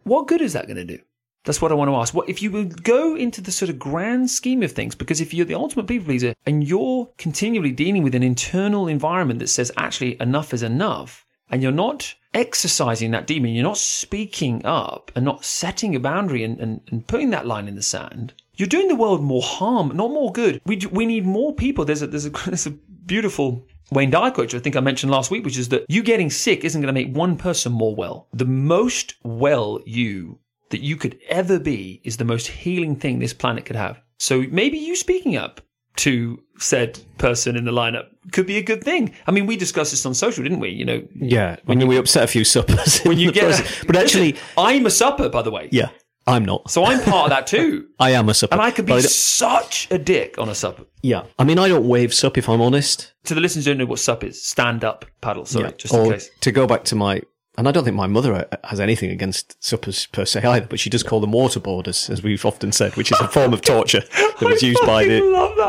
what 0.03 0.27
good 0.27 0.41
is 0.41 0.53
that 0.53 0.67
going 0.67 0.77
to 0.77 0.85
do? 0.85 0.99
That's 1.43 1.61
what 1.61 1.71
I 1.71 1.75
want 1.75 1.89
to 1.89 1.95
ask. 1.95 2.13
What 2.13 2.29
if 2.29 2.41
you 2.41 2.65
go 2.65 3.15
into 3.15 3.41
the 3.41 3.51
sort 3.51 3.69
of 3.69 3.79
grand 3.79 4.29
scheme 4.29 4.61
of 4.61 4.73
things? 4.73 4.93
Because 4.93 5.21
if 5.21 5.33
you're 5.33 5.45
the 5.45 5.55
ultimate 5.55 5.87
people 5.87 6.05
pleaser 6.05 6.35
and 6.45 6.67
you're 6.67 7.09
continually 7.17 7.71
dealing 7.71 8.03
with 8.03 8.13
an 8.13 8.21
internal 8.21 8.87
environment 8.87 9.39
that 9.39 9.47
says 9.47 9.71
actually 9.75 10.21
enough 10.21 10.53
is 10.53 10.61
enough, 10.61 11.25
and 11.49 11.61
you're 11.61 11.71
not 11.71 12.13
exercising 12.33 13.11
that 13.11 13.27
demon, 13.27 13.51
you're 13.51 13.63
not 13.63 13.77
speaking 13.77 14.65
up 14.65 15.11
and 15.15 15.25
not 15.25 15.43
setting 15.43 15.95
a 15.95 15.99
boundary 15.99 16.43
and, 16.43 16.59
and, 16.59 16.81
and 16.91 17.07
putting 17.07 17.31
that 17.31 17.47
line 17.47 17.67
in 17.67 17.75
the 17.75 17.81
sand, 17.81 18.33
you're 18.61 18.67
doing 18.67 18.87
the 18.87 18.95
world 18.95 19.23
more 19.23 19.41
harm, 19.41 19.87
not 19.95 20.11
more 20.11 20.31
good. 20.31 20.61
We, 20.65 20.77
we 20.91 21.07
need 21.07 21.25
more 21.25 21.53
people. 21.53 21.83
There's 21.83 22.03
a, 22.03 22.07
there's 22.07 22.27
a, 22.27 22.29
there's 22.45 22.67
a 22.67 22.71
beautiful 22.71 23.65
Wayne 23.91 24.11
Dyer 24.11 24.31
quote, 24.31 24.45
which 24.45 24.55
I 24.55 24.59
think 24.59 24.75
I 24.75 24.79
mentioned 24.79 25.11
last 25.11 25.31
week, 25.31 25.43
which 25.43 25.57
is 25.57 25.69
that 25.69 25.85
you 25.89 26.03
getting 26.03 26.29
sick 26.29 26.63
isn't 26.63 26.79
going 26.79 26.93
to 26.93 27.01
make 27.01 27.13
one 27.13 27.37
person 27.37 27.71
more 27.71 27.95
well. 27.95 28.27
The 28.33 28.45
most 28.45 29.15
well 29.23 29.81
you 29.85 30.39
that 30.69 30.81
you 30.81 30.95
could 30.95 31.19
ever 31.27 31.59
be 31.59 32.01
is 32.03 32.17
the 32.17 32.23
most 32.23 32.47
healing 32.47 32.95
thing 32.95 33.19
this 33.19 33.33
planet 33.33 33.65
could 33.65 33.75
have. 33.75 33.99
So 34.19 34.45
maybe 34.51 34.77
you 34.77 34.95
speaking 34.95 35.35
up 35.35 35.59
to 35.97 36.41
said 36.57 36.99
person 37.17 37.55
in 37.55 37.65
the 37.65 37.71
lineup 37.71 38.05
could 38.31 38.47
be 38.47 38.57
a 38.57 38.63
good 38.63 38.83
thing. 38.83 39.13
I 39.27 39.31
mean, 39.31 39.45
we 39.45 39.57
discussed 39.57 39.91
this 39.91 40.05
on 40.05 40.13
social, 40.13 40.43
didn't 40.43 40.59
we? 40.59 40.69
You 40.69 40.85
know, 40.85 41.07
yeah. 41.15 41.57
When 41.65 41.77
I 41.77 41.79
mean, 41.79 41.87
we 41.87 41.97
upset 41.97 42.23
a 42.23 42.27
few 42.27 42.43
suppers. 42.43 42.99
When 43.01 43.17
you 43.17 43.31
get, 43.31 43.59
a, 43.59 43.85
but 43.85 43.95
actually, 43.95 44.33
listen, 44.33 44.47
I'm 44.57 44.85
a 44.85 44.91
supper, 44.91 45.27
by 45.27 45.41
the 45.41 45.51
way. 45.51 45.69
Yeah, 45.71 45.89
I'm 46.27 46.45
not. 46.45 46.69
So 46.69 46.83
I'm 46.83 47.01
part 47.01 47.25
of 47.25 47.29
that 47.31 47.47
too. 47.47 47.87
I 47.99 48.11
am 48.11 48.29
a 48.29 48.33
supper, 48.33 48.53
and 48.53 48.61
I 48.61 48.71
could 48.71 48.85
be 48.85 49.01
such 49.01 49.87
a 49.91 49.97
dick 49.97 50.37
on 50.37 50.49
a 50.49 50.55
supper. 50.55 50.83
Yeah, 51.01 51.23
I 51.39 51.43
mean, 51.43 51.57
I 51.57 51.67
don't 51.67 51.87
wave 51.87 52.13
sup 52.13 52.37
if 52.37 52.47
I'm 52.47 52.61
honest. 52.61 53.13
To 53.25 53.33
the 53.33 53.41
listeners, 53.41 53.65
who 53.65 53.71
don't 53.71 53.79
know 53.79 53.85
what 53.85 53.99
sup 53.99 54.23
is. 54.23 54.43
Stand 54.43 54.83
up 54.83 55.05
paddle. 55.21 55.45
Sorry, 55.45 55.65
yeah. 55.65 55.71
just 55.77 55.93
or 55.93 56.05
in 56.05 56.11
case. 56.13 56.29
To 56.41 56.51
go 56.51 56.67
back 56.67 56.83
to 56.85 56.95
my 56.95 57.21
and 57.57 57.67
I 57.67 57.71
don't 57.71 57.83
think 57.83 57.97
my 57.97 58.07
mother 58.07 58.47
has 58.63 58.79
anything 58.79 59.11
against 59.11 59.61
suppers 59.63 60.05
per 60.07 60.25
se 60.25 60.41
either, 60.43 60.67
but 60.67 60.79
she 60.79 60.89
does 60.89 61.03
call 61.03 61.19
them 61.19 61.31
waterboarders, 61.31 62.09
as 62.09 62.23
we've 62.23 62.45
often 62.45 62.71
said, 62.71 62.95
which 62.95 63.11
is 63.11 63.19
a 63.19 63.27
form 63.27 63.53
of 63.53 63.61
torture 63.61 63.99
that 64.11 64.41
was 64.41 64.63
used 64.63 64.83
by 64.85 65.05
the 65.05 65.21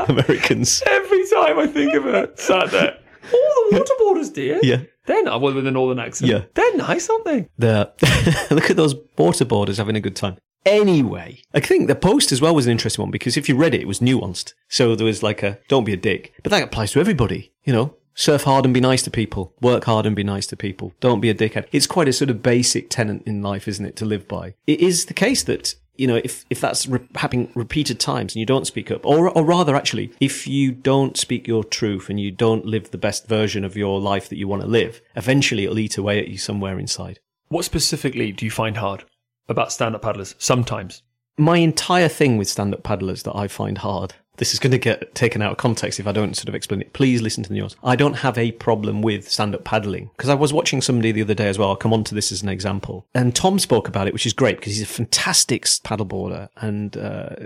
Americans. 0.08 0.82
Every 0.86 1.28
time 1.28 1.58
I 1.58 1.66
think 1.66 1.94
of 1.94 2.04
her 2.04 2.30
sat 2.36 2.70
there. 2.70 2.98
Oh, 3.32 3.68
the 3.70 3.78
waterboarders, 3.78 4.32
dear. 4.32 4.60
Yeah. 4.62 4.82
They're 5.06 5.22
not 5.24 5.40
well, 5.40 5.54
with 5.54 5.66
a 5.66 5.70
northern 5.70 5.98
accent. 5.98 6.30
Yeah. 6.30 6.44
They're 6.54 6.76
nice, 6.76 7.08
aren't 7.10 7.24
they? 7.24 7.48
They're, 7.58 7.92
look 8.50 8.70
at 8.70 8.76
those 8.76 8.94
waterboarders 8.94 9.78
having 9.78 9.96
a 9.96 10.00
good 10.00 10.16
time. 10.16 10.36
Anyway, 10.64 11.42
I 11.52 11.60
think 11.60 11.88
the 11.88 11.96
post 11.96 12.30
as 12.30 12.40
well 12.40 12.54
was 12.54 12.66
an 12.66 12.72
interesting 12.72 13.02
one 13.02 13.10
because 13.10 13.36
if 13.36 13.48
you 13.48 13.56
read 13.56 13.74
it, 13.74 13.80
it 13.80 13.88
was 13.88 13.98
nuanced. 13.98 14.52
So 14.68 14.94
there 14.94 15.06
was 15.06 15.22
like 15.22 15.42
a, 15.42 15.58
don't 15.68 15.84
be 15.84 15.92
a 15.92 15.96
dick. 15.96 16.34
But 16.42 16.50
that 16.50 16.62
applies 16.62 16.92
to 16.92 17.00
everybody, 17.00 17.52
you 17.64 17.72
know? 17.72 17.96
Surf 18.14 18.44
hard 18.44 18.64
and 18.64 18.74
be 18.74 18.80
nice 18.80 19.02
to 19.02 19.10
people. 19.10 19.54
Work 19.60 19.84
hard 19.84 20.06
and 20.06 20.14
be 20.14 20.22
nice 20.22 20.46
to 20.48 20.56
people. 20.56 20.92
Don't 21.00 21.20
be 21.20 21.30
a 21.30 21.34
dickhead. 21.34 21.66
It's 21.72 21.86
quite 21.86 22.08
a 22.08 22.12
sort 22.12 22.30
of 22.30 22.42
basic 22.42 22.90
tenet 22.90 23.22
in 23.24 23.42
life, 23.42 23.66
isn't 23.66 23.84
it, 23.84 23.96
to 23.96 24.04
live 24.04 24.28
by? 24.28 24.54
It 24.66 24.80
is 24.80 25.06
the 25.06 25.14
case 25.14 25.42
that 25.44 25.74
you 25.96 26.06
know, 26.06 26.20
if, 26.22 26.44
if 26.50 26.60
that's 26.60 26.86
re- 26.86 27.06
happening 27.16 27.50
repeated 27.54 28.00
times 28.00 28.34
and 28.34 28.40
you 28.40 28.46
don't 28.46 28.66
speak 28.66 28.90
up, 28.90 29.04
or, 29.04 29.30
or 29.30 29.44
rather, 29.44 29.76
actually, 29.76 30.12
if 30.20 30.46
you 30.46 30.72
don't 30.72 31.16
speak 31.16 31.46
your 31.46 31.64
truth 31.64 32.08
and 32.08 32.18
you 32.18 32.30
don't 32.30 32.64
live 32.64 32.90
the 32.90 32.98
best 32.98 33.26
version 33.28 33.64
of 33.64 33.76
your 33.76 34.00
life 34.00 34.28
that 34.28 34.38
you 34.38 34.48
want 34.48 34.62
to 34.62 34.68
live, 34.68 35.00
eventually 35.16 35.64
it'll 35.64 35.78
eat 35.78 35.98
away 35.98 36.18
at 36.18 36.28
you 36.28 36.38
somewhere 36.38 36.78
inside. 36.78 37.20
What 37.48 37.64
specifically 37.64 38.32
do 38.32 38.44
you 38.44 38.50
find 38.50 38.76
hard 38.76 39.04
about 39.48 39.72
stand 39.72 39.94
up 39.94 40.02
paddlers 40.02 40.34
sometimes? 40.38 41.02
My 41.38 41.58
entire 41.58 42.08
thing 42.08 42.36
with 42.36 42.48
stand 42.48 42.74
up 42.74 42.82
paddlers 42.82 43.22
that 43.24 43.36
I 43.36 43.48
find 43.48 43.78
hard 43.78 44.14
this 44.42 44.52
is 44.52 44.58
going 44.58 44.72
to 44.72 44.78
get 44.78 45.14
taken 45.14 45.40
out 45.40 45.52
of 45.52 45.56
context 45.56 46.00
if 46.00 46.06
I 46.08 46.10
don't 46.10 46.36
sort 46.36 46.48
of 46.48 46.56
explain 46.56 46.80
it. 46.80 46.92
Please 46.94 47.22
listen 47.22 47.44
to 47.44 47.48
the 47.48 47.54
news. 47.54 47.76
I 47.84 47.94
don't 47.94 48.14
have 48.14 48.36
a 48.36 48.50
problem 48.50 49.00
with 49.00 49.30
stand 49.30 49.54
up 49.54 49.62
paddling 49.62 50.10
because 50.16 50.28
I 50.28 50.34
was 50.34 50.52
watching 50.52 50.82
somebody 50.82 51.12
the 51.12 51.22
other 51.22 51.32
day 51.32 51.46
as 51.46 51.60
well. 51.60 51.68
I'll 51.68 51.76
come 51.76 51.92
on 51.92 52.02
to 52.02 52.14
this 52.16 52.32
as 52.32 52.42
an 52.42 52.48
example. 52.48 53.06
And 53.14 53.36
Tom 53.36 53.60
spoke 53.60 53.86
about 53.86 54.08
it, 54.08 54.12
which 54.12 54.26
is 54.26 54.32
great 54.32 54.56
because 54.56 54.72
he's 54.72 54.82
a 54.82 54.86
fantastic 54.86 55.62
paddleboarder 55.62 56.48
and, 56.56 56.96
uh, 56.96 57.36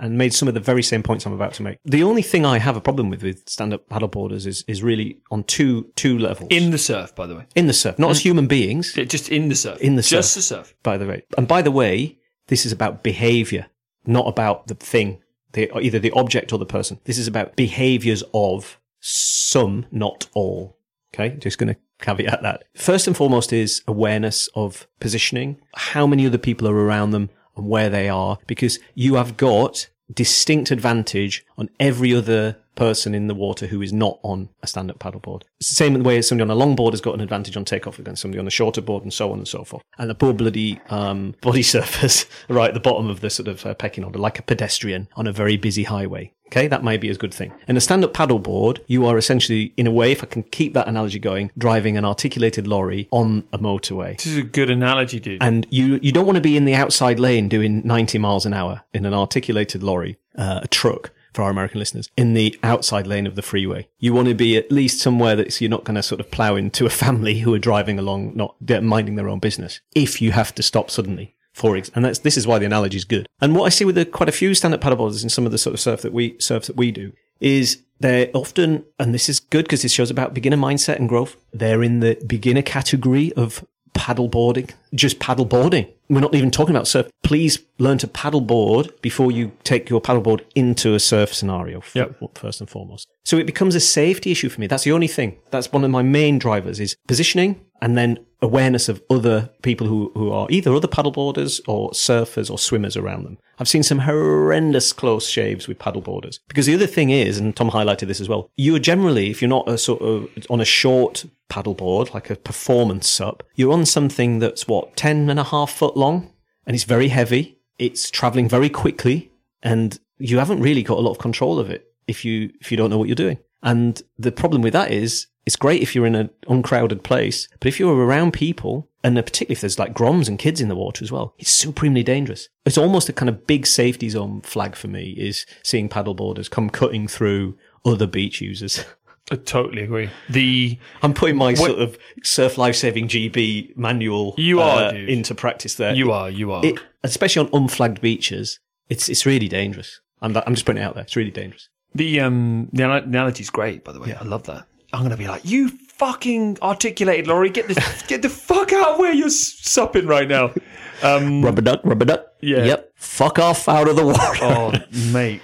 and 0.00 0.16
made 0.16 0.32
some 0.32 0.48
of 0.48 0.54
the 0.54 0.60
very 0.60 0.82
same 0.82 1.02
points 1.02 1.26
I'm 1.26 1.34
about 1.34 1.52
to 1.54 1.62
make. 1.62 1.76
The 1.84 2.02
only 2.02 2.22
thing 2.22 2.46
I 2.46 2.56
have 2.58 2.74
a 2.74 2.80
problem 2.80 3.10
with 3.10 3.22
with 3.22 3.46
stand 3.46 3.74
up 3.74 3.86
paddleboarders 3.90 4.46
is, 4.46 4.64
is 4.66 4.82
really 4.82 5.18
on 5.30 5.44
two, 5.44 5.92
two 5.94 6.18
levels. 6.18 6.48
In 6.48 6.70
the 6.70 6.78
surf, 6.78 7.14
by 7.14 7.26
the 7.26 7.36
way. 7.36 7.44
In 7.54 7.66
the 7.66 7.74
surf, 7.74 7.98
not 7.98 8.12
as 8.12 8.20
human 8.20 8.46
beings. 8.46 8.94
just 8.94 9.28
in 9.28 9.50
the 9.50 9.56
surf. 9.56 9.78
In 9.82 9.96
the 9.96 10.02
surf. 10.02 10.20
Just 10.20 10.34
the 10.36 10.40
surf. 10.40 10.74
By 10.82 10.96
the 10.96 11.06
way. 11.06 11.22
And 11.36 11.46
by 11.46 11.60
the 11.60 11.70
way, 11.70 12.16
this 12.48 12.64
is 12.64 12.72
about 12.72 13.02
behavior, 13.02 13.66
not 14.06 14.26
about 14.26 14.68
the 14.68 14.74
thing 14.74 15.18
the, 15.52 15.70
either 15.78 15.98
the 15.98 16.12
object 16.12 16.52
or 16.52 16.58
the 16.58 16.66
person. 16.66 17.00
This 17.04 17.18
is 17.18 17.28
about 17.28 17.56
behaviors 17.56 18.22
of 18.34 18.78
some, 19.00 19.86
not 19.90 20.28
all. 20.34 20.78
Okay. 21.14 21.36
Just 21.36 21.58
going 21.58 21.72
to 21.74 21.80
caveat 22.00 22.42
that. 22.42 22.64
First 22.74 23.06
and 23.06 23.16
foremost 23.16 23.52
is 23.52 23.82
awareness 23.86 24.48
of 24.54 24.86
positioning, 25.00 25.60
how 25.74 26.06
many 26.06 26.26
other 26.26 26.38
people 26.38 26.68
are 26.68 26.76
around 26.76 27.12
them 27.12 27.30
and 27.56 27.68
where 27.68 27.88
they 27.88 28.08
are, 28.08 28.38
because 28.46 28.78
you 28.94 29.14
have 29.14 29.36
got 29.36 29.88
distinct 30.12 30.70
advantage 30.70 31.44
on 31.56 31.70
every 31.80 32.14
other 32.14 32.58
person 32.76 33.14
in 33.14 33.26
the 33.26 33.34
water 33.34 33.66
who 33.66 33.82
is 33.82 33.92
not 33.92 34.20
on 34.22 34.48
a 34.62 34.66
stand-up 34.66 34.98
paddleboard. 34.98 35.42
It's 35.58 35.70
the 35.70 35.74
same 35.74 36.00
way 36.02 36.18
as 36.18 36.28
somebody 36.28 36.48
on 36.48 36.56
a 36.56 36.64
longboard 36.64 36.92
has 36.92 37.00
got 37.00 37.14
an 37.14 37.20
advantage 37.20 37.56
on 37.56 37.64
takeoff 37.64 37.98
against 37.98 38.22
somebody 38.22 38.38
on 38.38 38.46
a 38.46 38.50
shorter 38.50 38.80
board 38.80 39.02
and 39.02 39.12
so 39.12 39.32
on 39.32 39.38
and 39.38 39.48
so 39.48 39.64
forth. 39.64 39.82
And 39.98 40.08
the 40.08 40.14
poor 40.14 40.32
bloody 40.32 40.80
um, 40.90 41.34
body 41.40 41.62
surfers 41.62 42.26
right 42.48 42.68
at 42.68 42.74
the 42.74 42.80
bottom 42.80 43.10
of 43.10 43.20
the 43.20 43.30
sort 43.30 43.48
of 43.48 43.66
uh, 43.66 43.74
pecking 43.74 44.04
order, 44.04 44.18
like 44.18 44.38
a 44.38 44.42
pedestrian 44.42 45.08
on 45.16 45.26
a 45.26 45.32
very 45.32 45.56
busy 45.56 45.84
highway. 45.84 46.32
Okay, 46.48 46.68
that 46.68 46.84
may 46.84 46.96
be 46.96 47.10
a 47.10 47.14
good 47.16 47.34
thing. 47.34 47.52
In 47.66 47.76
a 47.76 47.80
stand-up 47.80 48.14
paddleboard, 48.14 48.78
you 48.86 49.04
are 49.04 49.18
essentially, 49.18 49.72
in 49.76 49.88
a 49.88 49.90
way, 49.90 50.12
if 50.12 50.22
I 50.22 50.26
can 50.26 50.44
keep 50.44 50.74
that 50.74 50.86
analogy 50.86 51.18
going, 51.18 51.50
driving 51.58 51.96
an 51.96 52.04
articulated 52.04 52.68
lorry 52.68 53.08
on 53.10 53.42
a 53.52 53.58
motorway. 53.58 54.16
This 54.16 54.26
is 54.26 54.38
a 54.38 54.42
good 54.42 54.70
analogy, 54.70 55.18
dude. 55.18 55.42
And 55.42 55.66
you, 55.70 55.98
you 56.02 56.12
don't 56.12 56.24
want 56.24 56.36
to 56.36 56.42
be 56.42 56.56
in 56.56 56.64
the 56.64 56.74
outside 56.74 57.18
lane 57.18 57.48
doing 57.48 57.84
90 57.84 58.18
miles 58.18 58.46
an 58.46 58.54
hour 58.54 58.82
in 58.94 59.04
an 59.04 59.12
articulated 59.12 59.82
lorry, 59.82 60.18
uh, 60.38 60.60
a 60.62 60.68
truck 60.68 61.10
for 61.36 61.42
our 61.42 61.50
American 61.50 61.78
listeners, 61.78 62.10
in 62.16 62.34
the 62.34 62.58
outside 62.62 63.06
lane 63.06 63.26
of 63.26 63.36
the 63.36 63.42
freeway. 63.42 63.88
You 63.98 64.12
want 64.12 64.28
to 64.28 64.34
be 64.34 64.56
at 64.56 64.72
least 64.72 65.00
somewhere 65.00 65.36
that 65.36 65.60
you're 65.60 65.70
not 65.70 65.84
going 65.84 65.94
to 65.94 66.02
sort 66.02 66.20
of 66.20 66.30
plow 66.30 66.56
into 66.56 66.86
a 66.86 66.90
family 66.90 67.38
who 67.40 67.54
are 67.54 67.58
driving 67.60 67.98
along, 67.98 68.34
not 68.34 68.56
minding 68.82 69.14
their 69.14 69.28
own 69.28 69.38
business. 69.38 69.80
If 69.94 70.20
you 70.20 70.32
have 70.32 70.54
to 70.56 70.62
stop 70.62 70.90
suddenly. 70.90 71.34
For 71.52 71.74
ex- 71.74 71.90
and 71.94 72.04
that's 72.04 72.18
this 72.18 72.36
is 72.36 72.46
why 72.46 72.58
the 72.58 72.66
analogy 72.66 72.98
is 72.98 73.06
good. 73.06 73.26
And 73.40 73.54
what 73.54 73.64
I 73.64 73.70
see 73.70 73.86
with 73.86 73.94
the, 73.94 74.04
quite 74.04 74.28
a 74.28 74.32
few 74.32 74.54
stand-up 74.54 74.82
paddleboarders 74.82 75.22
in 75.22 75.30
some 75.30 75.46
of 75.46 75.52
the 75.52 75.58
sort 75.58 75.72
of 75.72 75.80
surf 75.80 76.02
that 76.02 76.12
we 76.12 76.36
surf 76.38 76.66
that 76.66 76.76
we 76.76 76.90
do 76.90 77.12
is 77.40 77.82
they're 77.98 78.28
often, 78.34 78.84
and 78.98 79.14
this 79.14 79.30
is 79.30 79.40
good 79.40 79.64
because 79.64 79.80
this 79.80 79.92
shows 79.92 80.10
about 80.10 80.34
beginner 80.34 80.58
mindset 80.58 80.96
and 80.96 81.08
growth. 81.08 81.34
They're 81.54 81.82
in 81.82 82.00
the 82.00 82.22
beginner 82.26 82.60
category 82.60 83.32
of 83.32 83.64
paddleboarding, 83.94 84.72
just 84.94 85.18
paddleboarding. 85.18 85.90
We're 86.08 86.20
not 86.20 86.34
even 86.34 86.50
talking 86.50 86.74
about 86.74 86.86
surf. 86.86 87.08
Please 87.22 87.58
learn 87.78 87.98
to 87.98 88.06
paddleboard 88.06 89.00
before 89.02 89.32
you 89.32 89.52
take 89.64 89.90
your 89.90 90.00
paddleboard 90.00 90.42
into 90.54 90.94
a 90.94 91.00
surf 91.00 91.34
scenario, 91.34 91.82
Yep. 91.94 92.38
first 92.38 92.60
and 92.60 92.70
foremost. 92.70 93.08
So 93.24 93.36
it 93.38 93.46
becomes 93.46 93.74
a 93.74 93.80
safety 93.80 94.30
issue 94.30 94.48
for 94.48 94.60
me. 94.60 94.66
That's 94.66 94.84
the 94.84 94.92
only 94.92 95.08
thing. 95.08 95.36
That's 95.50 95.72
one 95.72 95.84
of 95.84 95.90
my 95.90 96.02
main 96.02 96.38
drivers 96.38 96.78
is 96.80 96.96
positioning 97.08 97.60
and 97.82 97.98
then 97.98 98.18
awareness 98.40 98.88
of 98.88 99.02
other 99.10 99.50
people 99.62 99.86
who, 99.86 100.10
who 100.14 100.30
are 100.30 100.46
either 100.50 100.72
other 100.74 100.86
paddleboarders 100.88 101.60
or 101.66 101.90
surfers 101.90 102.50
or 102.50 102.58
swimmers 102.58 102.96
around 102.96 103.24
them. 103.24 103.38
I've 103.58 103.68
seen 103.68 103.82
some 103.82 104.00
horrendous 104.00 104.92
close 104.92 105.26
shaves 105.28 105.66
with 105.66 105.78
paddleboarders. 105.78 106.38
Because 106.48 106.66
the 106.66 106.74
other 106.74 106.86
thing 106.86 107.10
is, 107.10 107.38
and 107.38 107.56
Tom 107.56 107.70
highlighted 107.70 108.06
this 108.08 108.20
as 108.20 108.28
well, 108.28 108.50
you're 108.56 108.78
generally, 108.78 109.30
if 109.30 109.40
you're 109.42 109.48
not 109.48 109.68
a 109.68 109.78
sort 109.78 110.02
of 110.02 110.28
on 110.50 110.60
a 110.60 110.64
short 110.64 111.24
paddleboard, 111.48 112.12
like 112.12 112.28
a 112.28 112.36
performance 112.36 113.08
sup, 113.08 113.42
you're 113.54 113.72
on 113.72 113.86
something 113.86 114.38
that's 114.38 114.68
what, 114.68 114.96
10 114.96 115.30
and 115.30 115.40
a 115.40 115.44
half 115.44 115.70
foot 115.70 115.95
long 115.96 116.30
and 116.66 116.74
it's 116.74 116.84
very 116.84 117.08
heavy. 117.08 117.58
It's 117.78 118.10
traveling 118.10 118.48
very 118.48 118.68
quickly 118.68 119.30
and 119.62 119.98
you 120.18 120.38
haven't 120.38 120.60
really 120.60 120.82
got 120.82 120.98
a 120.98 121.00
lot 121.00 121.12
of 121.12 121.18
control 121.18 121.58
of 121.58 121.70
it 121.70 121.92
if 122.06 122.24
you, 122.24 122.52
if 122.60 122.70
you 122.70 122.76
don't 122.76 122.90
know 122.90 122.98
what 122.98 123.08
you're 123.08 123.14
doing. 123.14 123.38
And 123.62 124.00
the 124.18 124.32
problem 124.32 124.62
with 124.62 124.72
that 124.74 124.90
is 124.90 125.26
it's 125.46 125.56
great 125.56 125.80
if 125.80 125.94
you're 125.94 126.06
in 126.06 126.16
an 126.16 126.30
uncrowded 126.48 127.04
place, 127.04 127.48
but 127.60 127.68
if 127.68 127.78
you're 127.78 127.94
around 127.94 128.32
people, 128.32 128.88
and 129.04 129.16
particularly 129.16 129.52
if 129.52 129.60
there's 129.60 129.78
like 129.78 129.94
groms 129.94 130.28
and 130.28 130.38
kids 130.38 130.60
in 130.60 130.68
the 130.68 130.74
water 130.74 131.04
as 131.04 131.12
well, 131.12 131.34
it's 131.38 131.50
supremely 131.50 132.02
dangerous. 132.02 132.48
It's 132.64 132.76
almost 132.76 133.08
a 133.08 133.12
kind 133.12 133.28
of 133.28 133.46
big 133.46 133.64
safety 133.64 134.08
zone 134.08 134.40
flag 134.40 134.74
for 134.74 134.88
me 134.88 135.10
is 135.16 135.46
seeing 135.62 135.88
paddleboarders 135.88 136.50
come 136.50 136.68
cutting 136.68 137.06
through 137.06 137.56
other 137.84 138.08
beach 138.08 138.40
users. 138.40 138.84
I 139.30 139.36
totally 139.36 139.82
agree. 139.82 140.08
The 140.30 140.78
I'm 141.02 141.12
putting 141.12 141.36
my 141.36 141.54
sort 141.54 141.78
of 141.80 141.98
surf 142.22 142.58
life 142.58 142.76
saving 142.76 143.08
GB 143.08 143.76
manual 143.76 144.34
You 144.38 144.60
are, 144.60 144.84
uh, 144.84 144.92
into 144.92 145.34
practice 145.34 145.74
there. 145.74 145.94
you 145.94 146.12
are, 146.12 146.30
you 146.30 146.52
are. 146.52 146.64
It, 146.64 146.78
especially 147.02 147.48
on 147.48 147.62
unflagged 147.62 148.00
beaches, 148.00 148.60
it's 148.88 149.08
it's 149.08 149.26
really 149.26 149.48
dangerous. 149.48 150.00
I'm 150.22 150.36
I'm 150.36 150.54
just 150.54 150.64
putting 150.64 150.80
it 150.80 150.84
out 150.84 150.94
there. 150.94 151.02
It's 151.04 151.16
really 151.16 151.32
dangerous. 151.32 151.68
The 151.94 152.20
um 152.20 152.68
the 152.72 152.84
ana- 152.84 153.02
analogy 153.04 153.42
is 153.42 153.50
great, 153.50 153.82
by 153.84 153.92
the 153.92 154.00
way. 154.00 154.08
Yeah. 154.10 154.18
I 154.20 154.24
love 154.24 154.44
that. 154.44 154.66
I'm 154.92 155.02
gonna 155.02 155.16
be 155.16 155.26
like, 155.26 155.44
you 155.44 155.70
fucking 155.70 156.58
articulated, 156.62 157.26
lorry. 157.26 157.50
Get 157.50 157.66
the 157.68 158.04
get 158.08 158.22
the 158.22 158.28
fuck 158.28 158.72
out 158.72 158.92
of 158.94 158.98
where 159.00 159.12
you're 159.12 159.28
supping 159.30 160.06
right 160.06 160.28
now. 160.28 160.52
Um, 161.02 161.42
Rubber 161.44 161.60
duck, 161.60 161.82
rubber 161.84 162.06
duck. 162.06 162.24
Yeah. 162.40 162.64
Yep. 162.64 162.92
Fuck 162.94 163.38
off 163.38 163.68
out 163.68 163.86
of 163.86 163.96
the 163.96 164.06
water. 164.06 164.38
oh, 164.40 164.72
mate, 165.12 165.42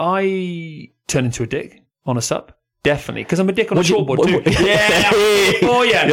I 0.00 0.90
turn 1.06 1.26
into 1.26 1.42
a 1.42 1.46
dick 1.46 1.82
on 2.06 2.16
a 2.16 2.22
sup. 2.22 2.58
Definitely, 2.84 3.24
because 3.24 3.40
I'm 3.40 3.48
a 3.48 3.52
dick 3.52 3.72
on 3.72 3.78
a 3.78 3.80
What'd 3.80 3.90
you- 3.90 3.96
shortboard 3.96 4.18
what- 4.18 4.28
too. 4.28 4.34
what- 4.36 4.60
yeah, 4.60 5.10
oh 5.62 5.82
yeah. 5.82 6.02
I 6.02 6.06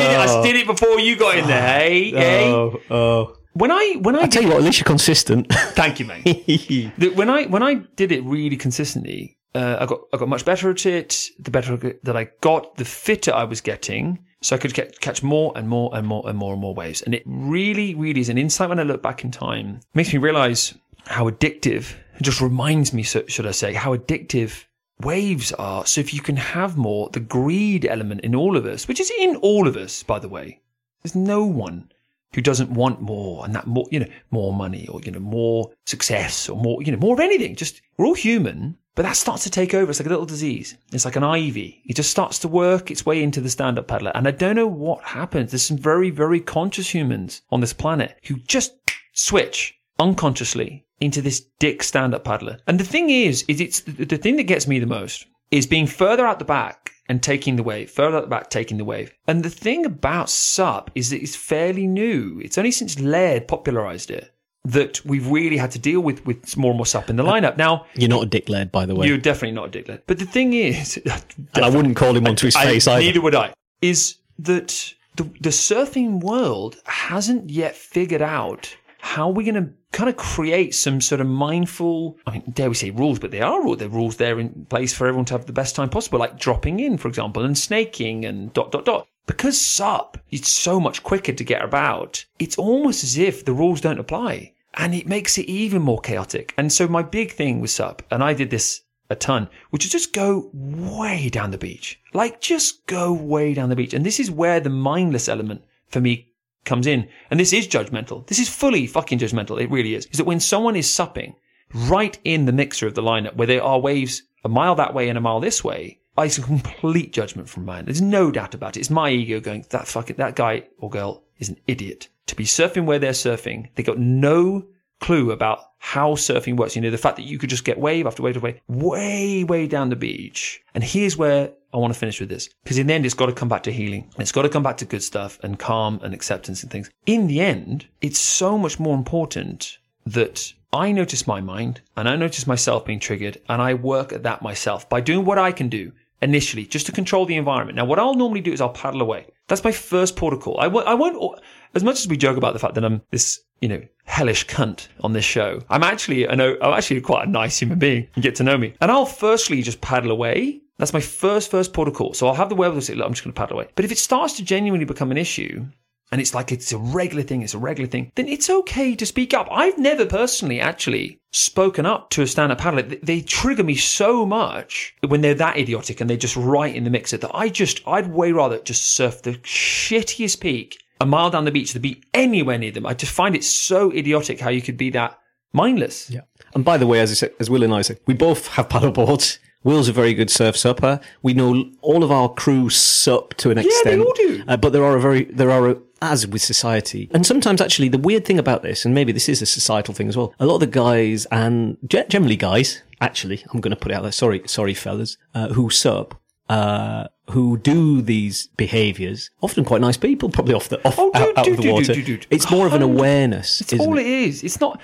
did 0.00 0.10
it. 0.10 0.18
I 0.18 0.42
did 0.42 0.56
it 0.56 0.66
before 0.66 0.98
you 0.98 1.14
got 1.16 1.38
in 1.38 1.46
there. 1.46 1.62
Hey, 1.78 2.10
hey. 2.10 2.50
Oh, 2.50 2.80
oh. 2.90 3.36
When 3.52 3.70
I 3.70 3.96
when 4.00 4.16
I, 4.16 4.20
I 4.20 4.22
did, 4.22 4.32
tell 4.32 4.42
you 4.42 4.48
what, 4.48 4.56
at 4.56 4.64
least 4.64 4.78
you're 4.80 4.84
consistent. 4.86 5.46
thank 5.52 6.00
you, 6.00 6.06
mate. 6.06 6.92
When 7.14 7.30
I 7.30 7.44
when 7.44 7.62
I 7.62 7.74
did 7.94 8.10
it 8.10 8.24
really 8.24 8.56
consistently, 8.56 9.36
uh, 9.54 9.76
I 9.80 9.86
got 9.86 10.00
I 10.12 10.16
got 10.16 10.28
much 10.28 10.44
better 10.44 10.70
at 10.70 10.84
it. 10.86 11.28
The 11.38 11.50
better 11.52 11.76
that 11.76 12.16
I 12.16 12.28
got, 12.40 12.74
the 12.76 12.84
fitter 12.84 13.32
I 13.32 13.44
was 13.44 13.60
getting, 13.60 14.18
so 14.42 14.56
I 14.56 14.58
could 14.58 14.74
get, 14.74 15.00
catch 15.00 15.22
more 15.22 15.52
and 15.56 15.68
more 15.68 15.90
and 15.94 16.06
more 16.06 16.28
and 16.28 16.36
more 16.38 16.52
and 16.52 16.60
more 16.60 16.74
waves. 16.74 17.02
And 17.02 17.14
it 17.14 17.22
really, 17.26 17.94
really 17.94 18.20
is 18.20 18.28
an 18.28 18.38
insight 18.38 18.70
when 18.70 18.80
I 18.80 18.82
look 18.82 19.02
back 19.02 19.22
in 19.24 19.30
time. 19.30 19.80
makes 19.94 20.12
me 20.12 20.18
realize 20.18 20.74
how 21.06 21.28
addictive. 21.30 21.94
It 22.16 22.22
just 22.22 22.40
reminds 22.40 22.92
me, 22.92 23.02
so, 23.02 23.24
should 23.26 23.46
I 23.46 23.50
say, 23.52 23.72
how 23.74 23.94
addictive 23.96 24.64
waves 25.00 25.52
are. 25.52 25.86
So 25.86 26.00
if 26.00 26.14
you 26.14 26.20
can 26.20 26.36
have 26.36 26.76
more, 26.76 27.08
the 27.10 27.20
greed 27.20 27.84
element 27.86 28.22
in 28.22 28.34
all 28.34 28.56
of 28.56 28.66
us, 28.66 28.88
which 28.88 29.00
is 29.00 29.10
in 29.18 29.36
all 29.36 29.66
of 29.66 29.76
us, 29.76 30.02
by 30.02 30.18
the 30.18 30.28
way, 30.28 30.60
there's 31.02 31.14
no 31.14 31.44
one 31.44 31.90
who 32.34 32.40
doesn't 32.40 32.70
want 32.70 33.00
more 33.00 33.44
and 33.44 33.54
that 33.54 33.66
more, 33.66 33.86
you 33.90 34.00
know, 34.00 34.08
more 34.30 34.52
money 34.52 34.88
or, 34.88 35.00
you 35.02 35.12
know, 35.12 35.20
more 35.20 35.70
success 35.86 36.48
or 36.48 36.56
more, 36.56 36.82
you 36.82 36.90
know, 36.90 36.98
more 36.98 37.14
of 37.14 37.20
anything. 37.20 37.54
Just, 37.54 37.80
we're 37.96 38.06
all 38.06 38.14
human, 38.14 38.76
but 38.96 39.02
that 39.02 39.16
starts 39.16 39.44
to 39.44 39.50
take 39.50 39.72
over. 39.72 39.90
It's 39.90 40.00
like 40.00 40.06
a 40.06 40.10
little 40.10 40.26
disease. 40.26 40.76
It's 40.92 41.04
like 41.04 41.16
an 41.16 41.22
ivy. 41.22 41.82
It 41.84 41.94
just 41.94 42.10
starts 42.10 42.40
to 42.40 42.48
work 42.48 42.90
its 42.90 43.06
way 43.06 43.22
into 43.22 43.40
the 43.40 43.50
stand 43.50 43.78
up 43.78 43.86
paddler. 43.86 44.12
And 44.14 44.26
I 44.26 44.32
don't 44.32 44.56
know 44.56 44.66
what 44.66 45.02
happens. 45.04 45.52
There's 45.52 45.62
some 45.62 45.78
very, 45.78 46.10
very 46.10 46.40
conscious 46.40 46.92
humans 46.92 47.42
on 47.50 47.60
this 47.60 47.72
planet 47.72 48.18
who 48.24 48.36
just 48.36 48.74
switch 49.12 49.78
unconsciously 50.00 50.83
into 51.00 51.20
this 51.20 51.40
dick 51.58 51.82
stand 51.82 52.14
up 52.14 52.24
paddler. 52.24 52.58
And 52.66 52.78
the 52.78 52.84
thing 52.84 53.10
is, 53.10 53.44
is 53.48 53.60
it's 53.60 53.80
the, 53.80 54.16
thing 54.16 54.36
that 54.36 54.44
gets 54.44 54.66
me 54.66 54.78
the 54.78 54.86
most 54.86 55.26
is 55.50 55.66
being 55.66 55.86
further 55.86 56.26
out 56.26 56.38
the 56.38 56.44
back 56.44 56.92
and 57.08 57.22
taking 57.22 57.56
the 57.56 57.62
wave, 57.62 57.90
further 57.90 58.16
out 58.16 58.22
the 58.22 58.28
back, 58.28 58.50
taking 58.50 58.78
the 58.78 58.84
wave. 58.84 59.12
And 59.28 59.42
the 59.42 59.50
thing 59.50 59.84
about 59.84 60.30
SUP 60.30 60.90
is 60.94 61.10
that 61.10 61.22
it's 61.22 61.36
fairly 61.36 61.86
new. 61.86 62.40
It's 62.42 62.58
only 62.58 62.70
since 62.70 62.98
Laird 62.98 63.46
popularized 63.46 64.10
it 64.10 64.30
that 64.66 65.04
we've 65.04 65.28
really 65.28 65.58
had 65.58 65.70
to 65.72 65.78
deal 65.78 66.00
with, 66.00 66.24
with 66.24 66.56
more 66.56 66.70
and 66.70 66.78
more 66.78 66.86
SUP 66.86 67.10
in 67.10 67.16
the 67.16 67.24
uh, 67.24 67.30
lineup. 67.30 67.58
Now, 67.58 67.84
you're 67.94 68.08
not 68.08 68.22
a 68.22 68.26
dick 68.26 68.48
Laird, 68.48 68.72
by 68.72 68.86
the 68.86 68.94
way. 68.94 69.06
you're 69.06 69.18
definitely 69.18 69.52
not 69.52 69.66
a 69.66 69.70
dick 69.70 69.88
Laird. 69.88 70.02
But 70.06 70.18
the 70.18 70.24
thing 70.24 70.54
is, 70.54 70.96
and 71.54 71.64
I 71.64 71.68
wouldn't 71.68 71.96
call 71.96 72.16
him 72.16 72.26
onto 72.26 72.46
his 72.46 72.56
I- 72.56 72.64
face 72.64 72.88
either. 72.88 73.00
neither 73.00 73.20
would 73.20 73.34
I, 73.34 73.52
is 73.82 74.16
that 74.38 74.94
the, 75.16 75.24
the 75.40 75.50
surfing 75.50 76.20
world 76.20 76.76
hasn't 76.86 77.50
yet 77.50 77.76
figured 77.76 78.22
out 78.22 78.74
how 79.04 79.28
are 79.28 79.32
we're 79.32 79.52
going 79.52 79.62
to 79.66 79.70
kind 79.92 80.08
of 80.08 80.16
create 80.16 80.74
some 80.74 80.98
sort 80.98 81.20
of 81.20 81.26
mindful, 81.26 82.16
I 82.26 82.32
mean, 82.32 82.42
dare 82.50 82.70
we 82.70 82.74
say 82.74 82.88
rules, 82.88 83.18
but 83.18 83.30
they 83.30 83.42
are 83.42 83.62
rules. 83.62 83.76
They're 83.76 83.88
rules 83.90 84.16
there 84.16 84.40
in 84.40 84.64
place 84.70 84.94
for 84.94 85.06
everyone 85.06 85.26
to 85.26 85.34
have 85.34 85.44
the 85.44 85.52
best 85.52 85.76
time 85.76 85.90
possible, 85.90 86.18
like 86.18 86.38
dropping 86.38 86.80
in, 86.80 86.96
for 86.96 87.08
example, 87.08 87.44
and 87.44 87.56
snaking 87.56 88.24
and 88.24 88.50
dot, 88.54 88.72
dot, 88.72 88.86
dot. 88.86 89.06
Because 89.26 89.60
SUP 89.60 90.16
is 90.30 90.48
so 90.48 90.80
much 90.80 91.02
quicker 91.02 91.34
to 91.34 91.44
get 91.44 91.62
about, 91.62 92.24
it's 92.38 92.56
almost 92.56 93.04
as 93.04 93.18
if 93.18 93.44
the 93.44 93.52
rules 93.52 93.82
don't 93.82 94.00
apply. 94.00 94.54
And 94.72 94.94
it 94.94 95.06
makes 95.06 95.36
it 95.36 95.50
even 95.50 95.82
more 95.82 96.00
chaotic. 96.00 96.54
And 96.56 96.72
so 96.72 96.88
my 96.88 97.02
big 97.02 97.32
thing 97.32 97.60
with 97.60 97.70
SUP, 97.70 98.02
and 98.10 98.24
I 98.24 98.32
did 98.32 98.48
this 98.48 98.80
a 99.10 99.14
ton, 99.14 99.50
which 99.68 99.84
is 99.84 99.92
just 99.92 100.14
go 100.14 100.50
way 100.52 101.28
down 101.28 101.50
the 101.50 101.58
beach. 101.58 102.00
Like 102.14 102.40
just 102.40 102.86
go 102.86 103.12
way 103.12 103.52
down 103.52 103.68
the 103.68 103.76
beach. 103.76 103.92
And 103.92 104.04
this 104.04 104.18
is 104.18 104.30
where 104.30 104.60
the 104.60 104.70
mindless 104.70 105.28
element 105.28 105.62
for 105.88 106.00
me 106.00 106.30
comes 106.64 106.86
in. 106.86 107.08
And 107.30 107.38
this 107.38 107.52
is 107.52 107.68
judgmental. 107.68 108.26
This 108.26 108.38
is 108.38 108.48
fully 108.48 108.86
fucking 108.86 109.18
judgmental. 109.18 109.60
It 109.60 109.70
really 109.70 109.94
is. 109.94 110.06
Is 110.06 110.18
that 110.18 110.24
when 110.24 110.40
someone 110.40 110.76
is 110.76 110.92
supping 110.92 111.34
right 111.72 112.18
in 112.24 112.46
the 112.46 112.52
mixer 112.52 112.86
of 112.86 112.94
the 112.94 113.02
lineup 113.02 113.36
where 113.36 113.46
there 113.46 113.62
are 113.62 113.80
waves 113.80 114.22
a 114.44 114.48
mile 114.48 114.74
that 114.74 114.94
way 114.94 115.08
and 115.08 115.18
a 115.18 115.20
mile 115.20 115.40
this 115.40 115.64
way, 115.64 116.00
it's 116.18 116.38
a 116.38 116.42
complete 116.42 117.12
judgment 117.12 117.48
from 117.48 117.64
mine. 117.64 117.86
There's 117.86 118.02
no 118.02 118.30
doubt 118.30 118.54
about 118.54 118.76
it. 118.76 118.80
It's 118.80 118.90
my 118.90 119.10
ego 119.10 119.40
going, 119.40 119.64
that 119.70 119.88
fucking, 119.88 120.16
that 120.16 120.36
guy 120.36 120.64
or 120.78 120.90
girl 120.90 121.24
is 121.38 121.48
an 121.48 121.58
idiot. 121.66 122.08
To 122.26 122.36
be 122.36 122.44
surfing 122.44 122.84
where 122.84 122.98
they're 122.98 123.12
surfing, 123.12 123.68
they 123.74 123.82
got 123.82 123.98
no 123.98 124.66
clue 125.00 125.32
about 125.32 125.58
how 125.78 126.12
surfing 126.12 126.56
works. 126.56 126.76
You 126.76 126.82
know, 126.82 126.90
the 126.90 126.98
fact 126.98 127.16
that 127.16 127.26
you 127.26 127.38
could 127.38 127.50
just 127.50 127.64
get 127.64 127.78
wave 127.78 128.06
after 128.06 128.22
wave 128.22 128.36
after 128.36 128.46
wave, 128.46 128.60
way, 128.68 129.44
way 129.44 129.66
down 129.66 129.90
the 129.90 129.96
beach. 129.96 130.62
And 130.74 130.84
here's 130.84 131.16
where 131.16 131.50
I 131.74 131.78
want 131.78 131.92
to 131.92 131.98
finish 131.98 132.20
with 132.20 132.28
this. 132.28 132.48
Because 132.62 132.78
in 132.78 132.86
the 132.86 132.94
end, 132.94 133.04
it's 133.04 133.14
got 133.14 133.26
to 133.26 133.32
come 133.32 133.48
back 133.48 133.64
to 133.64 133.72
healing. 133.72 134.08
It's 134.18 134.32
got 134.32 134.42
to 134.42 134.48
come 134.48 134.62
back 134.62 134.76
to 134.78 134.84
good 134.84 135.02
stuff 135.02 135.40
and 135.42 135.58
calm 135.58 136.00
and 136.02 136.14
acceptance 136.14 136.62
and 136.62 136.70
things. 136.70 136.88
In 137.06 137.26
the 137.26 137.40
end, 137.40 137.86
it's 138.00 138.20
so 138.20 138.56
much 138.56 138.78
more 138.78 138.96
important 138.96 139.78
that 140.06 140.52
I 140.72 140.92
notice 140.92 141.26
my 141.26 141.40
mind 141.40 141.80
and 141.96 142.08
I 142.08 142.16
notice 142.16 142.46
myself 142.46 142.84
being 142.84 143.00
triggered 143.00 143.38
and 143.48 143.60
I 143.60 143.74
work 143.74 144.12
at 144.12 144.22
that 144.22 144.40
myself 144.40 144.88
by 144.88 145.00
doing 145.00 145.24
what 145.24 145.38
I 145.38 145.50
can 145.52 145.68
do 145.68 145.92
initially 146.22 146.64
just 146.64 146.86
to 146.86 146.92
control 146.92 147.26
the 147.26 147.36
environment. 147.36 147.76
Now, 147.76 147.84
what 147.84 147.98
I'll 147.98 148.14
normally 148.14 148.40
do 148.40 148.52
is 148.52 148.60
I'll 148.60 148.70
paddle 148.70 149.02
away. 149.02 149.26
That's 149.48 149.64
my 149.64 149.72
first 149.72 150.16
protocol. 150.16 150.58
I 150.58 150.64
w- 150.64 150.86
I 150.86 150.94
won't, 150.94 151.40
as 151.74 151.84
much 151.84 152.00
as 152.00 152.08
we 152.08 152.16
joke 152.16 152.36
about 152.36 152.54
the 152.54 152.58
fact 152.58 152.74
that 152.74 152.84
I'm 152.84 153.02
this, 153.10 153.40
you 153.60 153.68
know, 153.68 153.82
hellish 154.04 154.46
cunt 154.46 154.88
on 155.02 155.12
this 155.12 155.24
show, 155.24 155.60
I'm 155.68 155.82
actually, 155.82 156.28
I 156.28 156.34
know, 156.34 156.56
I'm 156.62 156.72
actually 156.72 157.00
quite 157.02 157.26
a 157.26 157.30
nice 157.30 157.58
human 157.58 157.78
being. 157.78 158.08
You 158.14 158.22
get 158.22 158.36
to 158.36 158.44
know 158.44 158.56
me. 158.56 158.74
And 158.80 158.90
I'll 158.90 159.06
firstly 159.06 159.60
just 159.62 159.80
paddle 159.80 160.10
away. 160.10 160.60
That's 160.78 160.92
my 160.92 161.00
first, 161.00 161.50
first 161.50 161.72
protocol. 161.72 162.14
So 162.14 162.26
I'll 162.26 162.34
have 162.34 162.48
the 162.48 162.54
wherewithal 162.54 162.80
to 162.80 162.86
say, 162.86 162.94
look, 162.94 163.06
I'm 163.06 163.12
just 163.12 163.22
going 163.24 163.32
to 163.32 163.40
paddle 163.40 163.56
away. 163.58 163.68
But 163.76 163.84
if 163.84 163.92
it 163.92 163.98
starts 163.98 164.34
to 164.38 164.44
genuinely 164.44 164.84
become 164.84 165.10
an 165.12 165.18
issue, 165.18 165.66
and 166.12 166.20
it's 166.20 166.34
like 166.34 166.52
it's 166.52 166.72
a 166.72 166.78
regular 166.78 167.22
thing, 167.22 167.42
it's 167.42 167.54
a 167.54 167.58
regular 167.58 167.88
thing, 167.88 168.12
then 168.14 168.28
it's 168.28 168.50
okay 168.50 168.94
to 168.96 169.06
speak 169.06 169.32
up. 169.34 169.48
I've 169.50 169.78
never 169.78 170.04
personally 170.04 170.60
actually 170.60 171.18
spoken 171.32 171.86
up 171.86 172.10
to 172.10 172.22
a 172.22 172.26
stand 172.26 172.52
up 172.52 172.58
paddler. 172.58 172.82
They- 172.82 172.96
They 173.02 173.20
trigger 173.20 173.64
me 173.64 173.74
so 173.76 174.26
much 174.26 174.94
when 175.06 175.20
they're 175.22 175.34
that 175.34 175.56
idiotic 175.56 176.00
and 176.00 176.08
they're 176.10 176.16
just 176.16 176.36
right 176.36 176.74
in 176.74 176.84
the 176.84 176.90
mixer 176.90 177.16
that 177.18 177.30
I 177.34 177.48
just, 177.48 177.80
I'd 177.86 178.08
way 178.12 178.32
rather 178.32 178.58
just 178.58 178.94
surf 178.94 179.22
the 179.22 179.32
shittiest 179.32 180.40
peak 180.40 180.78
a 181.00 181.06
mile 181.06 181.30
down 181.30 181.44
the 181.44 181.50
beach 181.50 181.72
than 181.72 181.82
be 181.82 182.02
anywhere 182.12 182.58
near 182.58 182.70
them. 182.70 182.86
I 182.86 182.94
just 182.94 183.12
find 183.12 183.34
it 183.34 183.42
so 183.44 183.90
idiotic 183.92 184.40
how 184.40 184.50
you 184.50 184.62
could 184.62 184.76
be 184.76 184.90
that 184.90 185.18
mindless. 185.52 186.10
Yeah. 186.10 186.20
And 186.54 186.64
by 186.64 186.76
the 186.78 186.86
way, 186.86 187.00
as 187.00 187.10
I 187.10 187.14
said, 187.14 187.32
as 187.40 187.50
Will 187.50 187.62
and 187.64 187.74
I 187.74 187.82
said, 187.82 187.98
we 188.06 188.14
both 188.14 188.46
have 188.48 188.68
paddle 188.68 188.92
boards. 188.92 189.38
Will's 189.64 189.88
a 189.88 189.92
very 189.92 190.14
good 190.14 190.30
surf 190.30 190.56
supper. 190.56 191.00
We 191.22 191.34
know 191.34 191.70
all 191.80 192.04
of 192.04 192.12
our 192.12 192.28
crew 192.28 192.70
sup 192.70 193.34
to 193.38 193.50
an 193.50 193.58
extent. 193.58 193.86
Yeah, 193.86 193.96
they 193.96 194.02
all 194.02 194.12
do. 194.12 194.44
Uh, 194.46 194.56
but 194.56 194.72
there 194.72 194.84
are 194.84 194.96
a 194.96 195.00
very, 195.00 195.24
there 195.24 195.50
are 195.50 195.70
a, 195.70 195.76
as 196.02 196.26
with 196.26 196.42
society, 196.42 197.08
and 197.12 197.26
sometimes 197.26 197.60
actually 197.60 197.88
the 197.88 197.98
weird 197.98 198.24
thing 198.26 198.38
about 198.38 198.62
this, 198.62 198.84
and 198.84 198.94
maybe 198.94 199.10
this 199.10 199.28
is 199.28 199.40
a 199.40 199.46
societal 199.46 199.94
thing 199.94 200.08
as 200.08 200.16
well. 200.16 200.34
A 200.38 200.46
lot 200.46 200.56
of 200.56 200.60
the 200.60 200.66
guys 200.66 201.26
and 201.32 201.78
generally 201.88 202.36
guys, 202.36 202.82
actually, 203.00 203.42
I'm 203.50 203.60
going 203.60 203.70
to 203.70 203.76
put 203.76 203.90
it 203.90 203.94
out 203.94 204.02
there. 204.02 204.12
Sorry, 204.12 204.42
sorry, 204.46 204.74
fellas, 204.74 205.16
uh, 205.34 205.48
who 205.48 205.70
sup, 205.70 206.20
uh, 206.50 207.08
who 207.30 207.56
do 207.56 208.02
these 208.02 208.48
behaviours, 208.56 209.30
often 209.40 209.64
quite 209.64 209.80
nice 209.80 209.96
people, 209.96 210.28
probably 210.28 210.54
off 210.54 210.68
the 210.68 210.78
off 210.86 210.96
Oh, 210.98 211.10
dude, 211.12 211.22
out, 211.22 211.38
out 211.38 211.44
dude, 211.44 211.58
of 211.58 211.64
the 211.64 211.72
water. 211.72 211.94
dude. 211.94 212.26
It's 212.30 212.50
more 212.50 212.66
of 212.66 212.74
an 212.74 212.82
awareness. 212.82 213.60
It's 213.60 213.72
all 213.74 213.96
it? 213.96 214.02
it 214.02 214.06
is. 214.06 214.44
It's 214.44 214.60
not. 214.60 214.80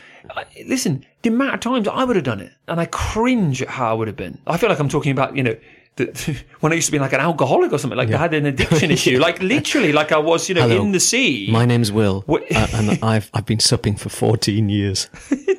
Listen, 0.66 1.04
the 1.22 1.28
amount 1.28 1.54
of 1.54 1.60
times 1.60 1.86
I 1.88 2.04
would 2.04 2.16
have 2.16 2.24
done 2.24 2.40
it, 2.40 2.52
and 2.68 2.80
I 2.80 2.86
cringe 2.86 3.60
at 3.62 3.68
how 3.68 3.90
I 3.90 3.92
would 3.92 4.08
have 4.08 4.16
been. 4.16 4.38
I 4.46 4.56
feel 4.56 4.68
like 4.70 4.78
I'm 4.80 4.88
talking 4.88 5.12
about, 5.12 5.36
you 5.36 5.42
know, 5.42 5.56
when 6.60 6.72
I 6.72 6.76
used 6.76 6.86
to 6.86 6.92
be 6.92 6.98
like 6.98 7.12
an 7.12 7.20
alcoholic 7.20 7.72
or 7.72 7.78
something, 7.78 7.98
like 7.98 8.10
I 8.10 8.16
had 8.16 8.32
an 8.32 8.46
addiction 8.52 8.90
issue, 8.90 9.18
like 9.18 9.42
literally, 9.42 9.92
like 9.92 10.10
I 10.12 10.18
was, 10.18 10.48
you 10.48 10.54
know, 10.54 10.66
Hello. 10.66 10.80
in 10.82 10.92
the 10.92 11.00
sea. 11.00 11.48
My 11.52 11.66
name's 11.66 11.92
Will, 11.92 12.24
uh, 12.26 12.38
and 12.74 12.98
I've 13.04 13.30
I've 13.34 13.44
been 13.46 13.60
supping 13.60 13.96
for 13.96 14.08
14 14.08 14.68
years. 14.70 15.08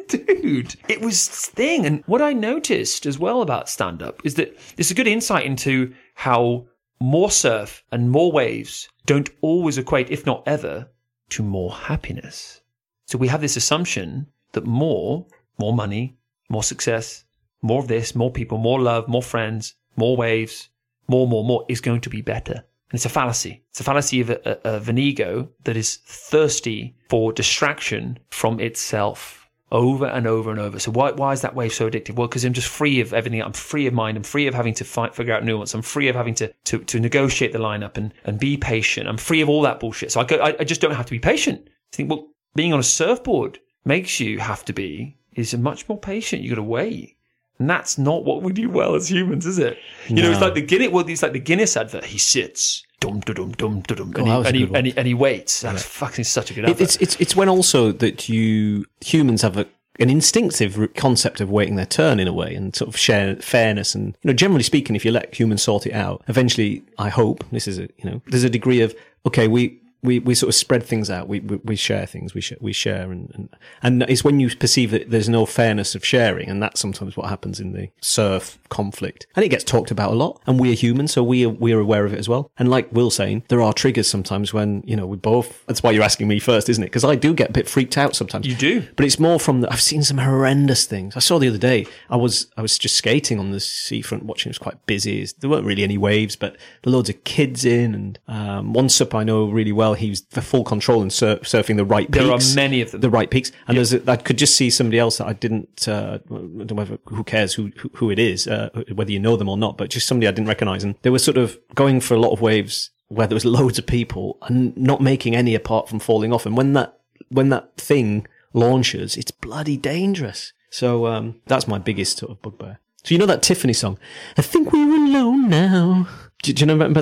dude. 0.07 0.75
It 0.89 1.01
was 1.01 1.27
this 1.27 1.45
thing. 1.47 1.86
And 1.86 2.03
what 2.07 2.21
I 2.21 2.34
noticed 2.34 3.05
as 3.05 3.19
well 3.19 3.41
about 3.43 3.69
stand 3.69 4.01
up 4.01 4.19
is 4.25 4.34
that 4.36 4.57
it's 4.77 4.89
a 4.89 4.93
good 4.95 5.07
insight 5.07 5.45
into 5.45 5.93
how 6.15 6.65
more 7.02 7.32
surf 7.32 7.84
and 7.91 8.10
more 8.10 8.32
waves 8.32 8.88
don't 9.06 9.30
always 9.41 9.78
equate, 9.78 10.12
if 10.12 10.26
not 10.26 10.43
ever, 10.45 10.88
to 11.30 11.43
more 11.43 11.72
happiness. 11.72 12.62
So 13.06 13.18
we 13.18 13.28
have 13.28 13.41
this 13.41 13.58
assumption 13.58 14.28
that 14.54 14.66
more, 14.66 15.26
more 15.58 15.74
money, 15.74 16.18
more 16.49 16.64
success, 16.64 17.26
more 17.62 17.80
of 17.80 17.88
this, 17.88 18.16
more 18.16 18.32
people, 18.32 18.58
more 18.58 18.80
love, 18.80 19.08
more 19.08 19.24
friends, 19.24 19.76
more 19.95 20.16
waves, 20.16 20.70
more, 21.08 21.28
more, 21.28 21.43
more 21.43 21.66
is 21.68 21.82
going 21.82 22.02
to 22.02 22.10
be 22.10 22.22
better. 22.22 22.54
And 22.54 22.97
it's 22.97 23.06
a 23.06 23.10
fallacy. 23.10 23.64
It's 23.70 23.80
a 23.80 23.84
fallacy 23.84 24.22
of, 24.22 24.30
a, 24.30 24.68
of 24.68 24.89
an 24.89 24.97
ego 24.97 25.49
that 25.64 25.78
is 25.78 25.97
thirsty 26.06 26.95
for 27.10 27.34
distraction 27.34 28.20
from 28.30 28.60
itself 28.60 29.41
over 29.72 30.05
and 30.05 30.28
over 30.28 30.51
and 30.51 30.59
over. 30.59 30.80
So 30.80 30.91
why, 30.91 31.11
why 31.11 31.32
is 31.32 31.41
that 31.41 31.55
wave 31.55 31.74
so 31.74 31.89
addictive? 31.89 32.15
Well, 32.15 32.28
because 32.28 32.43
I'm 32.43 32.53
just 32.53 32.67
free 32.67 32.99
of 32.99 33.13
everything. 33.13 33.41
I'm 33.41 33.53
free 33.53 33.88
of 33.88 33.93
mind. 33.93 34.17
I'm 34.17 34.24
free 34.24 34.47
of 34.47 34.53
having 34.53 34.74
to 34.76 34.84
fight, 34.84 35.15
figure 35.15 35.34
out 35.34 35.45
nuance. 35.45 35.74
I'm 35.74 35.82
free 35.82 36.09
of 36.09 36.15
having 36.15 36.36
to, 36.36 36.53
to, 36.65 36.80
to 36.80 36.99
negotiate 36.99 37.53
the 37.53 37.59
lineup 37.59 37.97
and, 37.97 38.13
and 38.26 38.39
be 38.39 38.57
patient. 38.57 39.07
I'm 39.07 39.17
free 39.17 39.41
of 39.41 39.49
all 39.49 39.61
that 39.61 39.80
bullshit. 39.80 40.11
So 40.11 40.22
I, 40.22 40.24
go, 40.26 40.38
I, 40.38 40.55
I 40.59 40.63
just 40.63 40.82
don't 40.82 40.95
have 40.95 41.05
to 41.05 41.11
be 41.11 41.19
patient. 41.19 41.61
I 41.67 41.95
think, 41.95 42.09
well, 42.09 42.28
being 42.55 42.74
on 42.74 42.80
a 42.80 42.84
surfboard 42.84 43.59
makes 43.86 44.19
you 44.19 44.39
have 44.39 44.65
to 44.65 44.74
be 44.74 45.17
is 45.34 45.55
much 45.55 45.88
more 45.88 45.97
patient. 45.97 46.41
You 46.41 46.49
got 46.49 46.55
to 46.55 46.63
wait. 46.63 47.17
And 47.59 47.69
that's 47.69 47.97
not 47.97 48.26
what 48.26 48.41
we 48.41 48.53
do 48.53 48.69
well 48.69 48.95
as 48.95 49.09
humans, 49.09 49.45
is 49.45 49.59
it? 49.59 49.78
You 50.07 50.15
know, 50.15 50.32
it's 50.32 50.41
like 50.41 50.55
the 50.55 50.61
Guinness. 50.63 50.89
Well, 50.89 51.07
it's 51.07 51.22
like 51.22 51.34
the 51.34 51.39
Guinness 51.39 51.78
advert. 51.78 52.05
He 52.05 52.17
sits, 52.17 52.84
dum 53.02 53.20
dum 53.20 53.52
dum 53.52 53.82
dum 53.82 53.82
dum, 53.82 54.14
oh, 54.18 54.38
and, 54.38 54.45
that 54.45 54.56
he, 54.56 54.64
and, 54.64 54.72
he, 54.72 54.76
and, 54.78 54.88
he, 54.88 54.97
and 54.97 55.08
he 55.08 55.14
waits. 55.14 55.60
That's 55.60 55.84
fucking 55.84 56.24
such 56.24 56.52
a 56.52 56.54
good 56.54 56.70
It, 56.70 56.80
it's 56.80 56.95
it's 56.97 57.18
it's 57.20 57.36
when 57.36 57.49
also 57.49 57.91
that 57.91 58.30
you 58.30 58.86
humans 59.02 59.41
have 59.41 59.58
a 59.58 59.68
an 59.99 60.10
instinctive 60.10 60.89
concept 60.95 61.41
of 61.41 61.49
waiting 61.49 61.76
their 61.76 61.86
turn 61.86 62.20
in 62.20 62.28
a 62.28 62.34
way 62.34 62.56
and 62.56 62.74
sort 62.76 62.88
of 62.88 62.97
share 62.97 63.36
fairness 63.36 63.93
and 63.93 64.16
you 64.22 64.28
know 64.28 64.34
generally 64.34 64.64
speaking 64.64 64.95
if 64.95 65.04
you 65.04 65.12
let 65.12 65.38
humans 65.38 65.62
sort 65.62 65.86
it 65.86 65.91
out 65.91 66.24
eventually 66.30 66.82
i 66.97 67.10
hope 67.10 67.43
this 67.52 67.68
is 67.68 67.78
a 67.78 67.84
you 67.97 68.10
know 68.10 68.22
there's 68.28 68.45
a 68.45 68.49
degree 68.49 68.80
of 68.80 68.95
okay 69.26 69.49
we 69.49 69.78
we, 70.04 70.20
we 70.20 70.34
sort 70.34 70.49
of 70.49 70.56
spread 70.56 70.84
things 70.84 71.10
out. 71.10 71.28
We, 71.28 71.39
we, 71.39 71.58
we 71.58 71.76
share 71.76 72.06
things. 72.06 72.34
We, 72.34 72.41
sh- 72.41 72.54
we 72.60 72.74
share 72.74 73.12
and, 73.12 73.32
and, 73.34 73.49
and 73.84 74.04
it's 74.04 74.24
when 74.24 74.39
you 74.39 74.56
perceive 74.56 74.91
that 74.91 75.12
there's 75.12 75.30
no 75.30 75.45
fairness 75.45 75.93
of 75.95 76.04
sharing. 76.04 76.49
And 76.49 76.62
that's 76.62 76.80
sometimes 76.80 77.16
what 77.16 77.30
happens 77.30 77.60
in 77.60 77.74
the 77.74 77.89
surf 78.02 78.58
conflict. 78.70 79.28
And 79.36 79.45
it 79.45 79.49
gets 79.49 79.64
talked 79.64 79.91
about 79.91 80.12
a 80.12 80.16
lot. 80.16 80.41
And 80.47 80.60
we 80.60 80.72
are 80.72 80.76
human. 80.76 81.08
So 81.08 81.24
we 81.24 81.45
are, 81.45 81.49
we 81.49 81.74
are 81.74 81.80
aware 81.80 82.06
of 82.06 82.14
it 82.14 82.20
as 82.20 82.28
well. 82.28 82.49
And 82.58 82.70
like 82.70 82.91
Will 82.91 83.12
saying, 83.12 83.43
there 83.49 83.62
are 83.62 83.74
triggers 83.74 84.10
sometimes 84.10 84.54
when, 84.54 84.84
you 84.86 84.95
know, 84.95 85.06
we 85.06 85.18
both, 85.18 85.66
that's 85.68 85.84
why 85.84 85.91
you're 85.91 86.04
asking 86.04 86.28
me 86.28 86.39
first, 86.39 86.68
isn't 86.70 86.84
it? 86.84 86.88
Because 86.88 87.04
I 87.04 87.16
do 87.16 87.34
get 87.34 87.49
a 87.49 87.54
bit 87.54 87.70
freaked 87.70 87.97
out 87.97 88.16
sometimes. 88.16 88.47
You 88.47 88.56
do. 88.56 88.88
But 88.95 89.06
it's 89.06 89.20
more 89.20 89.39
from 89.39 89.62
the, 89.62 89.72
I've 89.72 89.82
seen 89.82 90.04
some 90.04 90.18
horrendous 90.18 90.86
things. 90.86 91.16
I 91.16 91.20
saw 91.20 91.38
the 91.38 91.47
other 91.47 91.58
day, 91.58 91.86
I 92.10 92.16
was, 92.16 92.52
I 92.58 92.62
was 92.62 92.78
just 92.78 92.95
skating 92.95 93.39
on 93.39 93.52
the 93.52 93.60
seafront 93.60 94.26
watching, 94.26 94.49
it 94.49 94.52
was 94.52 94.58
quite 94.58 94.84
busy. 94.88 95.28
There 95.39 95.49
weren't 95.49 95.66
really 95.66 95.84
any 95.84 95.97
waves, 95.97 96.36
but 96.36 96.54
there 96.54 96.91
were 96.91 96.97
loads 96.97 97.10
of 97.10 97.24
kids 97.24 97.66
in 97.66 97.93
and, 97.93 98.20
um, 98.28 98.74
one 98.74 98.89
sup 98.89 99.14
I 99.14 99.24
know 99.24 99.49
really 99.49 99.72
well, 99.72 99.91
he 99.94 100.10
was 100.10 100.22
the 100.22 100.42
full 100.42 100.64
control 100.64 101.02
and 101.02 101.12
sur- 101.12 101.38
surfing 101.38 101.78
the 101.78 101.86
right 101.86 102.08
peaks. 102.12 102.24
There 102.24 102.32
are 102.32 102.56
many 102.56 102.82
of 102.82 102.92
them. 102.92 103.02
The 103.02 103.10
right 103.10 103.30
peaks. 103.30 103.52
And 103.68 103.78
there's 103.78 103.94
a, 103.94 104.10
I 104.10 104.16
could 104.16 104.38
just 104.38 104.56
see 104.56 104.70
somebody 104.70 105.00
else 105.00 105.18
that 105.18 105.28
I 105.28 105.34
didn't, 105.34 105.88
uh, 105.88 106.20
I 106.26 106.28
don't 106.30 106.72
know 106.72 106.76
whether, 106.76 106.98
who 107.06 107.24
cares 107.24 107.54
who, 107.54 107.72
who, 107.78 107.89
who 107.96 108.12
it 108.12 108.20
is, 108.20 108.48
uh, 108.48 108.70
whether 108.94 109.12
you 109.12 109.20
know 109.20 109.36
them 109.36 109.50
or 109.50 109.58
not, 109.58 109.78
but 109.78 109.89
just 109.89 110.08
somebody 110.08 110.28
I 110.28 110.32
didn't 110.32 110.48
recognize. 110.48 110.84
And 110.84 110.96
they 111.02 111.10
were 111.10 111.20
sort 111.20 111.38
of 111.38 111.60
going 111.76 112.02
for 112.02 112.14
a 112.14 112.20
lot 112.20 112.32
of 112.32 112.42
waves 112.42 112.92
where 113.08 113.28
there 113.28 113.36
was 113.36 113.46
loads 113.46 113.78
of 113.78 113.86
people 113.86 114.38
and 114.44 114.76
not 114.78 115.02
making 115.02 115.36
any 115.36 115.56
apart 115.56 115.89
from 115.89 116.00
falling 116.00 116.32
off. 116.32 116.46
And 116.46 116.56
when 116.56 116.74
that, 116.74 116.98
when 117.30 117.50
that 117.50 117.78
thing 117.78 118.28
launches, 118.54 119.18
it's 119.18 119.32
bloody 119.32 119.78
dangerous. 119.78 120.54
So, 120.70 121.08
um, 121.08 121.42
that's 121.48 121.68
my 121.68 121.78
biggest 121.78 122.20
sort 122.20 122.32
of 122.32 122.42
bugbear. 122.42 122.80
So 123.04 123.16
you 123.16 123.20
know 123.20 123.26
that 123.26 123.42
Tiffany 123.42 123.74
song? 123.74 123.98
I 124.38 124.44
think 124.44 124.72
we're 124.72 124.80
alone 124.80 125.50
now. 125.50 126.08
Do, 126.44 126.54
do 126.54 126.60
you 126.62 126.66
know 126.66 126.76
about 126.76 126.94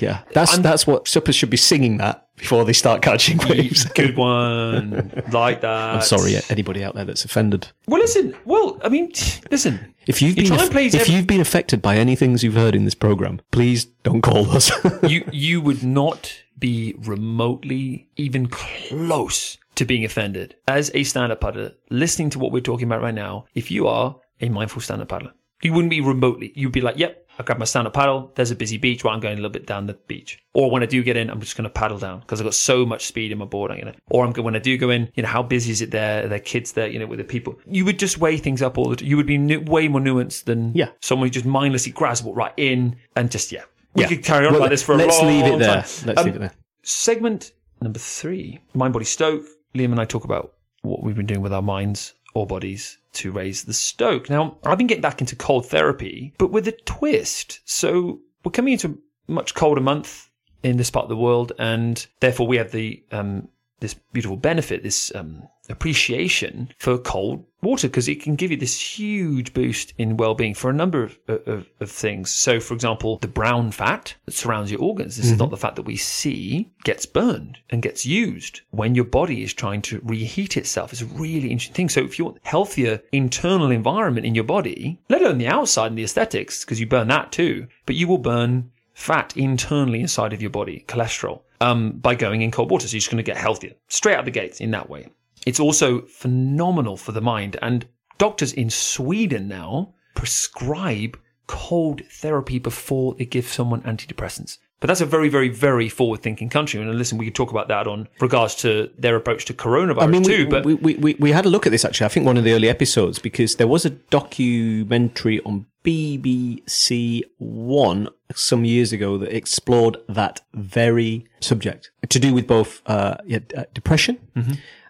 Yeah, 0.00 0.22
that's 0.32 0.58
that's 0.58 0.86
what 0.86 1.08
suppers 1.08 1.34
should 1.34 1.50
be 1.50 1.56
singing 1.56 1.96
that 1.98 2.28
before 2.36 2.64
they 2.64 2.72
start 2.72 3.00
catching 3.02 3.38
waves. 3.48 3.84
Good 3.94 4.16
one. 4.16 5.22
like 5.32 5.60
that. 5.62 5.94
I'm 5.94 6.02
sorry, 6.02 6.34
anybody 6.50 6.84
out 6.84 6.94
there 6.94 7.04
that's 7.04 7.24
offended. 7.24 7.68
Well, 7.86 8.00
listen. 8.00 8.34
Well, 8.44 8.78
I 8.84 8.88
mean, 8.88 9.12
listen. 9.50 9.94
If 10.06 10.20
you've 10.22 10.36
been 10.36 10.52
aff- 10.52 10.74
if 10.76 10.94
every- 10.94 11.14
you've 11.14 11.26
been 11.26 11.40
affected 11.40 11.80
by 11.82 11.96
any 11.96 12.14
things 12.16 12.44
you've 12.44 12.54
heard 12.54 12.74
in 12.76 12.84
this 12.84 12.94
program, 12.94 13.40
please 13.50 13.86
don't 14.02 14.20
call 14.22 14.50
us. 14.50 14.70
you 15.02 15.24
you 15.32 15.60
would 15.60 15.82
not 15.82 16.32
be 16.58 16.94
remotely 16.98 18.08
even 18.16 18.46
close 18.46 19.58
to 19.74 19.84
being 19.84 20.04
offended 20.04 20.54
as 20.66 20.90
a 20.94 21.04
stand-up 21.04 21.38
paddler 21.40 21.72
listening 21.90 22.30
to 22.30 22.38
what 22.38 22.50
we're 22.50 22.60
talking 22.62 22.86
about 22.86 23.02
right 23.02 23.14
now 23.14 23.44
if 23.54 23.70
you 23.70 23.86
are 23.86 24.16
a 24.40 24.48
mindful 24.48 24.80
stand-up 24.80 25.06
paddler 25.08 25.32
you 25.62 25.72
wouldn't 25.72 25.90
be 25.90 26.00
remotely 26.00 26.52
you'd 26.54 26.72
be 26.72 26.80
like 26.80 26.98
yep 26.98 27.22
I 27.38 27.42
grab 27.42 27.58
my 27.58 27.66
stand-up 27.66 27.92
paddle. 27.92 28.32
There's 28.34 28.50
a 28.50 28.56
busy 28.56 28.78
beach. 28.78 29.04
Well, 29.04 29.12
I'm 29.12 29.20
going 29.20 29.34
a 29.34 29.36
little 29.36 29.50
bit 29.50 29.66
down 29.66 29.84
the 29.84 29.92
beach. 29.92 30.42
Or 30.54 30.70
when 30.70 30.82
I 30.82 30.86
do 30.86 31.02
get 31.02 31.18
in, 31.18 31.28
I'm 31.28 31.38
just 31.38 31.54
going 31.54 31.64
to 31.64 31.68
paddle 31.68 31.98
down 31.98 32.20
because 32.20 32.40
I've 32.40 32.46
got 32.46 32.54
so 32.54 32.86
much 32.86 33.04
speed 33.04 33.30
in 33.30 33.36
my 33.36 33.44
board. 33.44 33.70
I'm 33.70 33.78
gonna. 33.78 33.94
Or 34.08 34.24
I'm 34.24 34.32
going 34.32 34.46
when 34.46 34.56
I 34.56 34.58
do 34.58 34.78
go 34.78 34.88
in. 34.88 35.10
You 35.16 35.22
know, 35.22 35.28
how 35.28 35.42
busy 35.42 35.70
is 35.70 35.82
it 35.82 35.90
there? 35.90 36.24
Are 36.24 36.28
there 36.28 36.38
kids 36.38 36.72
there? 36.72 36.86
You 36.86 36.98
know, 36.98 37.04
with 37.06 37.18
the 37.18 37.24
people. 37.26 37.58
You 37.70 37.84
would 37.84 37.98
just 37.98 38.16
weigh 38.16 38.38
things 38.38 38.62
up 38.62 38.78
all 38.78 38.88
the. 38.88 38.96
time. 38.96 39.06
You 39.06 39.18
would 39.18 39.26
be 39.26 39.36
nu- 39.36 39.60
way 39.60 39.86
more 39.86 40.00
nuanced 40.00 40.44
than 40.44 40.72
Yeah. 40.74 40.88
someone 41.02 41.26
who 41.26 41.30
just 41.30 41.44
mindlessly 41.44 41.92
grabs 41.92 42.22
what 42.22 42.34
right 42.36 42.54
in 42.56 42.96
and 43.16 43.30
just 43.30 43.52
yeah. 43.52 43.64
We 43.94 44.04
Yeah. 44.04 44.08
could 44.08 44.24
carry 44.24 44.46
on 44.46 44.52
Well, 44.52 44.62
like 44.62 44.70
this 44.70 44.82
for 44.82 44.92
a 44.94 44.96
long 44.96 45.08
time. 45.10 45.18
let's 45.18 45.22
leave 45.22 45.44
it 45.52 45.58
there. 45.58 45.68
time. 45.68 45.76
Let's 46.06 46.18
Um, 46.20 46.24
leave 46.24 46.36
it 46.36 46.38
there. 46.38 46.52
Segment 46.84 47.52
number 47.82 47.98
three 47.98 48.60
Mind 48.72 48.94
Body 48.94 49.04
Stoke. 49.04 49.44
Liam 49.74 49.90
and 49.92 50.00
I 50.00 50.06
talk 50.06 50.24
about 50.24 50.54
what 50.80 51.02
we've 51.02 51.14
been 51.16 51.26
doing 51.26 51.42
with 51.42 51.52
our 51.52 51.60
minds 51.60 52.14
or 52.32 52.46
bodies 52.46 52.96
to 53.16 53.32
raise 53.32 53.64
the 53.64 53.72
stoke. 53.72 54.30
Now, 54.30 54.58
I've 54.64 54.78
been 54.78 54.86
getting 54.86 55.02
back 55.02 55.20
into 55.20 55.36
cold 55.36 55.66
therapy, 55.66 56.32
but 56.38 56.50
with 56.50 56.68
a 56.68 56.72
twist. 56.72 57.60
So 57.64 58.20
we're 58.44 58.52
coming 58.52 58.74
into 58.74 58.98
a 59.28 59.32
much 59.32 59.54
colder 59.54 59.80
month 59.80 60.30
in 60.62 60.76
this 60.76 60.90
part 60.90 61.04
of 61.04 61.10
the 61.10 61.16
world, 61.16 61.52
and 61.58 62.06
therefore 62.20 62.46
we 62.46 62.56
have 62.56 62.72
the 62.72 63.02
um, 63.12 63.48
this 63.80 63.94
beautiful 64.12 64.36
benefit, 64.36 64.82
this 64.82 65.14
um, 65.14 65.48
appreciation 65.68 66.72
for 66.78 66.98
cold 66.98 67.44
water 67.62 67.88
because 67.88 68.08
it 68.08 68.22
can 68.22 68.36
give 68.36 68.50
you 68.50 68.56
this 68.56 68.80
huge 68.80 69.52
boost 69.52 69.92
in 69.98 70.16
well-being 70.16 70.54
for 70.54 70.70
a 70.70 70.74
number 70.74 71.02
of, 71.02 71.18
of, 71.28 71.66
of 71.80 71.90
things. 71.90 72.32
So, 72.32 72.60
for 72.60 72.74
example, 72.74 73.18
the 73.18 73.28
brown 73.28 73.72
fat 73.72 74.14
that 74.24 74.34
surrounds 74.34 74.70
your 74.70 74.80
organs. 74.80 75.16
This 75.16 75.30
is 75.30 75.38
not 75.38 75.50
the 75.50 75.56
fat 75.56 75.76
that 75.76 75.82
we 75.82 75.96
see 75.96 76.70
gets 76.84 77.06
burned 77.06 77.58
and 77.70 77.82
gets 77.82 78.06
used 78.06 78.60
when 78.70 78.94
your 78.94 79.04
body 79.04 79.42
is 79.42 79.52
trying 79.52 79.82
to 79.82 80.00
reheat 80.04 80.56
itself. 80.56 80.92
It's 80.92 81.02
a 81.02 81.06
really 81.06 81.50
interesting 81.50 81.74
thing. 81.74 81.88
So, 81.88 82.00
if 82.00 82.18
you 82.18 82.26
want 82.26 82.38
a 82.44 82.48
healthier 82.48 83.02
internal 83.12 83.70
environment 83.70 84.26
in 84.26 84.34
your 84.34 84.44
body, 84.44 85.00
let 85.08 85.22
alone 85.22 85.38
the 85.38 85.48
outside 85.48 85.88
and 85.88 85.98
the 85.98 86.04
aesthetics, 86.04 86.64
because 86.64 86.80
you 86.80 86.86
burn 86.86 87.08
that 87.08 87.32
too, 87.32 87.66
but 87.84 87.96
you 87.96 88.06
will 88.06 88.18
burn 88.18 88.70
fat 88.94 89.36
internally 89.36 90.00
inside 90.00 90.32
of 90.32 90.40
your 90.40 90.50
body, 90.50 90.84
cholesterol, 90.88 91.42
um, 91.60 91.92
by 91.92 92.14
going 92.14 92.42
in 92.42 92.50
cold 92.50 92.70
water. 92.70 92.88
So 92.88 92.94
you're 92.94 93.00
just 93.00 93.10
going 93.10 93.18
to 93.18 93.22
get 93.22 93.36
healthier 93.36 93.74
straight 93.88 94.16
out 94.16 94.24
the 94.24 94.30
gates 94.30 94.60
in 94.60 94.70
that 94.70 94.88
way. 94.88 95.08
It's 95.46 95.60
also 95.60 96.02
phenomenal 96.02 96.96
for 96.96 97.12
the 97.12 97.20
mind. 97.20 97.56
And 97.62 97.86
doctors 98.18 98.52
in 98.52 98.68
Sweden 98.68 99.48
now 99.48 99.94
prescribe 100.14 101.18
cold 101.46 102.02
therapy 102.10 102.58
before 102.58 103.14
they 103.14 103.24
give 103.24 103.46
someone 103.46 103.82
antidepressants. 103.82 104.58
But 104.80 104.88
that's 104.88 105.00
a 105.00 105.06
very, 105.06 105.30
very, 105.30 105.48
very 105.48 105.88
forward-thinking 105.88 106.50
country. 106.50 106.80
And 106.80 106.92
listen, 106.98 107.16
we 107.16 107.24
could 107.24 107.34
talk 107.34 107.50
about 107.50 107.68
that 107.68 107.86
on 107.86 108.08
regards 108.20 108.54
to 108.56 108.90
their 108.98 109.16
approach 109.16 109.46
to 109.46 109.54
coronavirus 109.54 110.02
I 110.02 110.06
mean, 110.06 110.22
too. 110.22 110.44
we, 110.44 110.50
but 110.50 110.64
we, 110.66 110.74
we, 110.74 111.14
we, 111.14 111.32
had 111.32 111.46
a 111.46 111.48
look 111.48 111.66
at 111.66 111.70
this 111.70 111.84
actually. 111.84 112.04
I 112.04 112.08
think 112.08 112.26
one 112.26 112.36
of 112.36 112.44
the 112.44 112.52
early 112.52 112.68
episodes 112.68 113.18
because 113.18 113.56
there 113.56 113.66
was 113.66 113.86
a 113.86 113.90
documentary 113.90 115.40
on 115.44 115.64
BBC 115.82 117.22
One 117.38 118.08
some 118.34 118.66
years 118.66 118.92
ago 118.92 119.16
that 119.16 119.34
explored 119.34 119.96
that 120.08 120.42
very 120.52 121.26
subject 121.40 121.90
to 122.08 122.18
do 122.18 122.34
with 122.34 122.46
both 122.46 122.82
uh, 122.86 123.16
yeah, 123.24 123.38
uh, 123.56 123.64
depression 123.72 124.18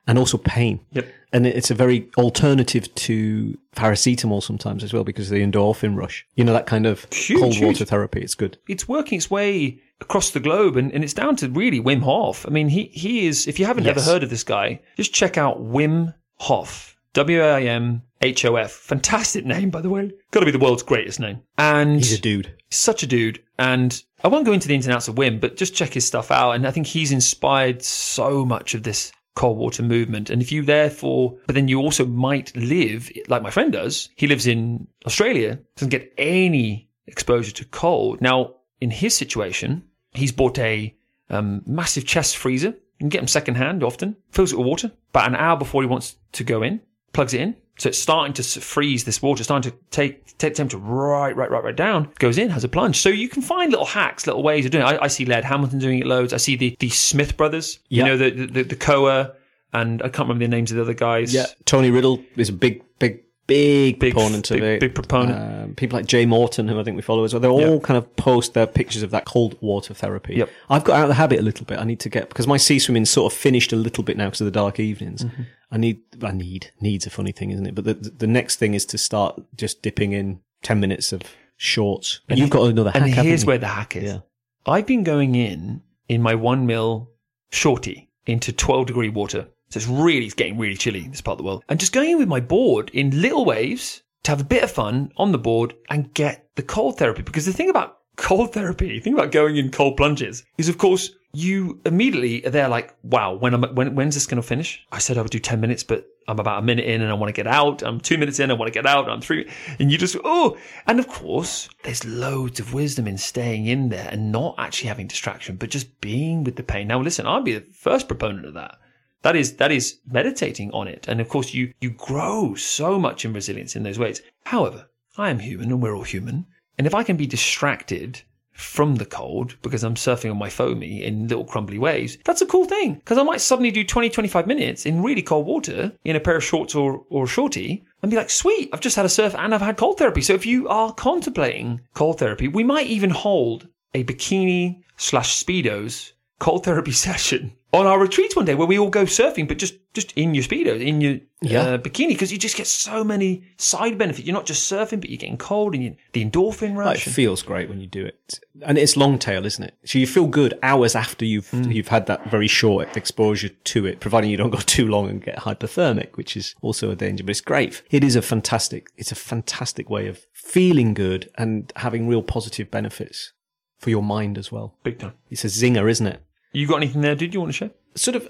and 0.07 0.19
also 0.19 0.39
pain. 0.39 0.81
Yep. 0.93 1.07
And 1.33 1.47
it's 1.47 1.71
a 1.71 1.75
very 1.75 2.09
alternative 2.17 2.95
to 2.95 3.59
paracetamol 3.75 4.43
sometimes 4.43 4.83
as 4.85 4.93
well 4.93 5.05
because 5.05 5.31
of 5.31 5.35
the 5.37 5.45
endorphin 5.45 5.97
rush. 5.97 6.25
You 6.35 6.45
know, 6.45 6.53
that 6.53 6.67
kind 6.67 6.87
of 6.87 7.07
Huge, 7.13 7.41
cold 7.41 7.55
huge. 7.55 7.65
water 7.67 7.85
therapy. 7.85 8.21
It's 8.21 8.35
good. 8.35 8.57
it's 8.69 8.89
working 8.89 9.17
its 9.19 9.31
way 9.31 9.81
across 10.01 10.31
the 10.31 10.41
globe 10.41 10.77
and, 10.77 10.93
and 10.93 11.03
it's 11.03 11.13
down 11.15 11.37
to 11.37 11.49
really 11.49 11.81
Wim 11.81 12.03
Hof. 12.03 12.47
I 12.47 12.51
mean, 12.51 12.69
he, 12.69 12.85
he 12.93 13.27
is, 13.27 13.47
if 13.47 13.59
you 13.59 13.67
haven't 13.67 13.87
ever 13.87 14.01
heard 14.01 14.23
of 14.23 14.31
this 14.31 14.45
guy, 14.45 14.81
just 14.97 15.13
check 15.13 15.37
out 15.37 15.61
Wim 15.63 16.15
Hof. 16.39 16.97
W-I-M-H-O-F. 17.15 18.71
Fantastic 18.71 19.45
name, 19.45 19.71
by 19.71 19.81
the 19.81 19.89
way. 19.91 20.11
Got 20.31 20.41
to 20.41 20.47
be 20.47 20.53
the 20.53 20.59
world's 20.59 20.83
greatest 20.83 21.21
name. 21.21 21.41
And 21.59 21.97
He's 21.97 22.13
a 22.13 22.19
dude. 22.21 22.55
such 22.71 23.03
a 23.03 23.07
dude. 23.07 23.43
And 23.59 24.03
I 24.23 24.29
won't 24.29 24.45
go 24.47 24.53
into 24.53 24.69
the 24.69 24.75
ins 24.75 24.87
and 24.87 24.95
outs 24.95 25.09
of 25.09 25.15
Wim, 25.17 25.41
but 25.41 25.57
just 25.57 25.75
check 25.75 25.93
his 25.95 26.07
stuff 26.07 26.31
out. 26.31 26.53
And 26.53 26.67
I 26.67 26.71
think 26.71 26.87
he's 26.87 27.13
inspired 27.13 27.83
so 27.83 28.45
much 28.45 28.75
of 28.75 28.83
this 28.83 29.13
cold 29.37 29.59
water 29.59 29.85
movement. 29.85 30.31
And 30.31 30.43
if 30.43 30.51
you 30.51 30.63
therefore, 30.63 31.37
but 31.47 31.55
then 31.55 31.69
you 31.69 31.79
also 31.79 32.05
might 32.05 32.57
live 32.57 33.13
like 33.29 33.43
my 33.43 33.51
friend 33.51 33.73
does. 33.73 34.09
He 34.17 34.27
lives 34.27 34.49
in 34.49 34.89
Australia, 35.07 35.61
doesn't 35.77 35.91
get 35.91 36.13
any 36.19 36.89
exposure 37.07 37.53
to 37.53 37.65
cold. 37.67 38.21
Now, 38.21 38.55
in 38.81 38.91
his 38.91 39.17
situation, 39.17 39.85
he's 40.13 40.33
bought 40.33 40.59
a 40.59 40.95
um, 41.31 41.63
massive 41.67 42.05
chest 42.05 42.37
freezer. 42.37 42.69
You 42.69 43.05
can 43.05 43.09
get 43.11 43.19
them 43.19 43.29
secondhand 43.29 43.85
often. 43.85 44.17
Fills 44.33 44.53
it 44.53 44.59
with 44.59 44.67
water. 44.67 44.91
About 45.11 45.29
an 45.29 45.37
hour 45.37 45.57
before 45.57 45.83
he 45.83 45.89
wants 45.89 46.17
to 46.33 46.43
go 46.43 46.63
in, 46.63 46.81
plugs 47.13 47.35
it 47.35 47.43
in. 47.43 47.57
So 47.79 47.91
it's 47.91 47.99
starting 47.99 48.33
to 48.35 48.43
freeze 48.43 49.05
this 49.05 49.21
water, 49.21 49.41
it's 49.41 49.49
starting 49.49 49.71
to 49.71 49.77
take, 49.91 50.25
take 50.39 50.55
the 50.55 50.57
temperature 50.57 50.79
right, 50.79 51.37
right, 51.37 51.51
right, 51.51 51.63
right 51.63 51.77
down. 51.77 52.11
Goes 52.19 52.39
in, 52.39 52.49
has 52.49 52.65
a 52.65 52.69
plunge. 52.69 52.99
So 53.01 53.11
you 53.11 53.29
can 53.29 53.43
find 53.43 53.71
little 53.71 53.85
hacks, 53.87 54.27
little 54.27 54.43
ways 54.43 54.65
of 54.65 54.71
doing 54.71 54.83
it. 54.87 54.87
I, 54.87 55.05
I 55.05 55.07
see 55.09 55.27
Laird 55.27 55.45
Hamilton 55.45 55.79
doing 55.79 55.99
it 55.99 56.07
loads. 56.07 56.33
I 56.33 56.39
see 56.39 56.57
the, 56.57 56.75
the 56.81 56.89
Smith 56.89 57.37
brothers, 57.37 57.79
Yeah. 57.91 58.05
you 58.05 58.09
know, 58.11 58.17
the, 58.17 58.47
the, 58.47 58.63
the 58.63 58.77
Koa, 58.77 59.35
and 59.75 60.01
I 60.01 60.09
can't 60.09 60.21
remember 60.29 60.45
the 60.45 60.49
names 60.49 60.71
of 60.71 60.77
the 60.77 60.83
other 60.85 60.95
guys. 60.95 61.35
Yeah. 61.35 61.47
Tony 61.67 61.91
Riddle 61.91 62.23
is 62.37 62.49
a 62.49 62.53
big, 62.55 62.83
big, 62.99 63.23
big, 63.47 63.99
Big- 63.99 64.13
proponent 64.15 64.49
big- 64.49 64.59
of 64.59 64.65
it. 64.65 64.81
big 64.81 64.95
proponent. 64.95 65.65
Um, 65.69 65.75
people 65.75 65.99
like 65.99 66.07
Jay 66.07 66.27
Morton, 66.27 66.69
who 66.69 66.79
I 66.79 66.83
think 66.85 66.97
we 66.97 67.03
follow 67.03 67.25
as 67.25 67.33
well, 67.35 67.41
they 67.41 67.49
all 67.49 67.81
kind 67.81 67.97
of 67.99 68.17
post 68.17 68.55
their 68.55 68.67
pictures 68.67 69.03
of 69.03 69.11
that 69.11 69.25
cold 69.25 69.57
water 69.61 69.95
therapy. 69.95 70.35
Yep. 70.37 70.51
I've 70.71 70.85
got 70.85 70.97
out 70.97 71.03
of 71.05 71.09
the 71.09 71.15
habit 71.15 71.39
a 71.41 71.43
little 71.43 71.65
bit. 71.67 71.79
I 71.79 71.85
need 71.85 72.01
to 72.01 72.09
get 72.09 72.29
because 72.29 72.47
my 72.47 72.57
sea 72.57 72.79
swimming 72.79 73.05
sort 73.07 73.33
of 73.33 73.39
finished 73.39 73.73
a 73.73 73.77
little 73.77 74.05
bit 74.05 74.17
now 74.17 74.27
because 74.27 74.41
of 74.41 74.47
the 74.47 74.51
dark 74.51 74.79
evenings. 74.81 75.25
Mm-hmm. 75.25 75.43
I 75.71 75.79
need, 75.79 76.01
I 76.23 76.31
need, 76.33 76.71
needs 76.81 77.07
a 77.07 77.11
funny 77.11 77.33
thing, 77.33 77.51
isn't 77.51 77.67
it? 77.67 77.75
But 77.75 77.85
the 77.85 77.95
the 77.95 78.27
next 78.27 78.57
thing 78.57 78.75
is 78.75 78.85
to 78.87 78.99
start 78.99 79.41
just 79.57 79.83
dipping 79.83 80.13
in 80.13 80.41
ten 80.63 80.79
minutes 80.81 81.13
of 81.13 81.23
shorts. 81.57 82.21
And 82.29 82.39
you've 82.39 82.51
got 82.51 82.69
another 82.71 82.91
hack. 82.91 83.03
And 83.03 83.11
here's 83.13 83.45
where 83.45 83.59
the 83.59 83.67
hack 83.69 83.97
is. 83.97 84.05
Yeah. 84.05 84.19
I've 84.67 84.87
been 84.87 85.05
going 85.05 85.35
in 85.35 85.83
in 86.09 86.23
my 86.23 86.35
one 86.35 86.67
mil 86.67 87.11
shorty 87.51 88.11
into 88.27 88.53
12 88.53 88.87
degree 88.87 89.09
water. 89.09 89.49
So 89.69 89.79
it's 89.79 89.89
really, 89.89 90.27
it's 90.27 90.35
getting 90.35 90.59
really 90.59 90.77
chilly 90.77 91.05
in 91.05 91.11
this 91.11 91.21
part 91.21 91.35
of 91.35 91.39
the 91.39 91.45
world. 91.45 91.65
And 91.69 91.81
just 91.81 91.93
going 91.93 92.11
in 92.11 92.19
with 92.19 92.29
my 92.29 92.41
board 92.41 92.91
in 92.93 93.21
little 93.21 93.45
waves 93.45 94.03
to 94.25 94.31
have 94.31 94.41
a 94.41 94.45
bit 94.45 94.65
of 94.65 94.71
fun 94.71 95.13
on 95.17 95.33
the 95.33 95.39
board 95.39 95.75
and 95.91 96.13
get 96.15 96.49
the 96.55 96.63
cold 96.63 96.99
therapy. 96.99 97.23
Because 97.23 97.47
the 97.47 97.53
thing 97.53 97.71
about 97.71 97.99
cold 98.17 98.53
therapy, 98.53 98.89
the 98.89 99.01
thing 99.01 99.15
about 99.15 99.33
going 99.33 99.57
in 99.57 99.71
cold 99.71 99.97
plunges 99.97 100.45
is 100.59 100.69
of 100.69 100.79
course 100.79 101.11
you 101.37 101.79
immediately 101.85 102.45
are 102.47 102.51
there 102.51 102.69
like, 102.69 102.95
wow, 103.03 103.35
when 103.35 103.53
am 103.53 103.65
I, 103.65 103.71
when, 103.71 103.95
when's 103.95 104.15
this 104.15 104.27
going 104.27 104.41
to 104.41 104.47
finish? 104.47 104.85
I 104.91 104.99
said 104.99 105.19
I 105.19 105.23
would 105.23 105.31
do 105.31 105.39
10 105.39 105.61
minutes, 105.61 105.83
but 105.83 106.07
I'm 106.29 106.39
about 106.39 106.61
a 106.61 106.63
minute 106.63 106.87
in 106.87 107.03
and 107.03 107.11
I 107.11 107.15
want 107.15 107.29
to 107.29 107.39
get 107.39 107.47
out. 107.47 107.83
I'm 107.83 108.01
two 108.01 108.17
minutes 108.17 108.41
in, 108.41 108.51
I 108.51 108.55
want 108.55 108.73
to 108.73 108.77
get 108.77 108.87
out. 108.87 109.09
I'm 109.09 109.21
three. 109.21 109.49
And 109.79 109.93
you 109.93 109.99
just, 109.99 110.17
oh, 110.25 110.57
and 110.87 110.99
of 110.99 111.09
course, 111.09 111.69
there's 111.83 112.07
loads 112.07 112.59
of 112.59 112.73
wisdom 112.73 113.07
in 113.07 113.19
staying 113.19 113.67
in 113.67 113.91
there 113.91 114.09
and 114.11 114.33
not 114.33 114.55
actually 114.57 114.89
having 114.89 115.09
distraction, 115.09 115.57
but 115.57 115.69
just 115.69 116.01
being 116.01 116.43
with 116.43 116.57
the 116.57 116.63
pain. 116.63 116.89
Now, 116.89 117.03
listen, 117.03 117.27
I'd 117.27 117.45
be 117.45 117.59
the 117.59 117.67
first 117.73 118.09
proponent 118.09 118.47
of 118.47 118.55
that. 118.55 118.79
That 119.23 119.37
is, 119.37 119.57
that 119.57 119.73
is 119.73 119.99
meditating 120.07 120.71
on 120.73 120.89
it. 120.89 121.07
And 121.09 121.21
of 121.21 121.29
course, 121.29 121.55
you, 121.55 121.73
you 121.81 121.91
grow 121.91 122.55
so 122.55 122.99
much 122.99 123.25
in 123.25 123.33
resilience 123.33 123.77
in 123.77 123.83
those 123.83 123.99
ways. 123.99 124.23
However, 124.45 124.89
I 125.19 125.31
am 125.31 125.39
human 125.39 125.71
and 125.71 125.83
we're 125.83 125.97
all 125.97 126.05
human. 126.05 126.47
And 126.79 126.87
if 126.87 126.95
I 126.95 127.03
can 127.03 127.17
be 127.17 127.27
distracted 127.27 128.23
from 128.53 128.97
the 128.97 129.05
cold 129.05 129.57
because 129.63 129.85
I'm 129.85 129.95
surfing 129.95 130.31
on 130.31 130.39
my 130.39 130.49
foamy 130.49 131.03
in 131.03 131.29
little 131.29 131.45
crumbly 131.45 131.79
waves, 131.79 132.19
that's 132.25 132.43
a 132.43 132.47
cool 132.47 132.65
thing. 132.65 132.95
Because 132.95 133.19
I 133.19 133.23
might 133.23 133.41
suddenly 133.41 133.71
do 133.71 133.85
20, 133.85 134.11
25 134.11 134.47
minutes 134.47 134.87
in 134.87 135.03
really 135.03 135.23
cold 135.23 135.47
water 135.47 135.93
in 136.05 136.17
a 136.17 136.21
pair 136.21 136.37
of 136.37 136.45
shorts 136.45 136.75
or, 136.75 137.05
or 137.11 137.27
shorty 137.27 137.85
and 138.03 138.11
be 138.11 138.17
like, 138.17 138.31
sweet, 138.31 138.71
I've 138.73 138.81
just 138.81 138.97
had 138.97 139.07
a 139.07 139.11
surf 139.11 139.35
and 139.35 139.55
I've 139.55 139.61
had 139.61 139.77
cold 139.77 139.99
therapy. 139.99 140.23
So 140.23 140.35
if 140.35 140.47
you 140.47 140.69
are 140.69 140.93
contemplating 140.93 141.81
cold 141.95 142.19
therapy, 142.19 142.49
we 142.49 142.65
might 142.65 142.87
even 142.87 143.11
hold 143.11 143.69
a 143.95 144.05
bikini 144.05 144.83
slash 144.97 145.43
speedos 145.43 146.13
cold 146.39 146.65
therapy 146.65 146.93
session 147.07 147.53
on 147.77 147.87
our 147.87 147.99
retreats 147.99 148.35
one 148.37 148.45
day 148.45 148.55
where 148.55 148.67
we 148.67 148.79
all 148.79 148.91
go 148.91 149.05
surfing, 149.05 149.47
but 149.49 149.59
just 149.59 149.75
just 149.95 150.13
in 150.13 150.35
your 150.35 150.45
speedos, 150.45 150.81
in 150.85 151.01
your 151.01 151.19
Yeah. 151.43 151.61
uh, 151.63 151.79
bikini, 151.79 152.09
because 152.09 152.31
you 152.31 152.37
just 152.39 152.57
get 152.57 152.67
so 152.67 153.03
many 153.03 153.45
side 153.57 153.97
benefits. 153.97 154.27
You're 154.27 154.35
not 154.35 154.45
just 154.45 154.71
surfing, 154.71 155.01
but 155.01 155.09
you're 155.09 155.17
getting 155.17 155.39
cold 155.39 155.75
and 155.75 155.83
you, 155.83 155.97
the 156.13 156.23
endorphin 156.25 156.77
rush. 156.77 157.07
It 157.07 157.07
rush. 157.07 157.15
feels 157.15 157.43
great 157.43 157.69
when 157.71 157.81
you 157.81 157.87
do 157.87 158.05
it, 158.05 158.39
and 158.63 158.77
it's 158.77 158.97
long 158.97 159.19
tail, 159.19 159.47
isn't 159.47 159.65
it? 159.65 159.75
So 159.87 159.99
you 159.99 160.07
feel 160.07 160.27
good 160.27 160.59
hours 160.63 160.95
after 160.95 161.25
you've 161.25 161.49
Hmm. 161.51 161.71
you've 161.71 161.89
had 161.89 162.07
that 162.07 162.31
very 162.31 162.49
short 162.49 162.97
exposure 162.97 163.49
to 163.49 163.87
it, 163.87 164.01
providing 164.01 164.31
you 164.31 164.37
don't 164.37 164.51
go 164.51 164.59
too 164.77 164.87
long 164.87 165.09
and 165.09 165.23
get 165.23 165.39
hypothermic, 165.39 166.17
which 166.17 166.37
is 166.37 166.55
also 166.61 166.91
a 166.91 166.97
danger. 166.97 167.25
But 167.25 167.31
it's 167.31 167.41
great. 167.41 167.83
It 167.91 168.05
is 168.05 168.17
a 168.17 168.23
fantastic. 168.23 168.89
It's 168.97 169.13
a 169.13 169.17
fantastic 169.17 169.89
way 169.89 170.09
of 170.09 170.21
feeling 170.33 170.93
good 170.95 171.31
and 171.39 171.73
having 171.77 172.07
real 172.07 172.23
positive 172.23 172.71
benefits 172.71 173.33
for 173.79 173.91
your 173.91 174.03
mind 174.03 174.37
as 174.39 174.51
well. 174.53 174.75
Big 174.85 174.99
time. 174.99 175.13
It's 175.31 175.45
a 175.45 175.49
zinger, 175.49 175.91
isn't 175.91 176.07
it? 176.07 176.23
You 176.57 176.67
got 176.67 176.77
anything 176.77 177.03
there, 177.03 177.15
dude? 177.15 177.35
You 177.35 177.41
want 177.41 177.51
to 177.51 177.57
share? 177.57 177.71
sort 177.97 178.17
of 178.17 178.27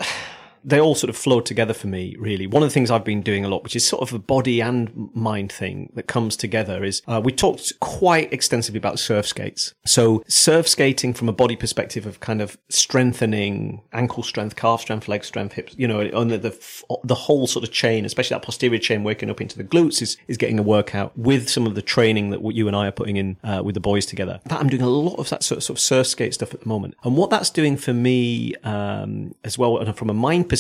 they 0.67 0.81
all 0.81 0.97
sort 0.97 1.09
of 1.09 1.17
flow 1.17 1.41
together 1.41 1.73
for 1.73 1.87
me 1.87 2.17
really. 2.19 2.47
One 2.47 2.63
of 2.63 2.69
the 2.69 2.75
things 2.75 2.91
i've 2.91 3.05
been 3.05 3.23
doing 3.23 3.45
a 3.45 3.49
lot 3.49 3.63
which 3.63 3.77
is 3.77 3.87
sort 3.87 4.03
of 4.03 4.13
a 4.13 4.19
body 4.19 4.61
and 4.61 5.11
mind 5.15 5.53
thing 5.53 5.91
that 5.95 6.09
comes 6.09 6.37
together 6.37 6.85
is 6.85 7.01
uh, 7.07 7.21
we 7.25 7.33
talked 7.33 7.79
quite 7.81 8.33
extensively 8.33 8.79
about 8.79 8.99
surf 8.99 9.27
skates. 9.27 9.75
So 9.87 10.25
surf 10.27 10.69
skating 10.69 11.15
from 11.15 11.29
a 11.29 11.33
body 11.33 11.57
perspective 11.57 12.05
of 12.05 12.21
kind 12.21 12.43
of 12.43 12.59
strengthening 12.69 13.83
ankle 13.93 14.23
strength 14.23 14.57
calf 14.57 14.81
strength 14.81 15.09
leg 15.09 15.25
strength 15.25 15.55
hips 15.55 15.75
you 15.79 15.87
know 15.87 16.25
the, 16.25 16.39
the 16.39 16.85
the 17.05 17.15
whole 17.15 17.47
sort 17.47 17.65
of 17.65 17.73
chain 17.73 18.05
especially 18.05 18.35
that 18.35 18.43
posterior 18.43 18.79
chain 18.79 19.05
working 19.05 19.31
up 19.31 19.41
into 19.41 19.57
the 19.57 19.65
glutes 19.65 20.03
is 20.03 20.17
is 20.27 20.37
getting 20.37 20.59
a 20.59 20.63
workout 20.63 21.17
with 21.17 21.49
some 21.49 21.67
of 21.67 21.77
the 21.77 21.83
training 21.83 22.31
that 22.31 22.43
you 22.53 22.67
and 22.67 22.77
i 22.77 22.89
are 22.89 22.93
putting 22.93 23.17
in 23.17 23.37
uh, 23.45 23.63
with 23.65 23.75
the 23.75 23.81
boys 23.81 24.05
together. 24.05 24.41
That 24.47 24.61
i'm 24.61 24.69
doing 24.69 24.83
a 24.83 24.89
lot 24.89 25.19
of 25.19 25.29
that 25.31 25.45
sort 25.45 25.59
of, 25.59 25.65
sort 25.65 25.79
of 25.79 25.81
surf 25.81 26.07
skate 26.09 26.35
stuff 26.35 26.53
at 26.53 26.61
the 26.61 26.69
moment. 26.69 26.95
And 27.05 27.17
what 27.17 27.31
that's 27.31 27.51
doing 27.51 27.77
for 27.77 27.93
me 27.93 28.55
um, 28.65 29.35
as 29.45 29.57
well 29.57 29.79
and 29.79 29.97
from 29.97 30.11
a 30.11 30.15
mind 30.15 30.49
perspective 30.49 30.56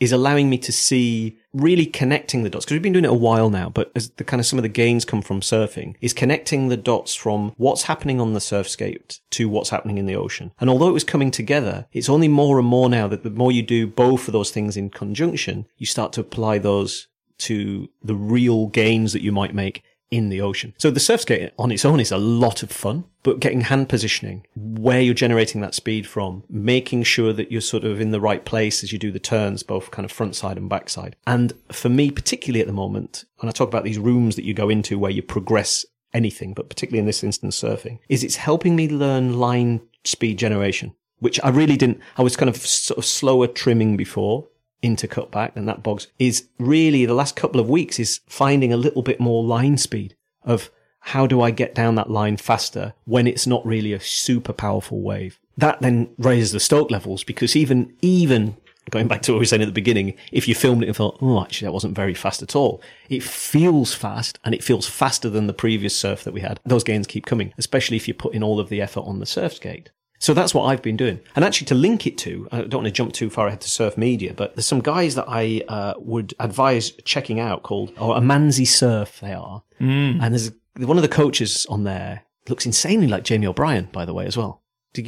is 0.00 0.12
allowing 0.12 0.50
me 0.50 0.58
to 0.58 0.72
see 0.72 1.38
really 1.52 1.86
connecting 1.86 2.42
the 2.42 2.50
dots 2.50 2.64
because 2.64 2.74
we've 2.74 2.82
been 2.82 2.92
doing 2.92 3.04
it 3.04 3.10
a 3.10 3.14
while 3.14 3.50
now 3.50 3.68
but 3.68 3.90
as 3.94 4.10
the 4.10 4.24
kind 4.24 4.40
of 4.40 4.46
some 4.46 4.58
of 4.58 4.62
the 4.62 4.68
gains 4.68 5.04
come 5.04 5.22
from 5.22 5.40
surfing 5.40 5.94
is 6.00 6.12
connecting 6.12 6.68
the 6.68 6.76
dots 6.76 7.14
from 7.14 7.52
what's 7.56 7.84
happening 7.84 8.20
on 8.20 8.34
the 8.34 8.40
surf 8.40 8.68
skate 8.68 9.20
to 9.30 9.48
what's 9.48 9.70
happening 9.70 9.98
in 9.98 10.06
the 10.06 10.14
ocean. 10.14 10.52
And 10.60 10.70
although 10.70 10.88
it 10.88 10.92
was 10.92 11.04
coming 11.04 11.30
together 11.30 11.86
it's 11.92 12.08
only 12.08 12.28
more 12.28 12.58
and 12.58 12.68
more 12.68 12.88
now 12.88 13.08
that 13.08 13.22
the 13.22 13.30
more 13.30 13.52
you 13.52 13.62
do 13.62 13.86
both 13.86 14.28
of 14.28 14.32
those 14.32 14.50
things 14.50 14.76
in 14.76 14.90
conjunction 14.90 15.66
you 15.76 15.86
start 15.86 16.12
to 16.14 16.20
apply 16.20 16.58
those 16.58 17.08
to 17.38 17.88
the 18.02 18.14
real 18.14 18.66
gains 18.66 19.12
that 19.12 19.22
you 19.22 19.32
might 19.32 19.54
make 19.54 19.82
in 20.10 20.28
the 20.28 20.40
ocean. 20.40 20.74
So 20.78 20.90
the 20.90 21.00
surf 21.00 21.20
skate 21.20 21.52
on 21.58 21.70
its 21.70 21.84
own 21.84 22.00
is 22.00 22.10
a 22.10 22.18
lot 22.18 22.62
of 22.62 22.70
fun, 22.70 23.04
but 23.22 23.40
getting 23.40 23.62
hand 23.62 23.88
positioning, 23.88 24.44
where 24.56 25.00
you're 25.00 25.14
generating 25.14 25.60
that 25.60 25.74
speed 25.74 26.06
from, 26.06 26.42
making 26.48 27.04
sure 27.04 27.32
that 27.32 27.52
you're 27.52 27.60
sort 27.60 27.84
of 27.84 28.00
in 28.00 28.10
the 28.10 28.20
right 28.20 28.44
place 28.44 28.82
as 28.82 28.92
you 28.92 28.98
do 28.98 29.12
the 29.12 29.20
turns, 29.20 29.62
both 29.62 29.90
kind 29.90 30.04
of 30.04 30.12
front 30.12 30.34
side 30.34 30.56
and 30.56 30.68
back 30.68 30.88
side. 30.88 31.16
And 31.26 31.52
for 31.70 31.88
me, 31.88 32.10
particularly 32.10 32.60
at 32.60 32.66
the 32.66 32.72
moment, 32.72 33.24
when 33.36 33.48
I 33.48 33.52
talk 33.52 33.68
about 33.68 33.84
these 33.84 33.98
rooms 33.98 34.36
that 34.36 34.44
you 34.44 34.54
go 34.54 34.68
into 34.68 34.98
where 34.98 35.12
you 35.12 35.22
progress 35.22 35.86
anything, 36.12 36.54
but 36.54 36.68
particularly 36.68 37.00
in 37.00 37.06
this 37.06 37.22
instance, 37.22 37.60
surfing, 37.60 38.00
is 38.08 38.24
it's 38.24 38.36
helping 38.36 38.74
me 38.74 38.88
learn 38.88 39.38
line 39.38 39.80
speed 40.04 40.38
generation, 40.38 40.94
which 41.20 41.38
I 41.44 41.50
really 41.50 41.76
didn't, 41.76 42.00
I 42.16 42.22
was 42.22 42.36
kind 42.36 42.48
of 42.48 42.56
sort 42.56 42.98
of 42.98 43.04
slower 43.04 43.46
trimming 43.46 43.96
before 43.96 44.48
into 44.82 45.06
cutback 45.06 45.52
and 45.54 45.68
that 45.68 45.82
bogs 45.82 46.08
is 46.18 46.48
really 46.58 47.04
the 47.04 47.14
last 47.14 47.36
couple 47.36 47.60
of 47.60 47.68
weeks 47.68 47.98
is 47.98 48.20
finding 48.26 48.72
a 48.72 48.76
little 48.76 49.02
bit 49.02 49.20
more 49.20 49.44
line 49.44 49.76
speed 49.76 50.16
of 50.42 50.70
how 51.00 51.26
do 51.26 51.40
I 51.40 51.50
get 51.50 51.74
down 51.74 51.94
that 51.94 52.10
line 52.10 52.36
faster 52.36 52.94
when 53.04 53.26
it's 53.26 53.46
not 53.46 53.64
really 53.66 53.92
a 53.92 54.00
super 54.00 54.52
powerful 54.52 55.00
wave. 55.00 55.38
That 55.56 55.80
then 55.80 56.10
raises 56.18 56.52
the 56.52 56.60
stoke 56.60 56.90
levels 56.90 57.24
because 57.24 57.56
even, 57.56 57.94
even 58.00 58.56
going 58.90 59.08
back 59.08 59.22
to 59.22 59.32
what 59.32 59.36
we 59.36 59.42
were 59.42 59.46
saying 59.46 59.62
at 59.62 59.66
the 59.66 59.72
beginning, 59.72 60.14
if 60.32 60.48
you 60.48 60.54
filmed 60.54 60.82
it 60.82 60.86
and 60.86 60.96
thought, 60.96 61.18
oh, 61.20 61.42
actually 61.42 61.66
that 61.66 61.72
wasn't 61.72 61.96
very 61.96 62.14
fast 62.14 62.42
at 62.42 62.56
all, 62.56 62.82
it 63.08 63.22
feels 63.22 63.94
fast 63.94 64.38
and 64.44 64.54
it 64.54 64.64
feels 64.64 64.86
faster 64.86 65.28
than 65.28 65.46
the 65.46 65.52
previous 65.52 65.96
surf 65.96 66.24
that 66.24 66.34
we 66.34 66.40
had. 66.40 66.60
Those 66.64 66.84
gains 66.84 67.06
keep 67.06 67.26
coming, 67.26 67.52
especially 67.58 67.96
if 67.96 68.08
you 68.08 68.14
put 68.14 68.34
in 68.34 68.42
all 68.42 68.60
of 68.60 68.68
the 68.68 68.80
effort 68.80 69.00
on 69.00 69.18
the 69.18 69.26
surf 69.26 69.54
skate. 69.54 69.90
So 70.20 70.34
that's 70.34 70.54
what 70.54 70.64
I've 70.64 70.82
been 70.82 70.98
doing. 70.98 71.18
And 71.34 71.44
actually 71.44 71.66
to 71.68 71.74
link 71.74 72.06
it 72.06 72.18
to, 72.18 72.46
I 72.52 72.58
don't 72.58 72.74
want 72.74 72.84
to 72.84 72.90
jump 72.92 73.12
too 73.12 73.30
far 73.30 73.46
ahead 73.46 73.62
to 73.62 73.70
surf 73.70 73.96
media, 73.96 74.34
but 74.34 74.54
there's 74.54 74.66
some 74.66 74.80
guys 74.80 75.14
that 75.14 75.24
I 75.26 75.62
uh, 75.66 75.94
would 75.96 76.34
advise 76.38 76.92
checking 77.04 77.40
out 77.40 77.62
called, 77.62 77.90
or 77.98 78.14
Amanzi 78.14 78.66
Surf 78.66 79.18
they 79.20 79.32
are. 79.32 79.62
Mm. 79.80 80.22
And 80.22 80.34
there's 80.34 80.52
one 80.76 80.98
of 80.98 81.02
the 81.02 81.08
coaches 81.08 81.66
on 81.70 81.84
there 81.84 82.24
looks 82.48 82.66
insanely 82.66 83.06
like 83.06 83.24
Jamie 83.24 83.46
O'Brien, 83.46 83.88
by 83.92 84.04
the 84.04 84.12
way, 84.12 84.26
as 84.26 84.36
well. 84.36 84.59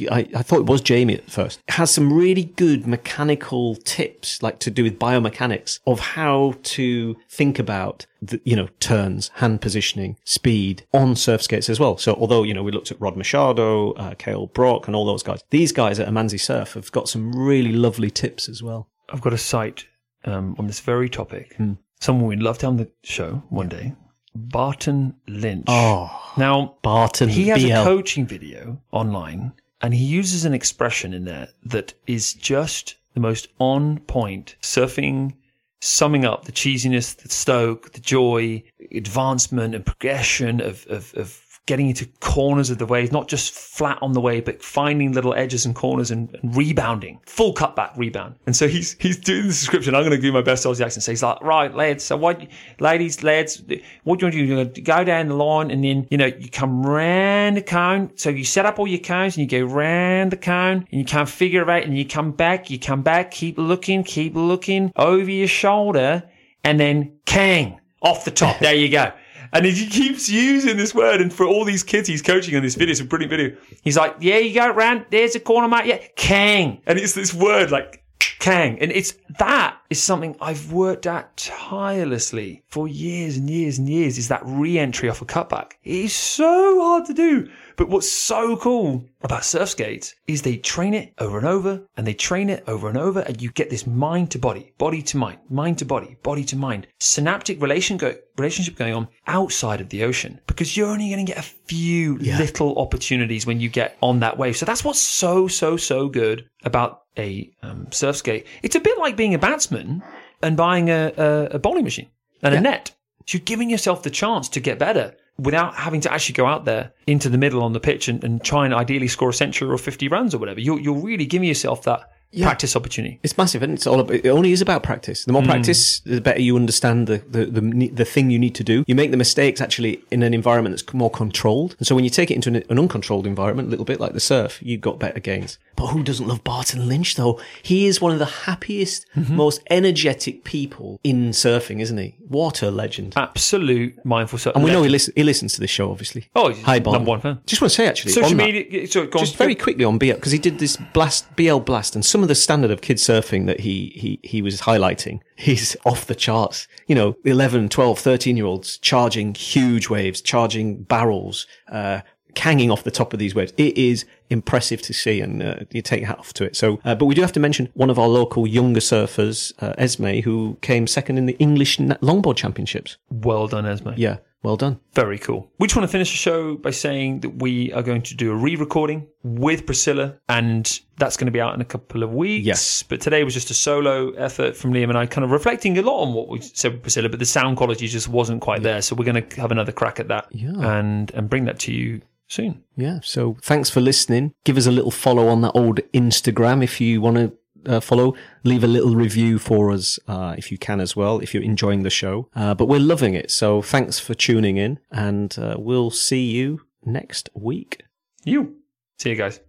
I, 0.09 0.27
I 0.35 0.41
thought 0.43 0.59
it 0.59 0.65
was 0.65 0.81
Jamie 0.81 1.15
at 1.15 1.29
first. 1.29 1.59
It 1.67 1.73
has 1.73 1.91
some 1.91 2.13
really 2.13 2.45
good 2.45 2.87
mechanical 2.87 3.75
tips, 3.75 4.41
like 4.41 4.59
to 4.59 4.71
do 4.71 4.83
with 4.83 4.97
biomechanics 4.97 5.79
of 5.85 5.99
how 5.99 6.55
to 6.63 7.17
think 7.29 7.59
about 7.59 8.05
the, 8.21 8.39
you 8.45 8.55
know, 8.55 8.67
turns, 8.79 9.29
hand 9.35 9.59
positioning, 9.61 10.17
speed 10.23 10.85
on 10.93 11.15
surf 11.15 11.41
skates 11.41 11.69
as 11.69 11.79
well. 11.79 11.97
So 11.97 12.13
although, 12.15 12.43
you 12.43 12.53
know, 12.53 12.63
we 12.63 12.71
looked 12.71 12.91
at 12.91 13.01
Rod 13.01 13.17
Machado, 13.17 13.91
uh, 13.93 14.13
Kale 14.17 14.47
Brock 14.47 14.87
and 14.87 14.95
all 14.95 15.05
those 15.05 15.23
guys, 15.23 15.43
these 15.49 15.71
guys 15.73 15.99
at 15.99 16.07
Amanzi 16.07 16.39
Surf 16.39 16.73
have 16.73 16.91
got 16.91 17.09
some 17.09 17.31
really 17.33 17.73
lovely 17.73 18.09
tips 18.09 18.47
as 18.47 18.63
well. 18.63 18.87
I've 19.09 19.21
got 19.21 19.33
a 19.33 19.37
site 19.37 19.85
um, 20.23 20.55
on 20.57 20.67
this 20.67 20.79
very 20.79 21.09
topic. 21.09 21.57
Someone 21.99 22.27
we'd 22.27 22.39
love 22.41 22.57
to 22.59 22.67
have 22.67 22.71
on 22.73 22.77
the 22.77 22.89
show 23.03 23.43
one 23.49 23.67
day. 23.67 23.93
Barton 24.35 25.15
Lynch. 25.27 25.65
Oh, 25.67 26.33
Now, 26.37 26.77
Barton 26.81 27.29
he 27.29 27.47
has 27.49 27.63
BL. 27.63 27.71
a 27.71 27.83
coaching 27.83 28.25
video 28.25 28.81
online 28.91 29.51
and 29.83 29.93
he 29.93 30.05
uses 30.05 30.45
an 30.45 30.53
expression 30.53 31.13
in 31.13 31.25
there 31.25 31.49
that 31.65 31.93
is 32.07 32.33
just 32.33 32.95
the 33.13 33.19
most 33.19 33.49
on 33.59 33.99
point 33.99 34.55
surfing 34.61 35.33
summing 35.81 36.23
up 36.23 36.45
the 36.45 36.51
cheesiness 36.51 37.15
the 37.17 37.29
stoke 37.29 37.91
the 37.91 37.99
joy 37.99 38.63
advancement 38.95 39.75
and 39.75 39.85
progression 39.85 40.61
of, 40.61 40.87
of, 40.89 41.13
of 41.15 41.42
getting 41.65 41.87
into 41.87 42.05
corners 42.19 42.69
of 42.69 42.77
the 42.77 42.85
wave 42.85 43.11
not 43.11 43.29
just 43.29 43.53
flat 43.53 43.97
on 44.01 44.11
the 44.11 44.19
wave 44.19 44.43
but 44.43 44.61
finding 44.61 45.13
little 45.13 45.33
edges 45.33 45.65
and 45.65 45.75
corners 45.75 46.11
and, 46.11 46.35
and 46.41 46.55
rebounding. 46.55 47.19
Full 47.25 47.53
cutback 47.53 47.95
rebound. 47.97 48.35
And 48.45 48.55
so 48.55 48.67
he's 48.67 48.97
he's 48.99 49.17
doing 49.17 49.43
the 49.43 49.47
description. 49.47 49.95
I'm 49.95 50.01
going 50.01 50.11
to 50.11 50.21
do 50.21 50.31
my 50.33 50.41
best 50.41 50.65
Aussie 50.65 50.83
accent. 50.83 51.03
So 51.03 51.11
he's 51.11 51.23
like 51.23 51.41
right 51.41 51.73
lads 51.73 52.03
so 52.03 52.17
what 52.17 52.45
ladies 52.79 53.23
lads 53.23 53.61
what 53.61 53.69
do 53.69 53.75
you 53.75 53.83
want 54.03 54.19
to 54.19 54.31
do? 54.31 54.43
You're 54.43 54.65
to 54.65 54.81
go 54.81 55.03
down 55.03 55.29
the 55.29 55.35
line 55.35 55.71
and 55.71 55.83
then 55.83 56.07
you 56.11 56.17
know 56.17 56.25
you 56.25 56.49
come 56.49 56.85
round 56.85 57.57
the 57.57 57.61
cone. 57.61 58.11
So 58.15 58.29
you 58.29 58.43
set 58.43 58.65
up 58.65 58.77
all 58.77 58.87
your 58.87 58.99
cones 58.99 59.37
and 59.37 59.49
you 59.49 59.59
go 59.59 59.65
round 59.65 60.31
the 60.31 60.37
cone 60.37 60.87
and 60.91 60.99
you 60.99 61.05
can't 61.05 61.29
figure 61.29 61.61
it 61.61 61.69
out 61.69 61.83
and 61.83 61.97
you 61.97 62.05
come 62.05 62.31
back 62.31 62.69
you 62.69 62.79
come 62.79 63.03
back 63.03 63.31
keep 63.31 63.57
looking 63.57 64.03
keep 64.03 64.35
looking 64.35 64.91
over 64.97 65.31
your 65.31 65.47
shoulder 65.47 66.23
and 66.63 66.79
then 66.79 67.13
kang 67.25 67.79
off 68.01 68.25
the 68.25 68.31
top. 68.31 68.59
There 68.59 68.75
you 68.75 68.89
go 68.89 69.13
and 69.53 69.65
he 69.65 69.87
keeps 69.87 70.29
using 70.29 70.77
this 70.77 70.93
word. 70.93 71.21
And 71.21 71.31
for 71.31 71.45
all 71.45 71.63
these 71.63 71.83
kids 71.83 72.07
he's 72.07 72.21
coaching 72.21 72.55
on 72.55 72.63
this 72.63 72.75
video, 72.75 72.91
it's 72.91 72.99
a 72.99 73.05
brilliant 73.05 73.29
video. 73.29 73.55
He's 73.83 73.97
like, 73.97 74.15
yeah, 74.19 74.37
you 74.37 74.53
go 74.53 74.69
round. 74.71 75.05
There's 75.09 75.35
a 75.35 75.39
corner, 75.39 75.67
mate. 75.67 75.85
Yeah, 75.85 75.99
kang. 76.15 76.81
And 76.85 76.99
it's 76.99 77.13
this 77.13 77.33
word 77.33 77.71
like 77.71 78.03
kang. 78.39 78.79
And 78.79 78.91
it's 78.91 79.13
that 79.39 79.77
is 79.89 80.01
something 80.01 80.35
I've 80.41 80.71
worked 80.71 81.07
at 81.07 81.35
tirelessly 81.37 82.63
for 82.67 82.87
years 82.87 83.37
and 83.37 83.49
years 83.49 83.77
and 83.77 83.87
years 83.87 84.17
is 84.17 84.27
that 84.27 84.41
re-entry 84.43 85.09
off 85.09 85.21
a 85.21 85.25
cutback. 85.25 85.73
It 85.83 85.95
is 85.95 86.13
so 86.13 86.81
hard 86.81 87.05
to 87.05 87.13
do. 87.13 87.49
But 87.75 87.89
what's 87.89 88.11
so 88.11 88.55
cool 88.57 89.05
about 89.21 89.45
surf 89.45 89.69
skates 89.69 90.15
is 90.27 90.41
they 90.41 90.57
train 90.57 90.93
it 90.93 91.13
over 91.17 91.37
and 91.37 91.47
over 91.47 91.81
and 91.97 92.05
they 92.05 92.13
train 92.13 92.49
it 92.49 92.63
over 92.67 92.87
and 92.87 92.97
over 92.97 93.21
and 93.21 93.41
you 93.41 93.51
get 93.51 93.69
this 93.69 93.87
mind 93.87 94.31
to 94.31 94.39
body, 94.39 94.73
body 94.77 95.01
to 95.01 95.17
mind, 95.17 95.39
mind 95.49 95.79
to 95.79 95.85
body, 95.85 96.17
body 96.23 96.43
to 96.45 96.55
mind, 96.55 96.87
synaptic 96.99 97.61
relation 97.61 97.97
go, 97.97 98.15
relationship 98.37 98.75
going 98.75 98.93
on 98.93 99.07
outside 99.27 99.81
of 99.81 99.89
the 99.89 100.03
ocean 100.03 100.39
because 100.47 100.75
you're 100.75 100.89
only 100.89 101.09
going 101.09 101.25
to 101.25 101.31
get 101.31 101.39
a 101.39 101.49
few 101.67 102.17
little 102.17 102.77
opportunities 102.77 103.45
when 103.45 103.59
you 103.59 103.69
get 103.69 103.97
on 104.01 104.19
that 104.19 104.37
wave. 104.37 104.57
So 104.57 104.65
that's 104.65 104.83
what's 104.83 105.01
so, 105.01 105.47
so, 105.47 105.77
so 105.77 106.09
good 106.09 106.47
about 106.63 107.01
a 107.17 107.51
um, 107.61 107.91
surf 107.91 108.17
skate. 108.17 108.45
It's 108.61 108.75
a 108.75 108.79
bit 108.79 108.97
like 108.97 109.15
being 109.15 109.33
a 109.33 109.39
batsman 109.39 110.03
and 110.41 110.57
buying 110.57 110.89
a, 110.89 111.13
a, 111.17 111.55
a 111.55 111.59
bowling 111.59 111.83
machine 111.83 112.09
and 112.41 112.53
a 112.53 112.61
net. 112.61 112.91
So 113.25 113.37
you're 113.37 113.45
giving 113.45 113.69
yourself 113.69 114.03
the 114.03 114.09
chance 114.09 114.49
to 114.49 114.59
get 114.59 114.77
better 114.79 115.15
without 115.37 115.75
having 115.75 116.01
to 116.01 116.13
actually 116.13 116.33
go 116.33 116.45
out 116.45 116.65
there 116.65 116.91
into 117.07 117.29
the 117.29 117.37
middle 117.37 117.63
on 117.63 117.73
the 117.73 117.79
pitch 117.79 118.07
and, 118.07 118.23
and 118.23 118.43
try 118.43 118.65
and 118.65 118.73
ideally 118.73 119.07
score 119.07 119.29
a 119.29 119.33
century 119.33 119.67
or 119.67 119.77
50 119.77 120.07
runs 120.07 120.35
or 120.35 120.37
whatever. 120.37 120.59
You're, 120.59 120.79
you're 120.79 120.93
really 120.93 121.25
giving 121.25 121.47
yourself 121.47 121.83
that 121.83 122.12
practice 122.41 122.75
opportunity. 122.75 123.19
It's 123.23 123.37
massive, 123.37 123.63
and 123.63 123.73
it's 123.73 123.87
all. 123.87 123.99
About, 123.99 124.15
it 124.15 124.27
only 124.27 124.51
is 124.51 124.61
about 124.61 124.83
practice. 124.83 125.25
The 125.25 125.33
more 125.33 125.41
hmm. 125.41 125.49
practice, 125.49 125.99
the 125.99 126.21
better 126.21 126.41
you 126.41 126.55
understand 126.55 127.07
the, 127.07 127.19
the 127.29 127.45
the 127.45 127.89
the 127.89 128.05
thing 128.05 128.31
you 128.31 128.39
need 128.39 128.55
to 128.55 128.63
do. 128.63 128.83
You 128.87 128.95
make 128.95 129.11
the 129.11 129.17
mistakes 129.17 129.61
actually 129.61 130.03
in 130.11 130.23
an 130.23 130.33
environment 130.33 130.75
that's 130.75 130.93
more 130.93 131.09
controlled, 131.09 131.75
and 131.77 131.87
so 131.87 131.95
when 131.95 132.03
you 132.03 132.09
take 132.09 132.31
it 132.31 132.35
into 132.35 132.49
an, 132.49 132.63
an 132.69 132.79
uncontrolled 132.79 133.27
environment, 133.27 133.67
a 133.67 133.71
little 133.71 133.85
bit 133.85 133.99
like 133.99 134.13
the 134.13 134.19
surf, 134.19 134.59
you 134.61 134.77
got 134.77 134.99
better 134.99 135.19
gains. 135.19 135.59
But 135.75 135.87
who 135.87 136.03
doesn't 136.03 136.27
love 136.27 136.43
Barton 136.43 136.87
Lynch 136.87 137.15
though? 137.15 137.39
He 137.61 137.87
is 137.87 138.01
one 138.01 138.11
of 138.11 138.19
the 138.19 138.25
happiest, 138.25 139.05
mm-hmm. 139.15 139.35
most 139.35 139.61
energetic 139.69 140.43
people 140.43 140.99
in 141.03 141.31
surfing, 141.31 141.81
isn't 141.81 141.97
he? 141.97 142.15
Water 142.27 142.71
legend! 142.71 143.13
Absolute 143.15 144.03
mindful 144.05 144.39
surf. 144.39 144.55
and 144.55 144.63
we 144.63 144.71
know 144.71 144.83
he, 144.83 144.89
listen, 144.89 145.13
he 145.15 145.23
listens 145.23 145.53
to 145.53 145.61
this 145.61 145.69
show, 145.69 145.91
obviously. 145.91 146.29
Oh, 146.35 146.49
he's 146.49 146.63
Hi, 146.63 146.79
Barton. 146.79 147.01
number 147.01 147.09
one 147.09 147.21
fan. 147.21 147.39
Just 147.45 147.61
want 147.61 147.71
to 147.71 147.75
say 147.75 147.87
actually, 147.87 148.11
Social 148.11 148.31
on 148.31 148.37
that- 148.37 148.91
So, 148.91 149.03
on. 149.03 149.25
very 149.37 149.55
quickly 149.55 149.85
on 149.85 149.97
BL 149.97 150.13
because 150.13 150.31
he 150.31 150.39
did 150.39 150.59
this 150.59 150.77
blast 150.93 151.35
BL 151.35 151.59
blast 151.59 151.95
and 151.95 152.05
some 152.05 152.22
of 152.23 152.27
the 152.27 152.35
standard 152.35 152.71
of 152.71 152.81
kid 152.81 152.97
surfing 152.97 153.45
that 153.45 153.59
he 153.59 153.91
he 153.95 154.19
he 154.23 154.41
was 154.41 154.61
highlighting 154.61 155.19
he's 155.35 155.75
off 155.85 156.05
the 156.05 156.15
charts. 156.15 156.67
You 156.87 156.95
know 156.95 157.15
11 157.25 157.69
12 157.69 157.99
13 157.99 158.37
year 158.37 158.45
olds 158.45 158.77
charging 158.79 159.35
huge 159.35 159.89
waves 159.89 160.21
charging 160.21 160.83
barrels 160.83 161.45
uh 161.71 162.01
hanging 162.35 162.71
off 162.71 162.83
the 162.83 162.91
top 162.91 163.13
of 163.13 163.19
these 163.19 163.35
waves. 163.35 163.53
It 163.57 163.77
is 163.77 164.05
impressive 164.31 164.81
to 164.81 164.93
see 164.93 165.21
and 165.21 165.43
uh, 165.43 165.55
you 165.69 165.83
take 165.83 165.99
your 165.99 166.07
hat 166.07 166.17
off 166.17 166.33
to 166.33 166.43
it. 166.43 166.55
So 166.55 166.79
uh, 166.83 166.95
but 166.95 167.05
we 167.05 167.13
do 167.13 167.21
have 167.21 167.31
to 167.33 167.39
mention 167.39 167.69
one 167.75 167.91
of 167.91 167.99
our 167.99 168.07
local 168.07 168.47
younger 168.47 168.79
surfers 168.79 169.53
uh, 169.61 169.75
Esme 169.77 170.21
who 170.21 170.57
came 170.61 170.87
second 170.87 171.19
in 171.19 171.27
the 171.27 171.37
English 171.37 171.77
longboard 171.77 172.37
championships. 172.37 172.97
Well 173.11 173.47
done, 173.47 173.65
Esme. 173.67 173.91
yeah 173.97 174.17
well 174.43 174.57
done 174.57 174.79
Very 174.93 175.17
cool. 175.17 175.49
We 175.57 175.67
just 175.67 175.75
want 175.75 175.87
to 175.87 175.91
finish 175.91 176.11
the 176.11 176.17
show 176.17 176.55
by 176.55 176.71
saying 176.71 177.21
that 177.21 177.41
we 177.41 177.71
are 177.73 177.81
going 177.81 178.01
to 178.03 178.15
do 178.15 178.31
a 178.31 178.35
re-recording 178.35 179.07
with 179.23 179.65
Priscilla, 179.65 180.15
and 180.29 180.79
that's 180.97 181.15
going 181.17 181.25
to 181.27 181.31
be 181.31 181.39
out 181.41 181.55
in 181.55 181.61
a 181.61 181.65
couple 181.65 182.03
of 182.03 182.13
weeks. 182.13 182.45
Yes. 182.45 182.83
But 182.83 182.99
today 183.01 183.23
was 183.23 183.33
just 183.33 183.49
a 183.51 183.53
solo 183.53 184.11
effort 184.11 184.55
from 184.57 184.73
Liam 184.73 184.89
and 184.89 184.97
I, 184.97 185.05
kind 185.05 185.23
of 185.25 185.31
reflecting 185.31 185.77
a 185.77 185.81
lot 185.81 186.01
on 186.03 186.13
what 186.13 186.27
we 186.27 186.41
said 186.41 186.73
with 186.73 186.81
Priscilla, 186.81 187.09
but 187.09 187.19
the 187.19 187.25
sound 187.25 187.57
quality 187.57 187.87
just 187.87 188.07
wasn't 188.09 188.41
quite 188.41 188.61
there. 188.63 188.81
So 188.81 188.95
we're 188.95 189.05
going 189.05 189.27
to 189.27 189.41
have 189.41 189.51
another 189.51 189.71
crack 189.71 189.99
at 189.99 190.09
that, 190.09 190.27
Yeah. 190.31 190.77
and 190.77 191.09
and 191.11 191.29
bring 191.29 191.45
that 191.45 191.59
to 191.59 191.73
you 191.73 192.01
soon. 192.27 192.63
Yeah. 192.75 192.99
So 193.03 193.37
thanks 193.41 193.69
for 193.69 193.79
listening. 193.81 194.33
Give 194.43 194.57
us 194.57 194.65
a 194.67 194.71
little 194.71 194.91
follow 194.91 195.27
on 195.27 195.41
that 195.41 195.51
old 195.55 195.79
Instagram 195.93 196.63
if 196.63 196.81
you 196.81 196.99
want 197.01 197.17
to 197.17 197.31
uh, 197.65 197.79
follow. 197.79 198.15
Leave 198.43 198.63
a 198.63 198.67
little 198.67 198.95
review 198.95 199.39
for 199.39 199.71
us 199.71 199.99
uh, 200.07 200.35
if 200.37 200.51
you 200.51 200.57
can 200.57 200.79
as 200.79 200.95
well, 200.95 201.19
if 201.19 201.33
you're 201.33 201.43
enjoying 201.43 201.83
the 201.83 201.89
show. 201.89 202.29
Uh, 202.35 202.53
but 202.53 202.67
we're 202.67 202.79
loving 202.79 203.13
it. 203.13 203.31
So 203.31 203.61
thanks 203.61 203.99
for 203.99 204.13
tuning 204.13 204.57
in 204.57 204.79
and 204.91 205.37
uh, 205.37 205.55
we'll 205.57 205.91
see 205.91 206.31
you 206.31 206.61
next 206.85 207.29
week. 207.33 207.83
You. 208.23 208.55
See 208.99 209.09
you 209.09 209.15
guys. 209.15 209.39